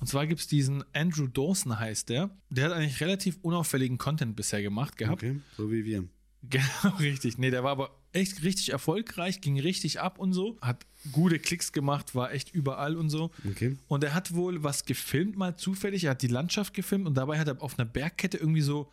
Und 0.00 0.06
zwar 0.06 0.26
gibt 0.26 0.40
es 0.40 0.46
diesen 0.46 0.84
Andrew 0.94 1.26
Dawson 1.26 1.78
heißt 1.78 2.08
der. 2.08 2.30
Der 2.50 2.66
hat 2.66 2.72
eigentlich 2.72 3.00
relativ 3.00 3.38
unauffälligen 3.42 3.98
Content 3.98 4.36
bisher 4.36 4.62
gemacht 4.62 4.96
gehabt. 4.96 5.22
Okay, 5.22 5.40
so 5.56 5.70
wie 5.70 5.84
wir. 5.84 6.04
Genau, 6.50 6.96
richtig. 7.00 7.36
Nee, 7.36 7.50
der 7.50 7.64
war 7.64 7.72
aber 7.72 7.98
echt 8.12 8.44
richtig 8.44 8.70
erfolgreich, 8.70 9.40
ging 9.40 9.58
richtig 9.58 10.00
ab 10.00 10.20
und 10.20 10.32
so, 10.32 10.56
hat 10.60 10.86
gute 11.10 11.40
Klicks 11.40 11.72
gemacht, 11.72 12.14
war 12.14 12.32
echt 12.32 12.54
überall 12.54 12.96
und 12.96 13.10
so. 13.10 13.32
Okay. 13.50 13.76
Und 13.88 14.04
er 14.04 14.14
hat 14.14 14.32
wohl 14.34 14.62
was 14.62 14.84
gefilmt, 14.84 15.36
mal 15.36 15.56
zufällig. 15.56 16.04
Er 16.04 16.12
hat 16.12 16.22
die 16.22 16.28
Landschaft 16.28 16.74
gefilmt 16.74 17.08
und 17.08 17.14
dabei 17.14 17.40
hat 17.40 17.48
er 17.48 17.60
auf 17.60 17.76
einer 17.76 17.88
Bergkette 17.88 18.38
irgendwie 18.38 18.60
so 18.60 18.88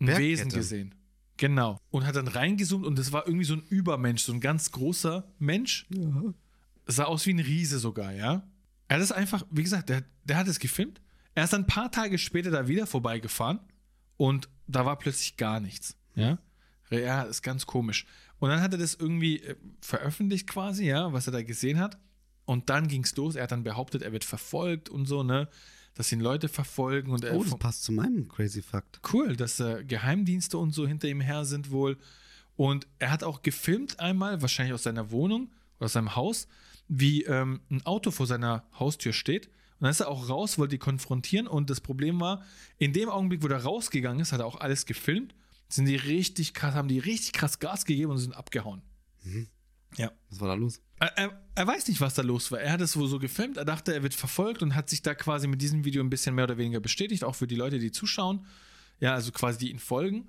ein 0.00 0.06
Bergkette? 0.06 0.26
Wesen 0.26 0.48
gesehen. 0.48 0.94
Genau. 1.40 1.80
Und 1.90 2.06
hat 2.06 2.16
dann 2.16 2.28
reingezoomt 2.28 2.84
und 2.84 2.98
das 2.98 3.12
war 3.12 3.26
irgendwie 3.26 3.46
so 3.46 3.54
ein 3.54 3.62
Übermensch, 3.70 4.24
so 4.24 4.32
ein 4.34 4.40
ganz 4.40 4.72
großer 4.72 5.26
Mensch. 5.38 5.86
Ja. 5.88 6.34
Sah 6.84 7.04
aus 7.04 7.24
wie 7.24 7.32
ein 7.32 7.40
Riese 7.40 7.78
sogar, 7.78 8.12
ja. 8.12 8.46
Er 8.88 8.96
hat 8.96 9.02
es 9.02 9.10
einfach, 9.10 9.46
wie 9.50 9.62
gesagt, 9.62 9.88
der, 9.88 10.04
der 10.24 10.36
hat 10.36 10.48
es 10.48 10.58
gefilmt. 10.58 11.00
Er 11.34 11.44
ist 11.44 11.54
dann 11.54 11.62
ein 11.62 11.66
paar 11.66 11.90
Tage 11.90 12.18
später 12.18 12.50
da 12.50 12.68
wieder 12.68 12.86
vorbeigefahren 12.86 13.58
und 14.18 14.50
da 14.66 14.84
war 14.84 14.98
plötzlich 14.98 15.38
gar 15.38 15.60
nichts, 15.60 15.96
ja. 16.14 16.36
Ja, 16.90 17.22
ist 17.22 17.40
ganz 17.40 17.64
komisch. 17.64 18.04
Und 18.38 18.50
dann 18.50 18.60
hat 18.60 18.72
er 18.72 18.78
das 18.78 18.94
irgendwie 18.94 19.40
äh, 19.40 19.56
veröffentlicht 19.80 20.46
quasi, 20.46 20.84
ja, 20.88 21.10
was 21.14 21.26
er 21.26 21.32
da 21.32 21.42
gesehen 21.42 21.78
hat. 21.78 21.96
Und 22.44 22.68
dann 22.68 22.86
ging 22.86 23.04
es 23.04 23.16
los. 23.16 23.34
Er 23.34 23.44
hat 23.44 23.52
dann 23.52 23.62
behauptet, 23.62 24.02
er 24.02 24.12
wird 24.12 24.24
verfolgt 24.24 24.90
und 24.90 25.06
so, 25.06 25.22
ne? 25.22 25.48
Dass 26.00 26.10
ihn 26.12 26.20
Leute 26.20 26.48
verfolgen 26.48 27.10
und 27.10 27.24
er 27.24 27.36
Oh, 27.36 27.44
das 27.44 27.58
passt 27.58 27.84
zu 27.84 27.92
meinem 27.92 28.26
Crazy 28.26 28.62
Fact. 28.62 29.00
cool, 29.12 29.36
dass 29.36 29.60
äh, 29.60 29.84
Geheimdienste 29.84 30.56
und 30.56 30.72
so 30.72 30.86
hinter 30.86 31.08
ihm 31.08 31.20
her 31.20 31.44
sind 31.44 31.70
wohl. 31.70 31.98
Und 32.56 32.86
er 32.98 33.10
hat 33.10 33.22
auch 33.22 33.42
gefilmt 33.42 34.00
einmal, 34.00 34.40
wahrscheinlich 34.40 34.72
aus 34.72 34.84
seiner 34.84 35.10
Wohnung 35.10 35.50
oder 35.76 35.84
aus 35.84 35.92
seinem 35.92 36.16
Haus, 36.16 36.48
wie 36.88 37.24
ähm, 37.24 37.60
ein 37.70 37.84
Auto 37.84 38.10
vor 38.10 38.26
seiner 38.26 38.64
Haustür 38.78 39.12
steht. 39.12 39.48
Und 39.48 39.82
dann 39.82 39.90
ist 39.90 40.00
er 40.00 40.08
auch 40.08 40.30
raus, 40.30 40.56
wollte 40.56 40.70
die 40.76 40.78
konfrontieren. 40.78 41.46
Und 41.46 41.68
das 41.68 41.82
Problem 41.82 42.18
war, 42.18 42.44
in 42.78 42.94
dem 42.94 43.10
Augenblick, 43.10 43.42
wo 43.42 43.48
er 43.48 43.62
rausgegangen 43.62 44.20
ist, 44.20 44.32
hat 44.32 44.40
er 44.40 44.46
auch 44.46 44.58
alles 44.58 44.86
gefilmt. 44.86 45.34
Sind 45.68 45.84
die 45.84 45.96
richtig 45.96 46.54
krass, 46.54 46.74
haben 46.74 46.88
die 46.88 46.98
richtig 46.98 47.34
krass 47.34 47.58
Gas 47.58 47.84
gegeben 47.84 48.10
und 48.10 48.18
sind 48.18 48.34
abgehauen. 48.34 48.80
Ja. 49.96 50.12
Was 50.28 50.40
war 50.40 50.48
da 50.48 50.54
los? 50.54 50.80
Er, 50.98 51.18
er, 51.18 51.42
er 51.54 51.66
weiß 51.66 51.88
nicht, 51.88 52.00
was 52.00 52.14
da 52.14 52.22
los 52.22 52.52
war. 52.52 52.60
Er 52.60 52.72
hat 52.72 52.80
es 52.80 52.96
wohl 52.96 53.08
so 53.08 53.18
gefilmt. 53.18 53.56
Er 53.56 53.64
dachte, 53.64 53.92
er 53.92 54.02
wird 54.02 54.14
verfolgt 54.14 54.62
und 54.62 54.74
hat 54.74 54.88
sich 54.88 55.02
da 55.02 55.14
quasi 55.14 55.46
mit 55.48 55.60
diesem 55.62 55.84
Video 55.84 56.02
ein 56.02 56.10
bisschen 56.10 56.34
mehr 56.34 56.44
oder 56.44 56.58
weniger 56.58 56.80
bestätigt, 56.80 57.24
auch 57.24 57.34
für 57.34 57.46
die 57.46 57.56
Leute, 57.56 57.78
die 57.78 57.90
zuschauen. 57.90 58.46
Ja, 59.00 59.14
also 59.14 59.32
quasi 59.32 59.58
die 59.58 59.70
ihn 59.70 59.78
folgen. 59.78 60.28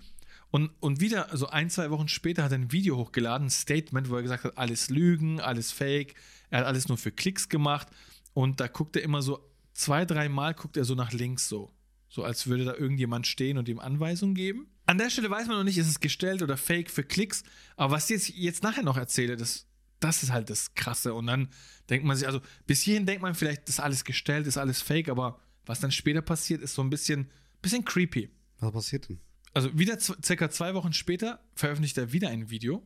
Und, 0.49 0.72
und 0.80 0.99
wieder, 0.99 1.32
also 1.32 1.47
ein, 1.47 1.70
zwei 1.70 1.91
Wochen 1.91 2.07
später 2.07 2.43
hat 2.43 2.51
er 2.51 2.57
ein 2.57 2.72
Video 2.72 2.97
hochgeladen, 2.97 3.47
ein 3.47 3.51
Statement, 3.51 4.09
wo 4.09 4.16
er 4.16 4.22
gesagt 4.22 4.43
hat, 4.43 4.57
alles 4.57 4.89
Lügen, 4.89 5.39
alles 5.39 5.72
Fake. 5.72 6.16
Er 6.49 6.59
hat 6.59 6.66
alles 6.66 6.88
nur 6.89 6.97
für 6.97 7.12
Klicks 7.12 7.47
gemacht. 7.47 7.88
Und 8.34 8.59
da 8.59 8.68
guckt 8.68 8.95
er 8.95 9.03
immer 9.03 9.22
so, 9.22 9.39
zwei, 9.74 10.05
dreimal 10.05 10.53
guckt 10.53 10.78
er 10.78 10.84
so 10.84 10.95
nach 10.95 11.12
links 11.12 11.47
so. 11.47 11.72
So 12.12 12.26
als 12.26 12.47
würde 12.47 12.66
da 12.66 12.76
irgendjemand 12.76 13.26
stehen 13.26 13.57
und 13.57 13.70
ihm 13.70 13.80
Anweisungen 13.80 14.36
geben. 14.36 14.68
An 14.86 14.97
der 14.97 15.09
Stelle 15.09 15.30
weiß 15.30 15.47
man 15.47 15.55
noch 15.55 15.64
nicht, 15.64 15.78
ist 15.78 15.88
es 15.88 16.01
gestellt 16.01 16.41
oder 16.41 16.57
fake 16.57 16.91
für 16.91 17.05
Klicks. 17.05 17.43
Aber 17.78 17.93
was 17.93 18.09
ich 18.09 18.09
jetzt, 18.09 18.30
jetzt 18.38 18.64
nachher 18.64 18.84
noch 18.84 18.97
erzähle, 18.97 19.38
das, 19.38 19.66
das 20.01 20.22
ist 20.22 20.30
halt 20.30 20.49
das 20.49 20.74
Krasse. 20.74 21.14
Und 21.14 21.28
dann 21.28 21.47
denkt 21.89 22.05
man 22.05 22.18
sich, 22.18 22.28
also 22.28 22.41
bis 22.68 22.82
hierhin 22.82 23.05
denkt 23.05 23.22
man 23.22 23.34
vielleicht, 23.34 23.62
das 23.70 23.76
ist 23.76 23.80
alles 23.80 24.03
gestellt, 24.03 24.45
ist 24.45 24.57
alles 24.57 24.82
fake. 24.82 25.07
Aber 25.07 25.39
was 25.66 25.80
dann 25.80 25.93
später 25.93 26.22
passiert, 26.22 26.62
ist 26.62 26.74
so 26.74 26.84
ein 26.84 26.89
bisschen, 26.89 27.32
bisschen 27.62 27.86
creepy. 27.86 28.30
Was 28.59 28.74
passiert 28.74 29.07
denn? 29.07 29.22
Also 29.53 29.78
wieder 29.80 29.97
circa 29.97 30.49
zwei 30.49 30.74
Wochen 30.74 30.91
später 30.91 31.41
veröffentlicht 31.55 31.97
er 31.97 32.12
wieder 32.12 32.28
ein 32.28 32.49
Video, 32.49 32.86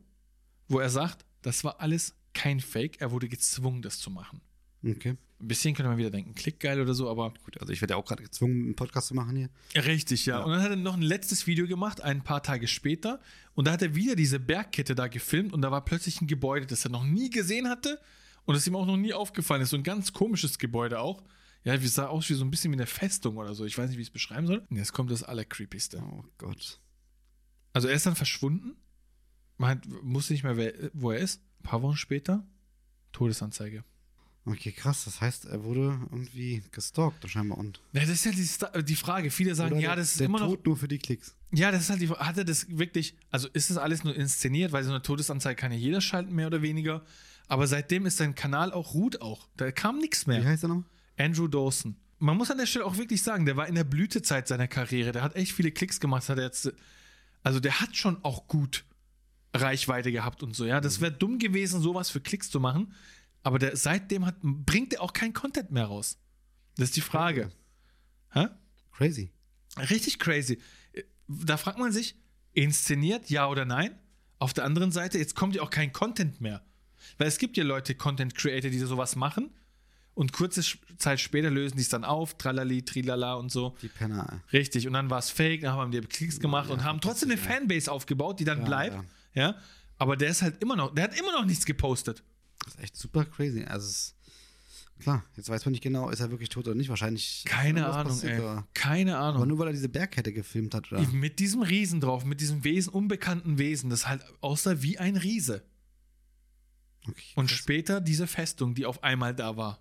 wo 0.68 0.78
er 0.78 0.92
sagt, 0.92 1.26
das 1.42 1.64
war 1.64 1.82
alles 1.82 2.16
kein 2.36 2.60
Fake. 2.60 3.02
Er 3.02 3.10
wurde 3.10 3.28
gezwungen, 3.28 3.82
das 3.82 3.98
zu 3.98 4.12
machen. 4.12 4.42
Okay. 4.86 5.18
Ein 5.40 5.48
bisschen 5.48 5.76
könnte 5.76 5.90
man 5.90 5.98
wieder 5.98 6.12
denken, 6.12 6.34
klickgeil 6.34 6.80
oder 6.80 6.94
so, 6.94 7.10
aber 7.10 7.34
Gut, 7.44 7.60
also 7.60 7.74
ich 7.74 7.82
werde 7.82 7.94
ja 7.94 7.98
auch 7.98 8.06
gerade 8.06 8.24
gezwungen, 8.24 8.64
einen 8.64 8.76
Podcast 8.76 9.08
zu 9.08 9.16
machen 9.16 9.36
hier. 9.36 9.50
Richtig, 9.76 10.26
ja. 10.26 10.40
Ja. 10.40 10.46
Und 10.46 10.52
dann 10.52 10.62
hat 10.62 10.70
er 10.70 10.76
noch 10.78 10.96
ein 10.96 11.02
letztes 11.02 11.46
Video 11.46 11.68
gemacht, 11.68 12.02
ein 12.02 12.24
paar 12.24 12.42
Tage 12.42 12.68
später. 12.68 13.20
Und 13.54 13.68
da 13.68 13.74
hat 13.74 13.82
er 13.82 13.96
wieder 13.96 14.16
diese 14.16 14.40
Bergkette 14.40 14.96
da 14.96 15.08
gefilmt 15.08 15.52
und 15.54 15.62
da 15.62 15.72
war 15.72 15.84
plötzlich 15.84 16.22
ein 16.22 16.28
Gebäude, 16.28 16.66
das 16.66 16.86
er 16.86 16.92
noch 16.92 17.04
nie 17.04 17.30
gesehen 17.30 17.68
hatte 17.68 18.00
und 18.46 18.56
das 18.56 18.66
ihm 18.66 18.76
auch 18.76 18.86
noch 18.86 18.98
nie 18.98 19.14
aufgefallen 19.14 19.62
ist. 19.62 19.72
So 19.72 19.78
ein 19.78 19.84
ganz 19.84 20.14
komisches 20.14 20.58
Gebäude 20.58 21.00
auch. 21.00 21.24
Ja, 21.64 21.82
wie 21.82 21.88
sah 21.88 22.08
aus 22.08 22.30
wie 22.30 22.36
so 22.36 22.46
ein 22.46 22.52
bisschen 22.52 22.72
wie 22.72 22.78
eine 22.78 22.86
Festung 22.86 23.38
oder 23.38 23.56
so. 23.56 23.66
Ich 23.66 23.78
weiß 23.78 23.90
nicht, 23.90 23.98
wie 23.98 24.04
ich 24.04 24.10
es 24.10 24.14
beschreiben 24.14 24.46
soll. 24.46 24.64
Und 24.70 24.78
jetzt 24.78 24.94
kommt 24.94 25.10
das 25.10 25.24
Allercreepigste. 25.24 26.02
Oh 26.02 26.24
Gott. 26.38 26.80
Also 27.74 27.88
er 27.88 27.96
ist 27.96 28.06
dann 28.06 28.16
verschwunden. 28.16 28.76
Man 29.58 29.72
hat, 29.72 29.80
wusste 30.04 30.34
nicht 30.34 30.44
mehr, 30.44 30.58
wer, 30.58 30.74
wo 30.94 31.12
er 31.12 31.20
ist. 31.20 31.42
Ein 31.60 31.64
paar 31.64 31.82
Wochen 31.82 31.98
später, 31.98 32.46
Todesanzeige. 33.12 33.84
Okay, 34.48 34.72
krass. 34.72 35.06
Das 35.06 35.22
heißt, 35.22 35.46
er 35.46 35.64
wurde 35.64 36.00
irgendwie 36.12 36.62
gestalkt 36.72 37.28
scheinbar 37.30 37.58
und. 37.58 37.82
Ja, 37.94 38.02
das 38.02 38.10
ist 38.12 38.26
ja 38.26 38.32
die, 38.32 38.44
Sta- 38.46 38.82
die 38.82 38.96
Frage. 38.96 39.32
Viele 39.32 39.56
sagen, 39.56 39.74
Oder 39.74 39.82
ja, 39.82 39.90
der- 39.90 39.96
das 39.98 40.12
ist 40.12 40.20
der 40.20 40.28
immer 40.28 40.40
noch. 40.40 40.48
Tod 40.50 40.66
nur 40.68 40.78
für 40.78 40.88
die 40.88 41.00
Klicks. 41.00 41.36
Ja, 41.52 41.72
das 41.72 41.82
ist 41.84 41.90
halt 41.90 42.02
die 42.02 42.08
Frage. 42.08 42.26
Hat 42.28 42.38
er 42.38 42.44
das 42.46 42.68
wirklich, 42.70 43.16
also 43.32 43.48
ist 43.54 43.70
das 43.72 43.78
alles 43.78 44.04
nur 44.04 44.16
inszeniert, 44.16 44.72
weil 44.72 44.84
so 44.84 44.92
eine 44.92 45.02
Todesanzeige 45.02 45.56
kann 45.60 45.72
ja 45.72 45.78
jeder 45.78 46.00
schalten, 46.02 46.34
mehr 46.36 46.48
oder 46.48 46.62
weniger. 46.62 47.04
Aber 47.48 47.66
seitdem 47.68 48.06
ist 48.06 48.18
sein 48.18 48.36
Kanal 48.36 48.72
auch, 48.72 48.94
ruht 48.94 49.22
auch. 49.22 49.48
Da 49.58 49.72
kam 49.72 49.98
nichts 49.98 50.28
Wie 50.28 50.32
mehr. 50.32 50.44
heißt 50.46 50.64
er 50.64 50.70
noch? 50.70 50.84
Andrew 51.18 51.48
Dawson. 51.48 51.96
Man 52.20 52.38
muss 52.38 52.50
an 52.52 52.58
der 52.58 52.66
Stelle 52.66 52.86
auch 52.86 52.98
wirklich 52.98 53.22
sagen, 53.24 53.46
der 53.46 53.58
war 53.58 53.68
in 53.68 53.76
der 53.76 53.84
Blütezeit 53.84 54.48
seiner 54.48 54.68
Karriere. 54.68 55.12
Der 55.12 55.22
hat 55.24 55.36
echt 55.36 55.52
viele 55.54 55.72
Klicks 55.72 56.00
gemacht. 56.00 56.28
Hat 56.30 56.38
er 56.38 56.46
jetzt, 56.46 56.72
also 57.44 57.60
der 57.60 57.82
hat 57.82 57.96
schon 57.96 58.24
auch 58.24 58.48
gut 58.48 58.86
Reichweite 59.56 60.12
gehabt 60.12 60.44
und 60.44 60.56
so. 60.56 60.66
Ja, 60.66 60.82
das 60.82 61.00
wäre 61.02 61.12
dumm 61.12 61.40
gewesen, 61.40 61.82
sowas 61.82 62.10
für 62.10 62.20
Klicks 62.20 62.50
zu 62.50 62.60
machen. 62.60 62.94
Aber 63.46 63.60
der, 63.60 63.78
seitdem 63.78 64.26
hat, 64.26 64.38
bringt 64.42 64.96
er 64.96 65.02
auch 65.04 65.14
kein 65.14 65.32
Content 65.32 65.70
mehr 65.70 65.86
raus. 65.86 66.18
Das 66.78 66.90
ist 66.90 66.96
die 66.96 67.02
Frage. 67.02 67.52
Hä? 68.32 68.48
Crazy. 68.92 69.32
Richtig 69.78 70.18
crazy. 70.18 70.60
Da 71.28 71.56
fragt 71.58 71.78
man 71.78 71.92
sich, 71.92 72.16
inszeniert, 72.54 73.30
ja 73.30 73.48
oder 73.48 73.64
nein? 73.64 74.00
Auf 74.40 74.54
der 74.54 74.64
anderen 74.64 74.92
Seite, 74.92 75.20
jetzt 75.20 75.36
kommt 75.36 75.54
ja 75.56 75.62
auch 75.62 75.70
kein 75.70 75.94
Content 75.94 76.42
mehr. 76.42 76.66
Weil 77.20 77.28
es 77.28 77.38
gibt 77.38 77.56
ja 77.56 77.64
Leute, 77.64 77.94
Content 77.94 78.34
Creator, 78.34 78.72
die 78.72 78.80
sowas 78.80 79.16
machen 79.16 79.52
und 80.16 80.34
kurze 80.34 80.64
Zeit 80.98 81.20
später 81.20 81.52
lösen 81.52 81.76
die 81.76 81.84
es 81.84 81.90
dann 81.90 82.04
auf, 82.04 82.40
tralali, 82.40 82.84
trilala 82.84 83.36
und 83.36 83.52
so. 83.52 83.76
Die 83.84 83.90
Penner. 83.90 84.42
ey. 84.50 84.58
Richtig, 84.58 84.88
und 84.88 84.94
dann 84.94 85.12
war 85.12 85.20
es 85.20 85.30
fake, 85.30 85.62
dann 85.62 85.74
haben 85.74 85.92
die 85.92 86.02
Klicks 86.02 86.40
gemacht 86.40 86.70
ja, 86.70 86.74
und 86.74 86.84
haben 86.84 87.00
trotzdem 87.00 87.30
eine 87.30 87.38
Fanbase 87.38 87.92
aufgebaut, 87.92 88.40
die 88.40 88.46
dann 88.46 88.62
Ja, 88.62 88.66
bleibt. 88.66 89.04
Ja. 89.36 89.56
Aber 90.00 90.18
der 90.18 90.30
ist 90.30 90.42
halt 90.42 90.64
immer 90.64 90.76
noch, 90.76 90.96
der 90.96 91.04
hat 91.04 91.20
immer 91.20 91.32
noch 91.32 91.46
nichts 91.46 91.68
gepostet. 91.68 92.24
Das 92.66 92.76
ist 92.76 92.82
echt 92.82 92.98
super 92.98 93.26
crazy. 93.26 93.64
Also, 93.64 93.86
es 93.88 93.92
ist, 93.96 94.16
klar, 95.00 95.24
jetzt 95.38 95.50
weiß 95.50 95.66
man 95.66 95.72
nicht 95.72 95.84
genau, 95.84 96.10
ist 96.10 96.20
er 96.20 96.32
wirklich 96.32 96.50
tot 96.50 96.68
oder 96.68 96.76
nicht. 96.76 96.90
Wahrscheinlich. 96.90 97.44
ist 97.44 97.46
Keine 97.46 97.86
Ahnung, 97.88 98.14
passiert, 98.14 98.34
ey. 98.34 98.40
Aber, 98.40 98.68
Keine 98.74 99.18
aber 99.18 99.36
Ahnung. 99.38 99.48
nur 99.50 99.60
weil 99.60 99.68
er 99.68 99.74
diese 99.74 99.90
Bergkette 99.90 100.34
gefilmt 100.34 100.74
hat, 100.74 100.92
oder? 100.92 101.02
Mit 101.10 101.40
diesem 101.40 101.62
Riesen 101.62 102.02
drauf, 102.02 102.26
mit 102.26 102.42
diesem 102.42 102.64
Wesen, 102.64 102.92
unbekannten 102.92 103.58
Wesen, 103.58 103.90
das 103.90 104.08
halt 104.08 104.24
aussah 104.42 104.82
wie 104.82 104.98
ein 104.98 105.16
Riese. 105.16 105.64
Okay, 107.08 107.22
Und 107.36 107.52
später 107.52 108.02
diese 108.02 108.26
Festung, 108.28 108.74
die 108.74 108.86
auf 108.86 109.04
einmal 109.04 109.36
da 109.36 109.56
war. 109.58 109.80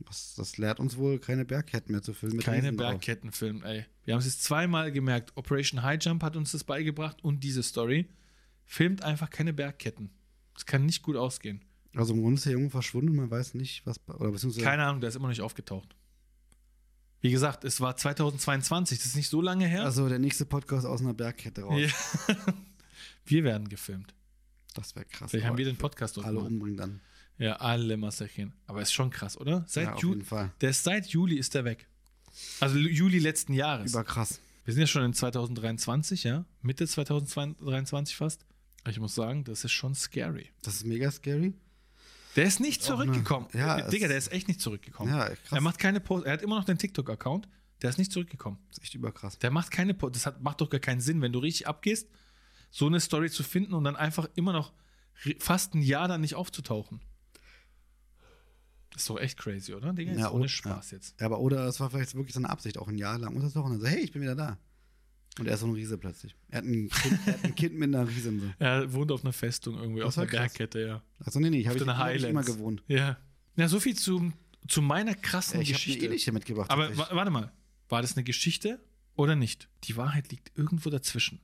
Was, 0.00 0.34
das 0.36 0.58
lehrt 0.58 0.80
uns 0.80 0.96
wohl, 0.96 1.18
keine 1.18 1.44
Bergketten 1.44 1.92
mehr 1.92 2.02
zu 2.02 2.14
filmen. 2.14 2.38
Keine 2.40 2.62
Riesen 2.62 2.76
drauf. 2.76 2.90
Bergkettenfilm, 2.90 3.64
ey. 3.64 3.84
Wir 4.04 4.14
haben 4.14 4.20
es 4.20 4.26
jetzt 4.26 4.42
zweimal 4.44 4.90
gemerkt. 4.92 5.36
Operation 5.36 5.82
High 5.82 6.02
Jump 6.02 6.22
hat 6.22 6.36
uns 6.36 6.52
das 6.52 6.64
beigebracht 6.64 7.22
und 7.22 7.44
diese 7.44 7.62
Story. 7.62 8.08
Filmt 8.64 9.02
einfach 9.02 9.30
keine 9.30 9.52
Bergketten. 9.52 10.10
Das 10.58 10.66
kann 10.66 10.86
nicht 10.86 11.04
gut 11.04 11.14
ausgehen. 11.14 11.64
Also 11.94 12.14
im 12.14 12.20
Grunde 12.20 12.34
ist 12.34 12.44
der 12.44 12.54
Junge 12.54 12.68
verschwunden, 12.68 13.14
man 13.14 13.30
weiß 13.30 13.54
nicht, 13.54 13.86
was. 13.86 14.00
Oder 14.08 14.32
beziehungsweise. 14.32 14.64
Keine 14.64 14.84
Ahnung, 14.84 15.00
der 15.00 15.06
ist 15.06 15.14
immer 15.14 15.28
noch 15.28 15.30
nicht 15.30 15.40
aufgetaucht. 15.40 15.94
Wie 17.20 17.30
gesagt, 17.30 17.62
es 17.64 17.80
war 17.80 17.96
2022, 17.96 18.98
das 18.98 19.06
ist 19.06 19.14
nicht 19.14 19.28
so 19.28 19.40
lange 19.40 19.68
her. 19.68 19.84
Also 19.84 20.08
der 20.08 20.18
nächste 20.18 20.46
Podcast 20.46 20.84
aus 20.84 21.00
einer 21.00 21.14
Bergkette 21.14 21.62
raus. 21.62 21.80
Ja. 21.80 22.36
wir 23.24 23.44
werden 23.44 23.68
gefilmt. 23.68 24.16
Das 24.74 24.96
wäre 24.96 25.04
krass. 25.04 25.30
Vielleicht 25.30 25.46
haben 25.46 25.58
wir 25.58 25.64
den 25.64 25.76
Podcast 25.76 26.18
Alle 26.18 26.24
durchgemacht. 26.24 26.50
umbringen 26.50 26.76
dann. 26.76 27.00
Ja, 27.38 27.54
alle 27.58 27.96
Massachen. 27.96 28.52
Aber 28.66 28.82
ist 28.82 28.92
schon 28.92 29.10
krass, 29.10 29.38
oder? 29.38 29.64
Seit 29.68 29.84
ja, 29.84 29.94
auf 29.94 30.02
Ju 30.02 30.08
jeden 30.10 30.24
Fall. 30.24 30.50
der 30.60 30.70
ist 30.70 30.82
seit 30.82 31.06
Juli 31.06 31.36
ist 31.36 31.54
der 31.54 31.64
weg. 31.64 31.86
Also 32.58 32.78
Juli 32.78 33.20
letzten 33.20 33.52
Jahres. 33.52 33.92
Überkrass. 33.92 34.40
Wir 34.64 34.74
sind 34.74 34.80
ja 34.80 34.88
schon 34.88 35.04
in 35.04 35.14
2023, 35.14 36.24
ja? 36.24 36.44
Mitte 36.62 36.84
2023 36.84 38.16
fast. 38.16 38.44
Ich 38.88 39.00
muss 39.00 39.14
sagen, 39.14 39.44
das 39.44 39.64
ist 39.64 39.72
schon 39.72 39.94
scary. 39.94 40.50
Das 40.62 40.74
ist 40.76 40.84
mega 40.86 41.10
scary. 41.10 41.54
Der 42.36 42.44
ist 42.44 42.60
nicht 42.60 42.80
eine- 42.82 42.86
zurückgekommen. 42.96 43.48
ja, 43.52 43.88
Digga, 43.88 44.08
der 44.08 44.16
ist 44.18 44.30
echt 44.32 44.48
nicht 44.48 44.60
zurückgekommen. 44.60 45.10
Ja, 45.12 45.28
krass. 45.28 45.52
er 45.52 45.60
macht 45.60 45.78
keine 45.78 46.00
Post. 46.00 46.24
Er 46.26 46.32
hat 46.34 46.42
immer 46.42 46.56
noch 46.56 46.64
den 46.64 46.78
TikTok-Account. 46.78 47.48
Der 47.82 47.90
ist 47.90 47.98
nicht 47.98 48.12
zurückgekommen. 48.12 48.58
Das 48.68 48.78
ist 48.78 48.84
echt 48.84 48.94
überkrass. 48.94 49.38
Der 49.38 49.50
macht 49.50 49.70
keine 49.70 49.94
Post. 49.94 50.16
Das 50.16 50.26
hat, 50.26 50.42
macht 50.42 50.60
doch 50.60 50.68
gar 50.70 50.80
keinen 50.80 51.00
Sinn, 51.00 51.20
wenn 51.22 51.32
du 51.32 51.38
richtig 51.38 51.66
abgehst, 51.68 52.08
so 52.70 52.86
eine 52.86 53.00
Story 53.00 53.30
zu 53.30 53.42
finden 53.42 53.72
und 53.74 53.84
dann 53.84 53.96
einfach 53.96 54.28
immer 54.34 54.52
noch 54.52 54.72
fast 55.38 55.74
ein 55.74 55.82
Jahr 55.82 56.06
dann 56.08 56.20
nicht 56.20 56.34
aufzutauchen. 56.34 57.00
Das 58.90 59.02
ist 59.02 59.10
doch 59.10 59.18
echt 59.18 59.38
crazy, 59.38 59.74
oder? 59.74 59.92
Digga, 59.92 60.12
Ja, 60.12 60.30
ohne 60.30 60.44
oh, 60.44 60.48
Spaß 60.48 60.90
jetzt. 60.92 61.20
Ja, 61.20 61.26
aber 61.26 61.40
oder 61.40 61.66
es 61.66 61.78
war 61.78 61.90
vielleicht 61.90 62.14
wirklich 62.14 62.34
seine 62.34 62.50
Absicht, 62.50 62.78
auch 62.78 62.88
ein 62.88 62.98
Jahr 62.98 63.18
lang 63.18 63.34
untertauchen 63.36 63.72
und 63.72 63.80
so, 63.80 63.86
hey, 63.86 64.00
ich 64.00 64.12
bin 64.12 64.22
wieder 64.22 64.34
da. 64.34 64.58
Und 65.38 65.46
er 65.46 65.54
ist 65.54 65.60
so 65.60 65.66
ein 65.66 65.72
Riese 65.72 65.98
plötzlich. 65.98 66.34
Er 66.48 66.58
hat 66.58 66.64
ein 66.64 66.88
Kind, 66.88 67.26
hat 67.26 67.44
ein 67.44 67.54
kind 67.54 67.74
mit 67.78 67.94
einer 67.94 68.08
Riesin 68.08 68.40
so. 68.40 68.46
Er 68.58 68.92
wohnt 68.92 69.12
auf 69.12 69.22
einer 69.24 69.32
Festung 69.32 69.76
irgendwie, 69.78 70.00
Das 70.00 70.08
auf 70.08 70.18
einer 70.18 70.26
krass. 70.26 70.40
Bergkette, 70.52 70.80
ja. 70.86 71.02
Achso, 71.20 71.38
nee, 71.40 71.50
nee, 71.50 71.60
ich 71.60 71.68
habe 71.68 71.78
ich, 71.78 71.86
hab 71.86 72.14
ich 72.14 72.24
immer 72.24 72.42
gewohnt. 72.42 72.82
Ja. 72.88 73.18
Ja, 73.56 73.68
so 73.68 73.80
viel 73.80 73.96
zu, 73.96 74.32
zu 74.66 74.82
meiner 74.82 75.14
krassen 75.14 75.60
Ich 75.60 75.68
habe 75.68 75.76
eine 75.76 75.84
Geschichte. 75.84 76.04
ähnliche 76.06 76.32
mitgebracht. 76.32 76.70
Aber 76.70 76.96
warte 76.96 77.30
mal, 77.30 77.52
war 77.88 78.02
das 78.02 78.16
eine 78.16 78.24
Geschichte 78.24 78.80
oder 79.14 79.34
nicht? 79.36 79.68
Die 79.84 79.96
Wahrheit 79.96 80.30
liegt 80.30 80.56
irgendwo 80.56 80.90
dazwischen. 80.90 81.40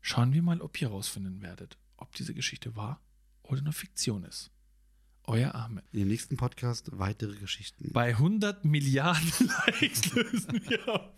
Schauen 0.00 0.32
wir 0.32 0.42
mal, 0.42 0.60
ob 0.60 0.80
ihr 0.80 0.88
rausfinden 0.88 1.40
werdet, 1.42 1.78
ob 1.96 2.14
diese 2.14 2.34
Geschichte 2.34 2.76
wahr 2.76 3.00
oder 3.42 3.62
nur 3.62 3.72
Fiktion 3.72 4.24
ist. 4.24 4.50
Euer 5.26 5.54
Ahmed. 5.54 5.84
In 5.92 6.00
dem 6.00 6.08
nächsten 6.08 6.36
Podcast 6.36 6.90
weitere 6.92 7.34
Geschichten. 7.36 7.90
Bei 7.92 8.08
100 8.10 8.66
Milliarden 8.66 9.32
Likes 9.66 10.12
lösen 10.12 10.60
wir 10.68 10.86
auf. 10.88 11.14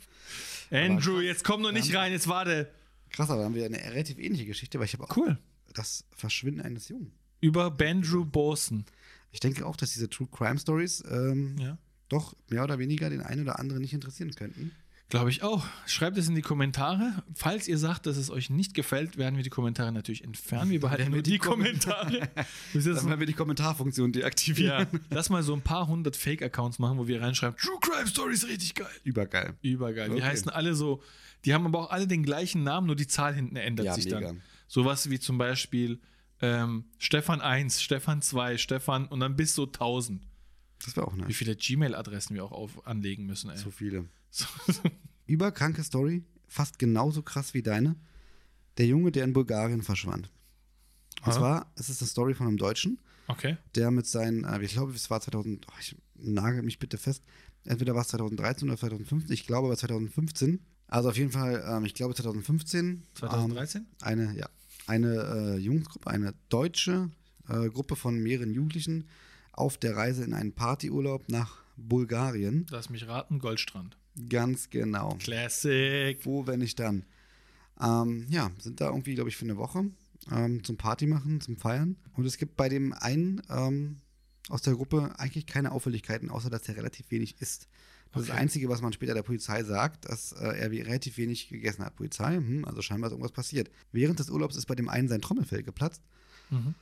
Andrew, 0.71 1.21
jetzt 1.21 1.45
komm 1.45 1.63
noch 1.63 1.73
nicht 1.73 1.95
rein, 1.95 2.13
jetzt 2.13 2.29
warte. 2.29 2.71
Krass, 3.11 3.31
aber 3.31 3.45
haben 3.45 3.55
wir 3.55 3.65
eine 3.65 3.79
relativ 3.79 4.19
ähnliche 4.19 4.47
Geschichte, 4.47 4.79
weil 4.79 4.87
ich 4.87 4.93
habe 4.95 5.05
auch 5.05 5.17
Cool. 5.17 5.39
das 5.75 6.05
Verschwinden 6.13 6.61
eines 6.61 6.89
Jungen. 6.89 7.13
Über 7.41 7.71
Bandrew 7.71 8.25
Borson. 8.25 8.85
Ich 9.33 9.41
denke 9.41 9.67
auch, 9.67 9.77
dass 9.77 9.93
diese 9.93 10.09
True 10.09 10.29
Crime 10.31 10.59
Stories 10.59 11.05
ähm, 11.11 11.57
Ja. 11.59 11.79
doch 12.09 12.35
mehr 12.49 12.65
oder 12.65 12.79
weniger 12.79 13.11
den 13.11 13.21
einen 13.21 13.43
oder 13.43 13.59
anderen 13.59 13.83
nicht 13.83 13.93
interessieren 13.93 14.35
könnten. 14.35 14.73
Glaube 15.09 15.31
ich 15.31 15.45
auch. 15.45 15.65
Schreibt 15.87 16.19
es 16.19 16.29
in 16.29 16.35
die 16.35 16.43
Kommentare. 16.43 17.23
Falls 17.35 17.69
ihr 17.69 17.79
sagt, 17.79 18.07
dass 18.07 18.17
es 18.17 18.29
euch 18.29 18.51
nicht 18.51 18.75
gefällt, 18.75 19.17
werden 19.19 19.37
wir 19.37 19.45
die 19.45 19.51
Kommentare 19.51 19.93
natürlich 19.93 20.25
entfernen. 20.25 20.71
Wir 20.73 20.81
behalten 20.81 21.13
nur 21.13 21.23
die, 21.23 21.33
die 21.33 21.39
Kommentare. 21.39 22.29
Dann 22.75 22.85
werden 22.85 23.21
wir 23.21 23.27
die 23.27 23.33
Kommentarfunktion 23.33 24.11
deaktivieren. 24.13 24.89
ja, 24.93 25.01
lass 25.11 25.31
mal 25.31 25.45
so 25.45 25.55
ein 25.55 25.63
paar 25.63 25.87
hundert 25.87 26.17
Fake-Accounts 26.17 26.81
machen, 26.81 26.99
wo 26.99 27.07
wir 27.07 27.23
reinschreiben, 27.23 27.57
True 27.57 27.79
Crime 27.81 28.09
Stories 28.09 28.49
richtig 28.49 28.75
geil. 28.75 28.89
Übergeil. 29.05 29.55
Übergeil. 29.63 30.09
Die 30.09 30.15
Okay. 30.17 30.25
heißen 30.25 30.51
alle 30.51 30.75
so, 30.75 31.01
die 31.45 31.55
haben 31.55 31.65
aber 31.67 31.79
auch 31.85 31.91
alle 31.91 32.09
den 32.09 32.25
gleichen 32.25 32.65
Namen, 32.65 32.89
nur 32.89 32.97
die 32.97 33.07
Zahl 33.07 33.33
hinten 33.35 33.55
ändert 33.55 33.87
Ja, 33.87 33.95
sich 33.95 34.07
mega. 34.07 34.21
dann. 34.21 34.43
Sowas 34.67 35.09
wie 35.09 35.21
zum 35.21 35.39
Beispiel 35.39 36.01
ähm, 36.43 36.85
Stefan 36.99 37.41
1, 37.41 37.81
Stefan 37.81 38.23
2, 38.23 38.59
Stefan 38.59 39.07
und 39.07 39.21
dann 39.21 39.37
bis 39.37 39.55
so 39.55 39.67
1000. 39.67 40.21
Das 40.85 40.97
wäre 40.97 41.07
auch 41.07 41.15
Wie 41.17 41.21
nice. 41.23 41.37
viele 41.37 41.55
Gmail-Adressen 41.55 42.35
wir 42.35 42.45
auch 42.45 42.53
auf, 42.53 42.87
anlegen 42.87 43.25
müssen, 43.25 43.51
ey. 43.51 43.57
So 43.57 43.71
viele. 43.71 44.07
So, 44.31 44.47
Überkranke 45.27 45.83
Story, 45.83 46.25
fast 46.47 46.79
genauso 46.79 47.23
krass 47.23 47.55
wie 47.55 47.63
deine. 47.63 47.97
Der 48.79 48.87
Junge, 48.87 49.11
der 49.13 49.25
in 49.25 49.33
Bulgarien 49.33 49.83
verschwand. 49.83 50.31
Und 51.23 51.29
Ah. 51.29 51.33
zwar, 51.33 51.73
es 51.77 51.89
ist 51.89 52.01
eine 52.03 52.09
Story 52.09 52.35
von 52.35 52.47
einem 52.47 52.59
Deutschen, 52.59 52.99
okay. 53.27 53.57
der 53.75 53.91
mit 53.91 54.07
seinen, 54.07 54.45
äh, 54.45 54.63
ich 54.63 54.73
glaube, 54.73 54.93
es 54.93 55.11
war 55.11 55.21
2000, 55.21 55.67
oh, 55.69 55.73
ich 55.81 55.97
nagel 56.15 56.63
mich 56.63 56.79
bitte 56.79 56.99
fest, 56.99 57.23
entweder 57.65 57.95
war 57.95 58.03
es 58.03 58.09
2013 58.09 58.69
oder 58.69 58.79
2015, 58.79 59.33
ich 59.33 59.47
glaube 59.47 59.67
aber 59.69 59.77
2015. 59.77 60.61
Also 60.89 61.09
auf 61.09 61.17
jeden 61.17 61.33
Fall, 61.33 61.65
ähm, 61.67 61.85
ich 61.85 61.95
glaube 61.95 62.15
2015. 62.15 63.03
2013? 63.15 63.81
Ähm, 63.83 63.87
eine, 64.03 64.37
ja, 64.37 64.49
eine 64.87 65.55
äh, 65.57 65.57
Jungsgruppe, 65.59 66.09
eine 66.11 66.35
deutsche 66.49 67.11
äh, 67.49 67.69
Gruppe 67.71 67.97
von 67.97 68.23
mehreren 68.23 68.53
Jugendlichen 68.53 69.09
auf 69.53 69.79
der 69.79 69.97
Reise 69.97 70.23
in 70.23 70.33
einen 70.35 70.53
Partyurlaub 70.53 71.29
nach 71.29 71.63
Bulgarien. 71.77 72.67
Lass 72.71 72.91
mich 72.91 73.09
raten, 73.09 73.39
Goldstrand. 73.41 73.97
Ganz 74.29 74.71
genau. 74.71 75.17
Classic. 75.19 76.19
Wo, 76.25 76.47
wenn 76.47 76.61
nicht 76.61 76.79
dann? 76.79 77.05
Ähm, 77.81 78.27
ja, 78.29 78.51
sind 78.59 78.81
da 78.81 78.87
irgendwie, 78.89 79.15
glaube 79.15 79.29
ich, 79.29 79.37
für 79.37 79.45
eine 79.45 79.57
Woche 79.57 79.91
ähm, 80.33 80.65
zum 80.65 80.77
Party 80.77 81.07
machen, 81.07 81.41
zum 81.41 81.57
Feiern. 81.57 81.97
Und 82.15 82.25
es 82.25 82.39
gibt 82.39 82.57
bei 82.57 82.69
dem 82.69 82.93
einen 82.95 83.43
ähm, 83.51 84.01
aus 84.49 84.63
der 84.63 84.75
Gruppe 84.75 85.13
eigentlich 85.19 85.47
keine 85.47 85.73
Auffälligkeiten, 85.73 86.31
außer 86.31 86.49
dass 86.51 86.69
er 86.69 86.77
relativ 86.77 87.11
wenig 87.11 87.41
isst. 87.41 87.69
Das 88.13 88.23
ist 88.23 88.29
das 88.29 88.35
Okay. 88.35 88.43
Einzige, 88.43 88.69
was 88.71 88.81
man 88.81 88.93
später 88.95 89.13
der 89.13 89.23
Polizei 89.23 89.63
sagt, 89.65 90.09
dass 90.09 90.33
äh, 90.33 90.45
er 90.59 90.71
relativ 90.71 91.19
wenig 91.19 91.49
gegessen 91.49 91.85
hat. 91.85 91.97
Polizei, 91.97 92.37
hm, 92.37 92.65
also 92.65 92.81
scheinbar 92.81 93.09
ist 93.09 93.13
irgendwas 93.13 93.33
passiert. 93.33 93.71
Während 93.93 94.19
des 94.21 94.31
Urlaubs 94.31 94.57
ist 94.57 94.67
bei 94.67 94.75
dem 94.75 94.89
einen 94.89 95.09
sein 95.09 95.21
Trommelfell 95.21 95.63
geplatzt. 95.63 96.01
Mhm. 96.51 96.75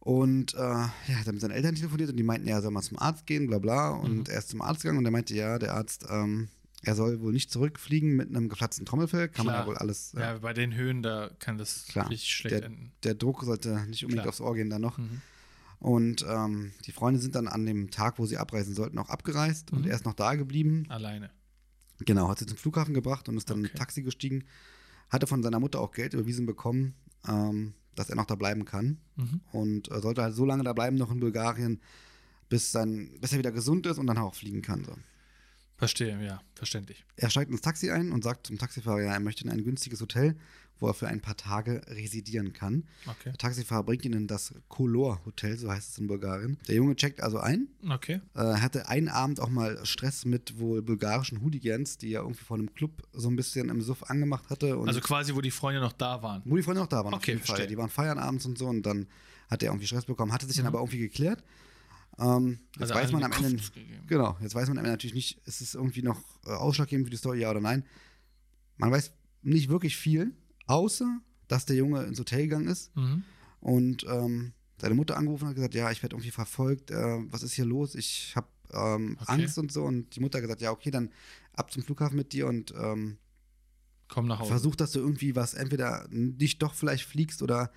Und 0.00 0.54
äh, 0.54 0.58
ja, 0.58 0.90
hat 1.18 1.26
er 1.26 1.32
mit 1.32 1.42
seinen 1.42 1.50
Eltern 1.52 1.74
telefoniert 1.74 2.10
und 2.10 2.16
die 2.16 2.22
meinten, 2.22 2.48
ja, 2.48 2.56
er 2.56 2.62
soll 2.62 2.70
mal 2.70 2.80
zum 2.82 2.98
Arzt 2.98 3.26
gehen, 3.26 3.46
bla 3.46 3.58
bla. 3.58 3.90
Und 3.90 4.16
Mhm. 4.16 4.24
er 4.32 4.38
ist 4.38 4.48
zum 4.48 4.62
Arzt 4.62 4.82
gegangen 4.82 4.98
und 4.98 5.04
der 5.04 5.12
meinte, 5.12 5.34
ja, 5.34 5.58
der 5.58 5.74
Arzt, 5.74 6.06
ähm, 6.10 6.48
er 6.82 6.94
soll 6.94 7.20
wohl 7.20 7.32
nicht 7.32 7.50
zurückfliegen 7.50 8.16
mit 8.16 8.28
einem 8.28 8.48
geplatzten 8.48 8.86
Trommelfell. 8.86 9.28
Kann 9.28 9.44
man 9.46 9.54
Klar. 9.54 9.64
ja 9.64 9.68
wohl 9.68 9.76
alles. 9.78 10.14
äh, 10.14 10.20
Ja, 10.20 10.38
bei 10.38 10.52
den 10.52 10.74
Höhen, 10.74 11.02
da 11.02 11.30
kann 11.38 11.58
das 11.58 11.86
Klar. 11.86 12.08
richtig 12.10 12.30
schlecht 12.32 12.56
Der, 12.56 12.64
enden. 12.64 12.92
der 13.04 13.14
Druck 13.14 13.44
sollte 13.44 13.86
nicht 13.86 14.02
unbedingt 14.04 14.22
Klar. 14.22 14.28
aufs 14.30 14.40
Ohr 14.40 14.54
gehen 14.54 14.70
dann 14.70 14.80
noch. 14.80 14.96
Mhm. 14.98 15.20
Und 15.78 16.24
ähm, 16.28 16.72
die 16.86 16.92
Freunde 16.92 17.20
sind 17.20 17.34
dann 17.34 17.48
an 17.48 17.64
dem 17.66 17.90
Tag, 17.90 18.18
wo 18.18 18.26
sie 18.26 18.36
abreisen 18.36 18.74
sollten, 18.74 18.98
auch 18.98 19.08
abgereist 19.08 19.72
und 19.72 19.82
Mhm. 19.84 19.88
er 19.90 19.96
ist 19.96 20.04
noch 20.04 20.14
da 20.14 20.34
geblieben. 20.34 20.84
Alleine. 20.88 21.30
Genau, 22.04 22.28
hat 22.28 22.38
sie 22.38 22.46
zum 22.46 22.56
Flughafen 22.56 22.94
gebracht 22.94 23.28
und 23.28 23.36
ist 23.36 23.48
dann 23.50 23.58
in 23.60 23.64
Okay. 23.66 23.74
ein 23.74 23.78
Taxi 23.78 24.02
gestiegen. 24.02 24.44
Hatte 25.10 25.26
von 25.26 25.42
seiner 25.42 25.58
Mutter 25.60 25.80
auch 25.80 25.92
Geld 25.92 26.14
überwiesen 26.14 26.46
bekommen, 26.46 26.94
ähm, 27.28 27.74
dass 27.94 28.08
er 28.10 28.16
noch 28.16 28.26
da 28.26 28.36
bleiben 28.36 28.64
kann. 28.64 28.98
Mhm. 29.16 29.40
Und 29.52 29.90
äh, 29.90 30.00
sollte 30.00 30.22
halt 30.22 30.34
so 30.34 30.44
lange 30.46 30.62
da 30.64 30.72
bleiben, 30.72 30.96
noch 30.96 31.10
in 31.10 31.20
Bulgarien, 31.20 31.80
bis, 32.48 32.72
sein, 32.72 33.10
bis 33.20 33.32
er 33.32 33.38
wieder 33.38 33.52
gesund 33.52 33.86
ist 33.86 33.98
und 33.98 34.06
dann 34.06 34.18
auch 34.18 34.34
fliegen 34.34 34.62
kann. 34.62 34.84
So. 34.84 34.94
Verstehe, 35.80 36.22
ja, 36.24 36.40
verständlich. 36.54 37.04
Er 37.16 37.30
steigt 37.30 37.50
ins 37.50 37.60
Taxi 37.62 37.90
ein 37.90 38.12
und 38.12 38.22
sagt 38.22 38.46
zum 38.46 38.56
Taxifahrer, 38.58 39.02
ja, 39.02 39.12
er 39.14 39.20
möchte 39.20 39.42
in 39.44 39.50
ein 39.50 39.64
günstiges 39.64 40.00
Hotel, 40.00 40.36
wo 40.78 40.86
er 40.88 40.94
für 40.94 41.08
ein 41.08 41.20
paar 41.20 41.36
Tage 41.36 41.82
residieren 41.88 42.52
kann. 42.54 42.84
Okay. 43.06 43.24
Der 43.30 43.38
Taxifahrer 43.38 43.82
bringt 43.82 44.04
ihn 44.04 44.12
in 44.14 44.26
das 44.26 44.54
Color 44.68 45.20
Hotel, 45.26 45.58
so 45.58 45.70
heißt 45.70 45.90
es 45.90 45.98
in 45.98 46.06
Bulgarien. 46.06 46.56
Der 46.68 46.76
Junge 46.76 46.96
checkt 46.96 47.22
also 47.22 47.38
ein. 47.38 47.68
Okay. 47.88 48.20
Äh, 48.34 48.40
hatte 48.40 48.88
einen 48.88 49.08
Abend 49.08 49.40
auch 49.40 49.50
mal 49.50 49.84
Stress 49.84 50.24
mit 50.24 50.58
wohl 50.58 50.80
bulgarischen 50.80 51.42
Hooligans, 51.42 51.98
die 51.98 52.12
er 52.14 52.22
irgendwie 52.22 52.44
vor 52.44 52.56
einem 52.56 52.72
Club 52.74 53.02
so 53.12 53.28
ein 53.28 53.36
bisschen 53.36 53.68
im 53.68 53.82
Suff 53.82 54.04
angemacht 54.04 54.48
hatte. 54.48 54.74
Also 54.86 55.00
quasi, 55.00 55.34
wo 55.34 55.40
die 55.42 55.50
Freunde 55.50 55.80
noch 55.80 55.92
da 55.92 56.22
waren. 56.22 56.42
wo 56.44 56.56
die 56.56 56.62
Freunde 56.62 56.80
noch 56.80 56.88
da 56.88 57.04
waren, 57.04 57.12
auf 57.14 57.20
Okay, 57.20 57.32
jeden 57.32 57.44
Fall. 57.44 57.66
Die 57.66 57.76
waren 57.76 57.90
feiern 57.90 58.18
abends 58.18 58.46
und 58.46 58.56
so 58.56 58.66
und 58.66 58.82
dann 58.84 59.06
hat 59.50 59.62
er 59.62 59.70
irgendwie 59.70 59.86
Stress 59.86 60.04
bekommen, 60.04 60.32
hatte 60.32 60.46
sich 60.46 60.56
dann 60.56 60.64
Mhm. 60.64 60.68
aber 60.68 60.78
irgendwie 60.80 60.98
geklärt. 60.98 61.42
Ähm, 62.20 62.60
jetzt 62.74 62.82
Also 62.82 62.94
weiß 62.94 63.12
man 63.12 63.22
am 63.24 63.32
Ende, 63.32 63.62
genau, 64.06 64.36
jetzt 64.42 64.54
weiß 64.54 64.68
man 64.68 64.76
am 64.78 64.84
Ende 64.84 64.90
natürlich 64.92 65.14
nicht, 65.14 65.38
ist 65.46 65.60
es 65.62 65.74
irgendwie 65.74 66.02
noch 66.02 66.20
äh, 66.46 66.50
ausschlaggebend 66.50 67.06
für 67.06 67.10
die 67.10 67.16
Story, 67.16 67.40
ja 67.40 67.50
oder 67.50 67.60
nein. 67.60 67.84
Man 68.76 68.90
weiß 68.90 69.12
nicht 69.42 69.68
wirklich 69.70 69.96
viel, 69.96 70.34
außer, 70.66 71.20
dass 71.48 71.64
der 71.66 71.76
Junge 71.76 72.02
ins 72.04 72.18
Hotel 72.18 72.42
gegangen 72.42 72.68
ist 72.68 72.94
Mhm. 72.96 73.24
und 73.60 74.04
ähm, 74.08 74.52
seine 74.80 74.94
Mutter 74.94 75.16
angerufen 75.16 75.48
hat 75.48 75.54
gesagt, 75.54 75.74
ja, 75.74 75.90
ich 75.90 76.02
werde 76.02 76.14
irgendwie 76.16 76.30
verfolgt, 76.30 76.90
äh, 76.90 77.18
was 77.30 77.42
ist 77.42 77.52
hier 77.54 77.64
los? 77.66 77.94
Ich 77.94 78.34
habe 78.36 78.48
ähm, 78.72 79.16
Okay. 79.20 79.32
Angst 79.42 79.58
und 79.58 79.72
so. 79.72 79.82
Und 79.84 80.14
die 80.14 80.20
Mutter 80.20 80.38
hat 80.38 80.42
gesagt, 80.42 80.60
ja, 80.60 80.70
okay, 80.70 80.90
dann 80.90 81.10
ab 81.54 81.70
zum 81.72 81.82
Flughafen 81.82 82.16
mit 82.16 82.32
dir 82.32 82.46
und 82.46 82.72
ähm, 82.78 83.18
Komm 84.08 84.26
nach 84.26 84.38
Hause. 84.40 84.50
versuch, 84.50 84.76
dass 84.76 84.92
du 84.92 85.00
irgendwie 85.00 85.34
was, 85.36 85.54
entweder 85.54 86.06
nicht 86.10 86.62
doch 86.62 86.74
vielleicht 86.74 87.04
fliegst 87.04 87.42
oder 87.42 87.70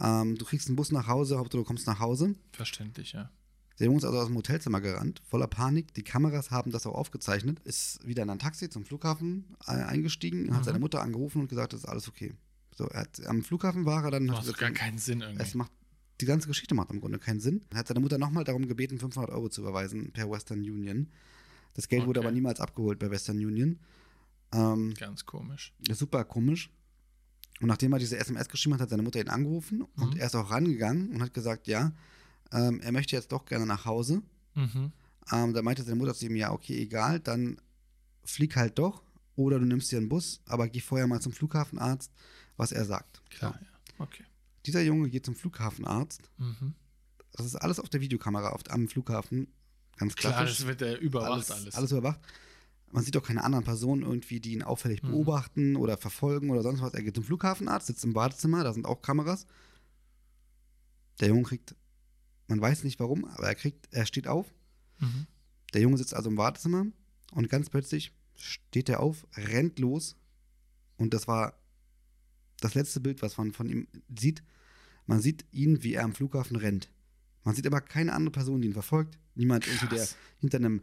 ähm, 0.00 0.36
du 0.36 0.44
kriegst 0.44 0.68
einen 0.68 0.76
Bus 0.76 0.92
nach 0.92 1.06
Hause, 1.08 1.38
Hauptsache 1.38 1.60
du 1.60 1.64
kommst 1.64 1.86
nach 1.86 2.00
Hause. 2.00 2.34
Verständlich, 2.52 3.12
ja. 3.12 3.30
Der 3.78 3.86
Junge 3.86 3.98
ist 3.98 4.04
also 4.04 4.18
aus 4.18 4.26
dem 4.28 4.36
Hotelzimmer 4.36 4.80
gerannt, 4.80 5.20
voller 5.28 5.46
Panik. 5.48 5.92
Die 5.94 6.02
Kameras 6.02 6.50
haben 6.50 6.70
das 6.70 6.86
auch 6.86 6.94
aufgezeichnet. 6.94 7.60
Ist 7.64 8.06
wieder 8.06 8.22
in 8.22 8.30
ein 8.30 8.38
Taxi 8.38 8.70
zum 8.70 8.84
Flughafen 8.86 9.56
äh, 9.66 9.72
eingestiegen, 9.72 10.52
hat 10.54 10.60
Mhm. 10.62 10.64
seine 10.64 10.78
Mutter 10.78 11.02
angerufen 11.02 11.42
und 11.42 11.48
gesagt, 11.48 11.72
das 11.74 11.80
ist 11.80 11.86
alles 11.86 12.08
okay. 12.08 12.32
So, 12.74 12.86
er 12.86 13.00
hat, 13.00 13.24
am 13.26 13.42
Flughafen 13.42 13.84
war 13.84 14.04
er 14.04 14.10
dann. 14.12 14.26
Macht 14.26 14.40
gesagt, 14.42 14.58
gar 14.58 14.70
keinen 14.70 14.98
Sinn 14.98 15.20
es 15.22 15.28
irgendwie. 15.28 15.58
macht, 15.58 15.72
die 16.20 16.26
ganze 16.26 16.48
Geschichte 16.48 16.74
macht 16.74 16.90
im 16.90 17.00
Grunde 17.00 17.18
keinen 17.18 17.40
Sinn. 17.40 17.64
Er 17.70 17.78
hat 17.78 17.88
seine 17.88 18.00
Mutter 18.00 18.16
nochmal 18.18 18.44
darum 18.44 18.66
gebeten, 18.66 18.98
500 18.98 19.30
Euro 19.30 19.48
zu 19.50 19.60
überweisen 19.60 20.10
per 20.12 20.30
Western 20.30 20.60
Union. 20.60 21.08
Das 21.74 21.88
Geld 21.88 22.06
wurde 22.06 22.20
Okay. 22.20 22.28
aber 22.28 22.34
niemals 22.34 22.60
abgeholt 22.60 22.98
bei 22.98 23.10
Western 23.10 23.36
Union. 23.36 23.78
Ähm, 24.52 24.94
Ganz 24.98 25.26
komisch. 25.26 25.74
super 25.92 26.24
komisch. 26.24 26.70
Und 27.60 27.68
nachdem 27.68 27.92
er 27.92 27.98
diese 27.98 28.16
SMS 28.18 28.48
geschrieben 28.48 28.74
hat, 28.74 28.80
hat 28.82 28.90
seine 28.90 29.02
Mutter 29.02 29.20
ihn 29.20 29.28
angerufen 29.28 29.82
und 29.82 30.14
Mhm. 30.14 30.20
er 30.20 30.26
ist 30.26 30.34
auch 30.34 30.50
rangegangen 30.50 31.10
und 31.10 31.22
hat 31.22 31.34
gesagt, 31.34 31.66
ja, 31.66 31.92
ähm, 32.52 32.80
er 32.80 32.92
möchte 32.92 33.16
jetzt 33.16 33.32
doch 33.32 33.44
gerne 33.46 33.66
nach 33.66 33.84
Hause. 33.84 34.22
Mhm. 34.54 34.92
Ähm, 35.32 35.54
da 35.54 35.62
meinte 35.62 35.82
seine 35.82 35.96
Mutter 35.96 36.14
zu 36.14 36.26
ihm, 36.26 36.36
ja, 36.36 36.52
okay, 36.52 36.80
egal, 36.80 37.20
dann 37.20 37.60
flieg 38.24 38.56
halt 38.56 38.78
doch 38.78 39.02
oder 39.34 39.58
du 39.58 39.66
nimmst 39.66 39.90
dir 39.92 39.98
einen 39.98 40.08
Bus, 40.08 40.40
aber 40.46 40.68
geh 40.68 40.80
vorher 40.80 41.06
mal 41.06 41.20
zum 41.20 41.32
Flughafenarzt, 41.32 42.10
was 42.56 42.72
er 42.72 42.84
sagt. 42.84 43.22
Klar, 43.30 43.58
ja. 43.60 43.66
Okay. 43.98 44.24
Dieser 44.64 44.82
Junge 44.82 45.08
geht 45.10 45.24
zum 45.26 45.34
Flughafenarzt. 45.34 46.22
Mhm. 46.38 46.74
Das 47.32 47.44
ist 47.46 47.56
alles 47.56 47.78
auf 47.80 47.88
der 47.88 48.00
Videokamera 48.00 48.50
auf, 48.50 48.62
am 48.68 48.88
Flughafen. 48.88 49.48
Ganz 49.96 50.14
Klar, 50.14 50.32
klassisch. 50.34 50.58
das 50.58 50.66
wird 50.66 50.82
er 50.82 50.98
überwacht 50.98 51.32
alles, 51.32 51.50
alles. 51.50 51.74
alles 51.74 51.92
überwacht. 51.92 52.20
Man 52.92 53.02
sieht 53.04 53.16
auch 53.16 53.22
keine 53.22 53.42
anderen 53.44 53.64
Personen 53.64 54.02
irgendwie, 54.02 54.40
die 54.40 54.52
ihn 54.52 54.62
auffällig 54.62 55.02
Mhm. 55.02 55.08
beobachten 55.10 55.76
oder 55.76 55.96
verfolgen 55.96 56.50
oder 56.50 56.62
sonst 56.62 56.80
was. 56.80 56.94
Er 56.94 57.02
geht 57.02 57.14
zum 57.14 57.24
Flughafenarzt, 57.24 57.88
sitzt 57.88 58.04
im 58.04 58.12
Badezimmer, 58.12 58.62
da 58.64 58.72
sind 58.72 58.86
auch 58.86 59.02
Kameras. 59.02 59.46
Der 61.20 61.28
Junge 61.28 61.42
kriegt, 61.42 61.74
man 62.48 62.60
weiß 62.60 62.84
nicht 62.84 63.00
warum, 63.00 63.24
aber 63.24 63.46
er 63.48 63.54
kriegt, 63.54 63.88
er 63.92 64.06
steht 64.06 64.28
auf. 64.28 64.46
Mhm. 64.98 65.26
Der 65.74 65.80
Junge 65.82 65.98
sitzt 65.98 66.14
also 66.14 66.30
im 66.30 66.36
Badezimmer 66.36 66.86
und 67.32 67.48
ganz 67.48 67.70
plötzlich 67.70 68.12
steht 68.36 68.88
er 68.88 69.00
auf, 69.00 69.26
rennt 69.36 69.78
los 69.78 70.16
und 70.96 71.12
das 71.14 71.26
war 71.26 71.58
das 72.60 72.74
letzte 72.74 73.00
Bild, 73.00 73.20
was 73.22 73.36
man 73.36 73.52
von 73.52 73.68
ihm 73.68 73.86
sieht. 74.18 74.42
Man 75.06 75.20
sieht 75.20 75.44
ihn, 75.52 75.82
wie 75.82 75.94
er 75.94 76.04
am 76.04 76.14
Flughafen 76.14 76.56
rennt. 76.56 76.90
Man 77.44 77.54
sieht 77.54 77.66
aber 77.66 77.80
keine 77.80 78.12
andere 78.12 78.32
Person, 78.32 78.60
die 78.60 78.68
ihn 78.68 78.72
verfolgt. 78.72 79.18
Niemand 79.34 79.66
der 79.92 80.08
hinter 80.38 80.56
einem, 80.58 80.82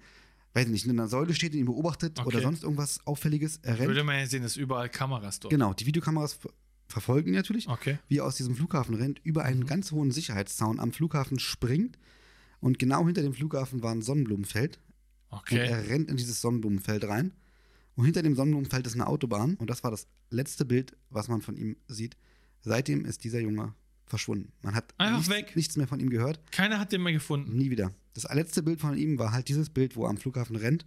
weiß 0.54 0.68
nicht, 0.68 0.86
in 0.86 0.92
einer 0.92 1.08
Säule 1.08 1.34
steht 1.34 1.54
und 1.54 1.60
ihn 1.60 1.66
beobachtet 1.66 2.20
Okay. 2.20 2.28
oder 2.28 2.42
sonst 2.42 2.64
irgendwas 2.64 3.06
Auffälliges. 3.06 3.58
Er 3.64 3.80
rennt. 3.80 3.88
Würde 3.90 4.04
man 4.04 4.20
ja 4.20 4.28
sehen, 4.28 4.44
dass 4.44 4.56
überall 4.56 4.88
Kameras 4.90 5.40
dort. 5.40 5.50
Genau, 5.52 5.74
die 5.74 5.86
Videokameras 5.86 6.40
verfolgen 6.88 7.30
ihn 7.30 7.36
natürlich 7.36 7.68
Okay. 7.68 7.98
wie 8.08 8.18
er 8.20 8.26
aus 8.26 8.36
diesem 8.36 8.56
Flughafen 8.56 8.96
rennt, 8.96 9.20
über 9.24 9.44
einen 9.44 9.62
Mhm. 9.62 9.66
ganz 9.68 9.92
hohen 9.92 10.12
Sicherheitszaun 10.12 10.80
am 10.80 10.92
Flughafen 10.92 11.40
springt. 11.40 11.98
Und 12.60 12.80
genau 12.80 13.06
hinter 13.06 13.22
dem 13.22 13.34
Flughafen 13.34 13.84
war 13.84 13.92
ein 13.92 14.02
Sonnenblumenfeld. 14.02 14.80
Und 15.30 15.38
Okay. 15.40 15.58
er 15.58 15.88
rennt 15.90 16.10
in 16.10 16.18
dieses 16.18 16.40
Sonnenblumenfeld 16.42 17.04
rein. 17.06 17.34
Und 17.96 18.06
hinter 18.06 18.22
dem 18.24 18.36
Sonnenblumenfeld 18.36 18.88
ist 18.88 18.94
eine 18.94 19.08
Autobahn. 19.08 19.56
Und 19.56 19.70
das 19.70 19.84
war 19.84 19.92
das 19.92 20.08
letzte 20.30 20.66
Bild, 20.66 20.96
was 21.10 21.28
man 21.28 21.42
von 21.42 21.58
ihm 21.58 21.76
sieht. 21.88 22.16
Seitdem 22.62 23.06
ist 23.06 23.24
dieser 23.24 23.40
Junge 23.40 23.74
verschwunden. 24.06 24.52
Man 24.62 24.76
hat 24.76 24.94
Einfach 24.98 25.18
nichts, 25.18 25.30
weg. 25.30 25.56
nichts 25.56 25.76
mehr 25.78 25.88
von 25.88 26.00
ihm 26.00 26.10
gehört. 26.10 26.40
Keiner 26.52 26.80
hat 26.80 26.92
den 26.92 27.02
mehr 27.04 27.14
gefunden. 27.14 27.58
Nie 27.58 27.70
wieder. 27.70 27.92
Das 28.14 28.24
letzte 28.34 28.64
Bild 28.64 28.80
von 28.80 28.98
ihm 28.98 29.18
war 29.20 29.32
halt 29.32 29.48
dieses 29.50 29.70
Bild, 29.70 29.96
wo 29.96 30.04
er 30.06 30.10
am 30.12 30.18
Flughafen 30.18 30.56
rennt. 30.56 30.86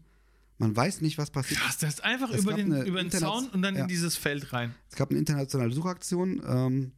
Man 0.59 0.75
weiß 0.75 1.03
nicht, 1.03 1.19
was 1.19 1.31
passiert. 1.31 1.61
Krass, 1.61 1.79
der 1.79 1.89
ist 1.91 2.03
einfach 2.03 2.31
Es 2.31 2.43
über 2.43 2.55
den, 2.55 2.73
über 2.87 3.03
den 3.03 3.11
Zaun 3.11 3.49
und 3.51 3.61
dann 3.63 3.75
ja. 3.75 3.83
in 3.83 3.89
dieses 3.89 4.17
Feld 4.17 4.53
rein. 4.53 4.75
Es 4.91 4.97
gab 4.97 5.11
eine 5.11 5.19
internationale 5.19 5.71
Suchaktion. 5.73 6.41
Ähm, 6.47 6.93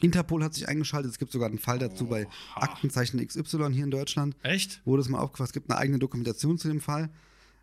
Interpol 0.00 0.42
hat 0.42 0.54
sich 0.54 0.68
eingeschaltet. 0.68 1.10
Es 1.12 1.18
gibt 1.18 1.32
sogar 1.32 1.48
einen 1.48 1.58
Fall 1.58 1.78
dazu 1.78 2.06
bei 2.06 2.26
Oha. 2.26 2.62
Aktenzeichen 2.62 3.24
XY 3.24 3.72
hier 3.72 3.84
in 3.84 3.90
Deutschland. 3.90 4.36
Echt? 4.42 4.84
Wurde 4.84 5.02
es 5.02 5.08
mal 5.08 5.18
aufgefasst. 5.18 5.50
Es 5.50 5.52
gibt 5.54 5.70
eine 5.70 5.78
eigene 5.78 5.98
Dokumentation 5.98 6.58
zu 6.58 6.68
dem 6.68 6.80
Fall. 6.80 7.10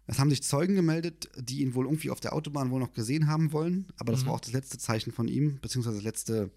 Es 0.07 0.19
haben 0.19 0.29
sich 0.29 0.41
Zeugen 0.43 0.75
gemeldet, 0.75 1.29
die 1.37 1.61
ihn 1.61 1.75
wohl 1.75 1.85
irgendwie 1.85 2.09
auf 2.09 2.19
der 2.19 2.33
Autobahn 2.33 2.71
wohl 2.71 2.79
noch 2.79 2.93
gesehen 2.93 3.27
haben 3.27 3.51
wollen. 3.51 3.87
Aber 3.97 4.11
das 4.11 4.23
Mhm. 4.23 4.27
war 4.27 4.33
auch 4.35 4.39
das 4.39 4.53
letzte 4.53 4.77
Zeichen 4.77 5.11
von 5.11 5.27
ihm, 5.27 5.59
beziehungsweise 5.61 5.97
das 5.97 6.03
letzte, 6.03 6.49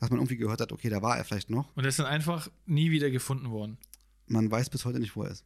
was 0.00 0.10
man 0.10 0.18
irgendwie 0.18 0.36
gehört 0.36 0.60
hat, 0.60 0.72
okay, 0.72 0.88
da 0.88 1.00
war 1.02 1.16
er 1.16 1.24
vielleicht 1.24 1.50
noch. 1.50 1.74
Und 1.76 1.84
er 1.84 1.88
ist 1.90 1.98
dann 1.98 2.06
einfach 2.06 2.50
nie 2.66 2.90
wieder 2.90 3.10
gefunden 3.10 3.50
worden. 3.50 3.78
Man 4.26 4.50
weiß 4.50 4.70
bis 4.70 4.84
heute 4.84 4.98
nicht, 4.98 5.14
wo 5.14 5.22
er 5.24 5.30
ist. 5.30 5.44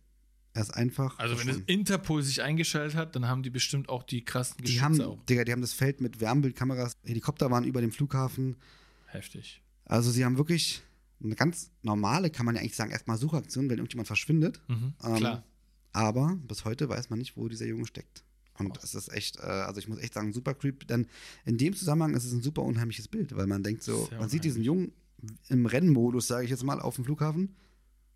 Er 0.54 0.62
ist 0.62 0.70
einfach. 0.70 1.18
Also 1.18 1.38
wenn 1.38 1.46
das. 1.46 1.58
Interpol 1.66 2.22
sich 2.22 2.42
eingeschaltet 2.42 2.94
hat, 2.94 3.16
dann 3.16 3.26
haben 3.26 3.42
die 3.42 3.50
bestimmt 3.50 3.88
auch 3.88 4.02
die 4.02 4.24
krassen 4.24 4.56
die 4.58 4.64
Geschütze 4.64 4.84
haben, 4.84 5.00
auch. 5.00 5.24
Digga, 5.24 5.44
die 5.44 5.52
haben 5.52 5.62
das 5.62 5.72
Feld 5.72 6.00
mit 6.00 6.20
Wärmebildkameras, 6.20 6.92
Helikopter 7.04 7.50
waren 7.50 7.64
über 7.64 7.80
dem 7.80 7.90
Flughafen. 7.90 8.56
Heftig. 9.06 9.62
Also 9.86 10.10
sie 10.10 10.24
haben 10.24 10.36
wirklich 10.36 10.82
eine 11.22 11.34
ganz 11.34 11.70
normale, 11.82 12.30
kann 12.30 12.44
man 12.44 12.54
ja 12.54 12.60
eigentlich 12.60 12.76
sagen, 12.76 12.90
erstmal 12.90 13.16
Suchaktion, 13.16 13.70
wenn 13.70 13.78
irgendjemand 13.78 14.06
verschwindet. 14.06 14.60
Mhm. 14.68 14.94
Ähm, 15.04 15.16
Klar. 15.16 15.44
Aber 15.92 16.38
bis 16.46 16.64
heute 16.64 16.88
weiß 16.88 17.10
man 17.10 17.18
nicht, 17.18 17.36
wo 17.36 17.48
dieser 17.48 17.66
Junge 17.66 17.86
steckt. 17.86 18.24
Und 18.58 18.78
es 18.82 18.94
ist 18.94 19.12
echt, 19.12 19.38
äh, 19.38 19.42
also 19.42 19.78
ich 19.78 19.88
muss 19.88 19.98
echt 19.98 20.14
sagen, 20.14 20.32
super 20.32 20.54
creepy. 20.54 20.86
Denn 20.86 21.06
in 21.44 21.58
dem 21.58 21.74
Zusammenhang 21.74 22.14
ist 22.14 22.24
es 22.24 22.32
ein 22.32 22.42
super 22.42 22.62
unheimliches 22.62 23.08
Bild, 23.08 23.34
weil 23.36 23.46
man 23.46 23.62
denkt 23.62 23.82
so, 23.82 24.08
man 24.18 24.28
sieht 24.28 24.44
diesen 24.44 24.62
Jungen 24.62 24.92
im 25.48 25.66
Rennmodus, 25.66 26.26
sage 26.28 26.44
ich 26.44 26.50
jetzt 26.50 26.64
mal, 26.64 26.80
auf 26.80 26.96
dem 26.96 27.04
Flughafen 27.04 27.54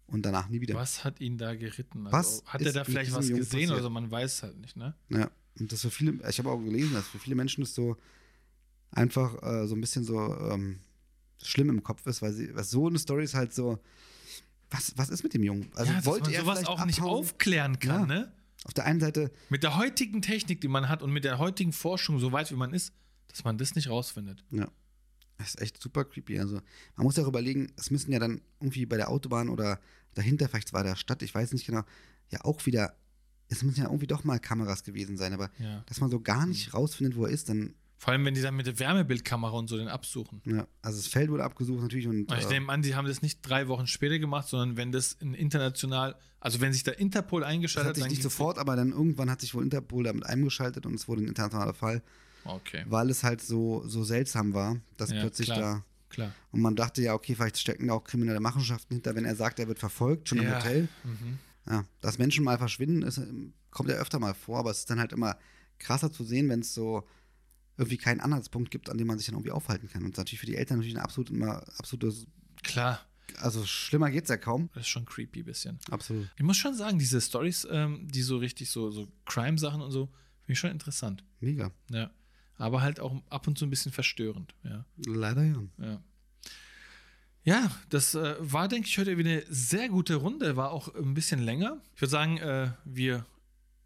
und 0.07 0.23
danach 0.25 0.49
nie 0.49 0.61
wieder. 0.61 0.75
Was 0.75 1.05
hat 1.05 1.21
ihn 1.21 1.37
da 1.39 1.55
geritten? 1.55 2.07
Also, 2.07 2.17
Was 2.19 2.45
hat 2.47 2.63
er 2.63 2.73
da 2.73 2.85
vielleicht 2.85 3.13
was 3.13 3.29
Jungen 3.29 3.41
gesehen 3.41 3.71
oder 3.71 3.83
so? 3.83 3.91
Man 3.91 4.11
weiß 4.11 4.43
halt 4.45 4.59
nicht, 4.59 4.77
ne? 4.77 4.95
Ja, 5.11 5.31
und 5.59 5.73
das 5.73 5.81
für 5.83 5.91
viele, 5.91 6.19
ich 6.29 6.39
habe 6.39 6.51
auch 6.51 6.59
gelesen, 6.59 6.95
dass 6.95 7.07
für 7.09 7.19
viele 7.19 7.35
Menschen 7.37 7.63
das 7.63 7.75
so 7.75 7.97
einfach 8.93 9.43
äh, 9.43 9.67
so 9.67 9.75
ein 9.75 9.81
bisschen 9.81 10.05
so 10.05 10.19
ähm, 10.51 10.79
schlimm 11.43 11.71
im 11.71 11.83
Kopf 11.83 12.07
ist, 12.07 12.23
weil 12.23 12.33
sie, 12.33 12.55
weil 12.55 12.65
so 12.65 12.87
eine 12.87 12.99
Story 12.99 13.25
ist 13.25 13.35
halt 13.35 13.53
so, 13.53 13.79
was, 14.71 14.93
was 14.97 15.11
ist 15.11 15.23
mit 15.23 15.35
dem 15.35 15.43
Jungen? 15.43 15.69
Also 15.75 15.93
ja, 15.93 16.05
wollte 16.05 16.25
man 16.25 16.33
er 16.35 16.41
sowas 16.43 16.67
auch 16.67 16.85
nicht 16.87 16.99
abhauen? 17.01 17.19
aufklären 17.19 17.79
kann, 17.79 18.01
Ja. 18.01 18.07
ne? 18.07 18.33
Auf 18.65 18.75
der 18.75 18.85
einen 18.85 18.99
Seite, 18.99 19.31
Mit 19.49 19.63
der 19.63 19.77
heutigen 19.77 20.23
Technik, 20.23 20.61
die 20.61 20.67
man 20.69 20.89
hat 20.89 21.03
und 21.03 21.13
mit 21.13 21.23
der 21.25 21.39
heutigen 21.39 21.73
Forschung, 21.73 22.19
so 22.19 22.33
weit 22.33 22.51
wie 22.51 22.57
man 22.57 22.73
ist, 22.73 22.93
dass 23.29 23.45
man 23.45 23.59
das 23.59 23.75
nicht 23.77 23.89
rausfindet. 23.89 24.45
ja, 24.51 24.67
das 25.39 25.49
ist 25.49 25.61
echt 25.61 25.83
super 25.83 26.05
creepy. 26.05 26.39
Also 26.39 26.61
man 26.97 27.05
muss 27.05 27.17
ja 27.17 27.25
auch 27.25 27.29
überlegen, 27.29 27.73
es 27.77 27.91
müssen 27.91 28.13
ja 28.13 28.19
dann 28.19 28.41
irgendwie 28.61 28.87
bei 28.87 28.97
der 28.97 29.11
Autobahn 29.11 29.49
oder 29.49 29.81
dahinter, 30.15 30.49
vielleicht 30.49 30.73
war 30.73 30.83
der 30.83 30.97
Stadt, 30.97 31.23
ich 31.23 31.35
weiß 31.35 31.53
nicht 31.53 31.67
genau, 31.67 31.83
ja 32.31 32.45
auch 32.45 32.65
wieder, 32.67 32.97
es 33.49 33.63
müssen 33.63 33.81
ja 33.81 33.87
irgendwie 33.87 34.07
doch 34.07 34.25
mal 34.25 34.39
Kameras 34.41 34.83
gewesen 34.83 35.17
sein, 35.17 35.33
aber 35.35 35.51
Ja. 35.59 35.83
dass 35.87 36.01
man 36.01 36.11
so 36.11 36.21
gar 36.21 36.47
nicht 36.47 36.73
rausfindet, 36.75 37.17
wo 37.17 37.27
er 37.27 37.31
ist, 37.33 37.49
dann, 37.51 37.75
Vor 37.99 38.13
allem, 38.13 38.25
wenn 38.25 38.35
die 38.35 38.41
dann 38.43 38.57
mit 38.57 38.67
der 38.67 38.79
Wärmebildkamera 38.79 39.53
und 39.57 39.69
so 39.69 39.77
den 39.77 39.89
absuchen. 39.89 40.41
ja, 40.47 40.67
also 40.83 40.99
das 40.99 41.07
Feld 41.07 41.31
wurde 41.31 41.45
abgesucht 41.45 41.81
natürlich 41.83 42.09
und 42.09 42.31
Und 42.31 42.39
ich 42.39 42.47
äh, 42.47 42.49
nehme 42.49 42.73
an, 42.73 42.83
die 42.83 42.95
haben 42.95 43.07
das 43.07 43.21
nicht 43.23 43.41
drei 43.43 43.69
Wochen 43.69 43.87
später 43.87 44.19
gemacht, 44.19 44.49
sondern 44.49 44.77
wenn 44.79 44.91
das 44.91 45.13
in 45.15 45.35
international, 45.35 46.17
also 46.41 46.61
wenn 46.63 46.73
sich 46.73 46.83
der 46.83 46.99
Interpol 46.99 47.45
eingeschaltet 47.45 47.89
hat 47.91 47.95
sich 47.97 48.05
dann 48.05 48.11
nicht 48.11 48.23
sofort, 48.23 48.59
aber 48.59 48.75
dann 48.75 48.91
irgendwann 48.93 49.31
hat 49.31 49.41
sich 49.43 49.55
wohl 49.55 49.63
Interpol 49.65 50.05
damit 50.05 50.25
eingeschaltet 50.27 50.87
und 50.87 50.95
es 50.95 51.09
wurde 51.09 51.23
ein 51.23 51.29
internationaler 51.29 51.75
Fall, 51.75 52.03
Okay, 52.49 52.85
weil 52.89 53.11
es 53.11 53.23
halt 53.23 53.41
so, 53.41 53.87
so 53.87 54.05
seltsam 54.05 54.55
war, 54.55 54.77
dass 54.97 55.11
Ja, 55.11 55.21
plötzlich 55.21 55.49
klar. 55.49 55.61
da. 55.61 55.85
klar. 56.09 56.35
Und 56.53 56.61
man 56.61 56.77
dachte 56.77 57.03
ja, 57.03 57.15
okay, 57.15 57.35
vielleicht 57.35 57.59
stecken 57.59 57.89
da 57.89 57.95
auch 57.95 58.05
kriminelle 58.05 58.41
Machenschaften 58.41 58.95
hinter, 58.95 59.15
wenn 59.15 59.25
er 59.25 59.37
sagt, 59.37 59.59
er 59.59 59.69
wird 59.69 59.79
verfolgt, 59.79 60.29
schon 60.29 60.39
im 60.39 60.45
Ja. 60.45 60.57
Hotel. 60.59 60.89
Mhm. 61.05 61.39
Ja, 61.69 61.85
dass 62.01 62.19
Menschen 62.19 62.45
mal 62.45 62.59
verschwinden, 62.59 63.03
ist, 63.03 63.19
ähm, 63.19 63.53
kommt 63.71 63.89
ja 63.91 63.97
öfter 63.97 64.19
mal 64.21 64.35
vor, 64.35 64.59
aber 64.61 64.71
es 64.71 64.81
ist 64.81 64.91
dann 64.91 65.01
halt 65.01 65.13
immer 65.13 65.37
krasser 65.79 66.13
zu 66.13 66.23
sehen, 66.25 66.49
wenn 66.49 66.61
es 66.61 66.73
so 66.75 67.07
irgendwie 67.77 67.99
keinen 67.99 68.21
Anhaltspunkt 68.21 68.71
gibt, 68.71 68.89
an 68.89 68.97
dem 68.97 69.07
man 69.09 69.19
sich 69.19 69.27
dann 69.27 69.35
irgendwie 69.35 69.51
aufhalten 69.51 69.89
kann. 69.91 70.03
Und 70.05 70.13
das 70.13 70.15
ist 70.15 70.19
natürlich 70.19 70.41
für 70.41 70.47
die 70.47 70.57
Eltern 70.57 70.79
natürlich 70.79 70.97
ein 70.97 71.03
absolut 71.03 71.29
immer 71.31 71.63
absolutes, 71.79 72.27
Klar, 72.63 73.01
also 73.39 73.67
schlimmer 73.67 74.11
geht's 74.11 74.31
ja 74.31 74.37
kaum. 74.39 74.71
das 74.75 74.85
ist 74.85 74.89
schon 74.89 75.05
creepy 75.05 75.43
bisschen. 75.43 75.79
Absolut. 75.91 76.31
Ich 76.37 76.43
muss 76.43 76.57
schon 76.57 76.75
sagen, 76.75 76.99
diese 76.99 77.21
Stories, 77.21 77.67
ähm, 77.71 78.09
die 78.11 78.23
so 78.23 78.39
richtig 78.39 78.71
so, 78.71 78.91
so 78.91 79.09
Crime-Sachen 79.27 79.83
und 79.83 79.91
so, 79.91 80.07
finde 80.41 80.53
ich 80.53 80.59
schon 80.59 80.71
interessant. 80.71 81.23
Mega. 81.41 81.71
Ja. 81.91 82.11
Aber 82.59 82.81
halt 82.83 83.01
auch 83.01 83.15
ab 83.29 83.47
und 83.47 83.59
zu 83.59 83.67
ein 83.67 83.71
bisschen 83.71 83.93
verstörend. 83.93 84.55
Ja. 84.65 84.85
Leider 85.07 85.45
ja. 85.45 85.63
Ja. 85.79 86.03
Ja, 87.45 87.71
das 87.91 88.17
äh, 88.17 88.35
war, 88.41 88.67
denke 88.67 88.89
ich, 88.89 88.99
heute 88.99 89.19
wieder 89.19 89.31
eine 89.31 89.45
sehr 89.49 89.89
gute 89.89 90.17
Runde. 90.17 90.57
War 90.57 90.73
auch 90.73 90.93
ein 90.95 91.15
bisschen 91.15 91.41
länger. 91.41 91.81
Ich 91.95 92.01
würde 92.01 92.11
sagen, 92.11 92.39
äh, 92.39 92.71
wir 92.85 93.25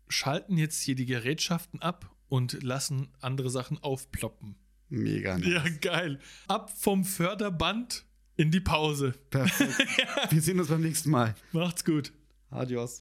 schalten 0.08 0.56
jetzt 0.56 0.80
hier 0.80 0.94
die 0.94 1.04
Gerätschaften 1.04 1.82
ab 1.82 2.10
und 2.28 2.62
lassen 2.62 3.08
andere 3.20 3.50
Sachen 3.50 3.76
aufploppen. 3.82 4.54
Mega. 4.88 5.36
nice. 5.36 5.46
Ja, 5.46 5.64
geil. 5.80 6.20
Ab 6.48 6.72
vom 6.74 7.04
Förderband 7.04 8.04
in 8.36 8.50
die 8.50 8.60
Pause. 8.60 9.14
Perfekt. 9.28 9.76
Wir 10.30 10.40
sehen 10.40 10.58
uns 10.58 10.68
beim 10.68 10.80
nächsten 10.80 11.10
Mal. 11.10 11.34
Macht's 11.52 11.84
gut. 11.84 12.12
Adios. 12.50 12.98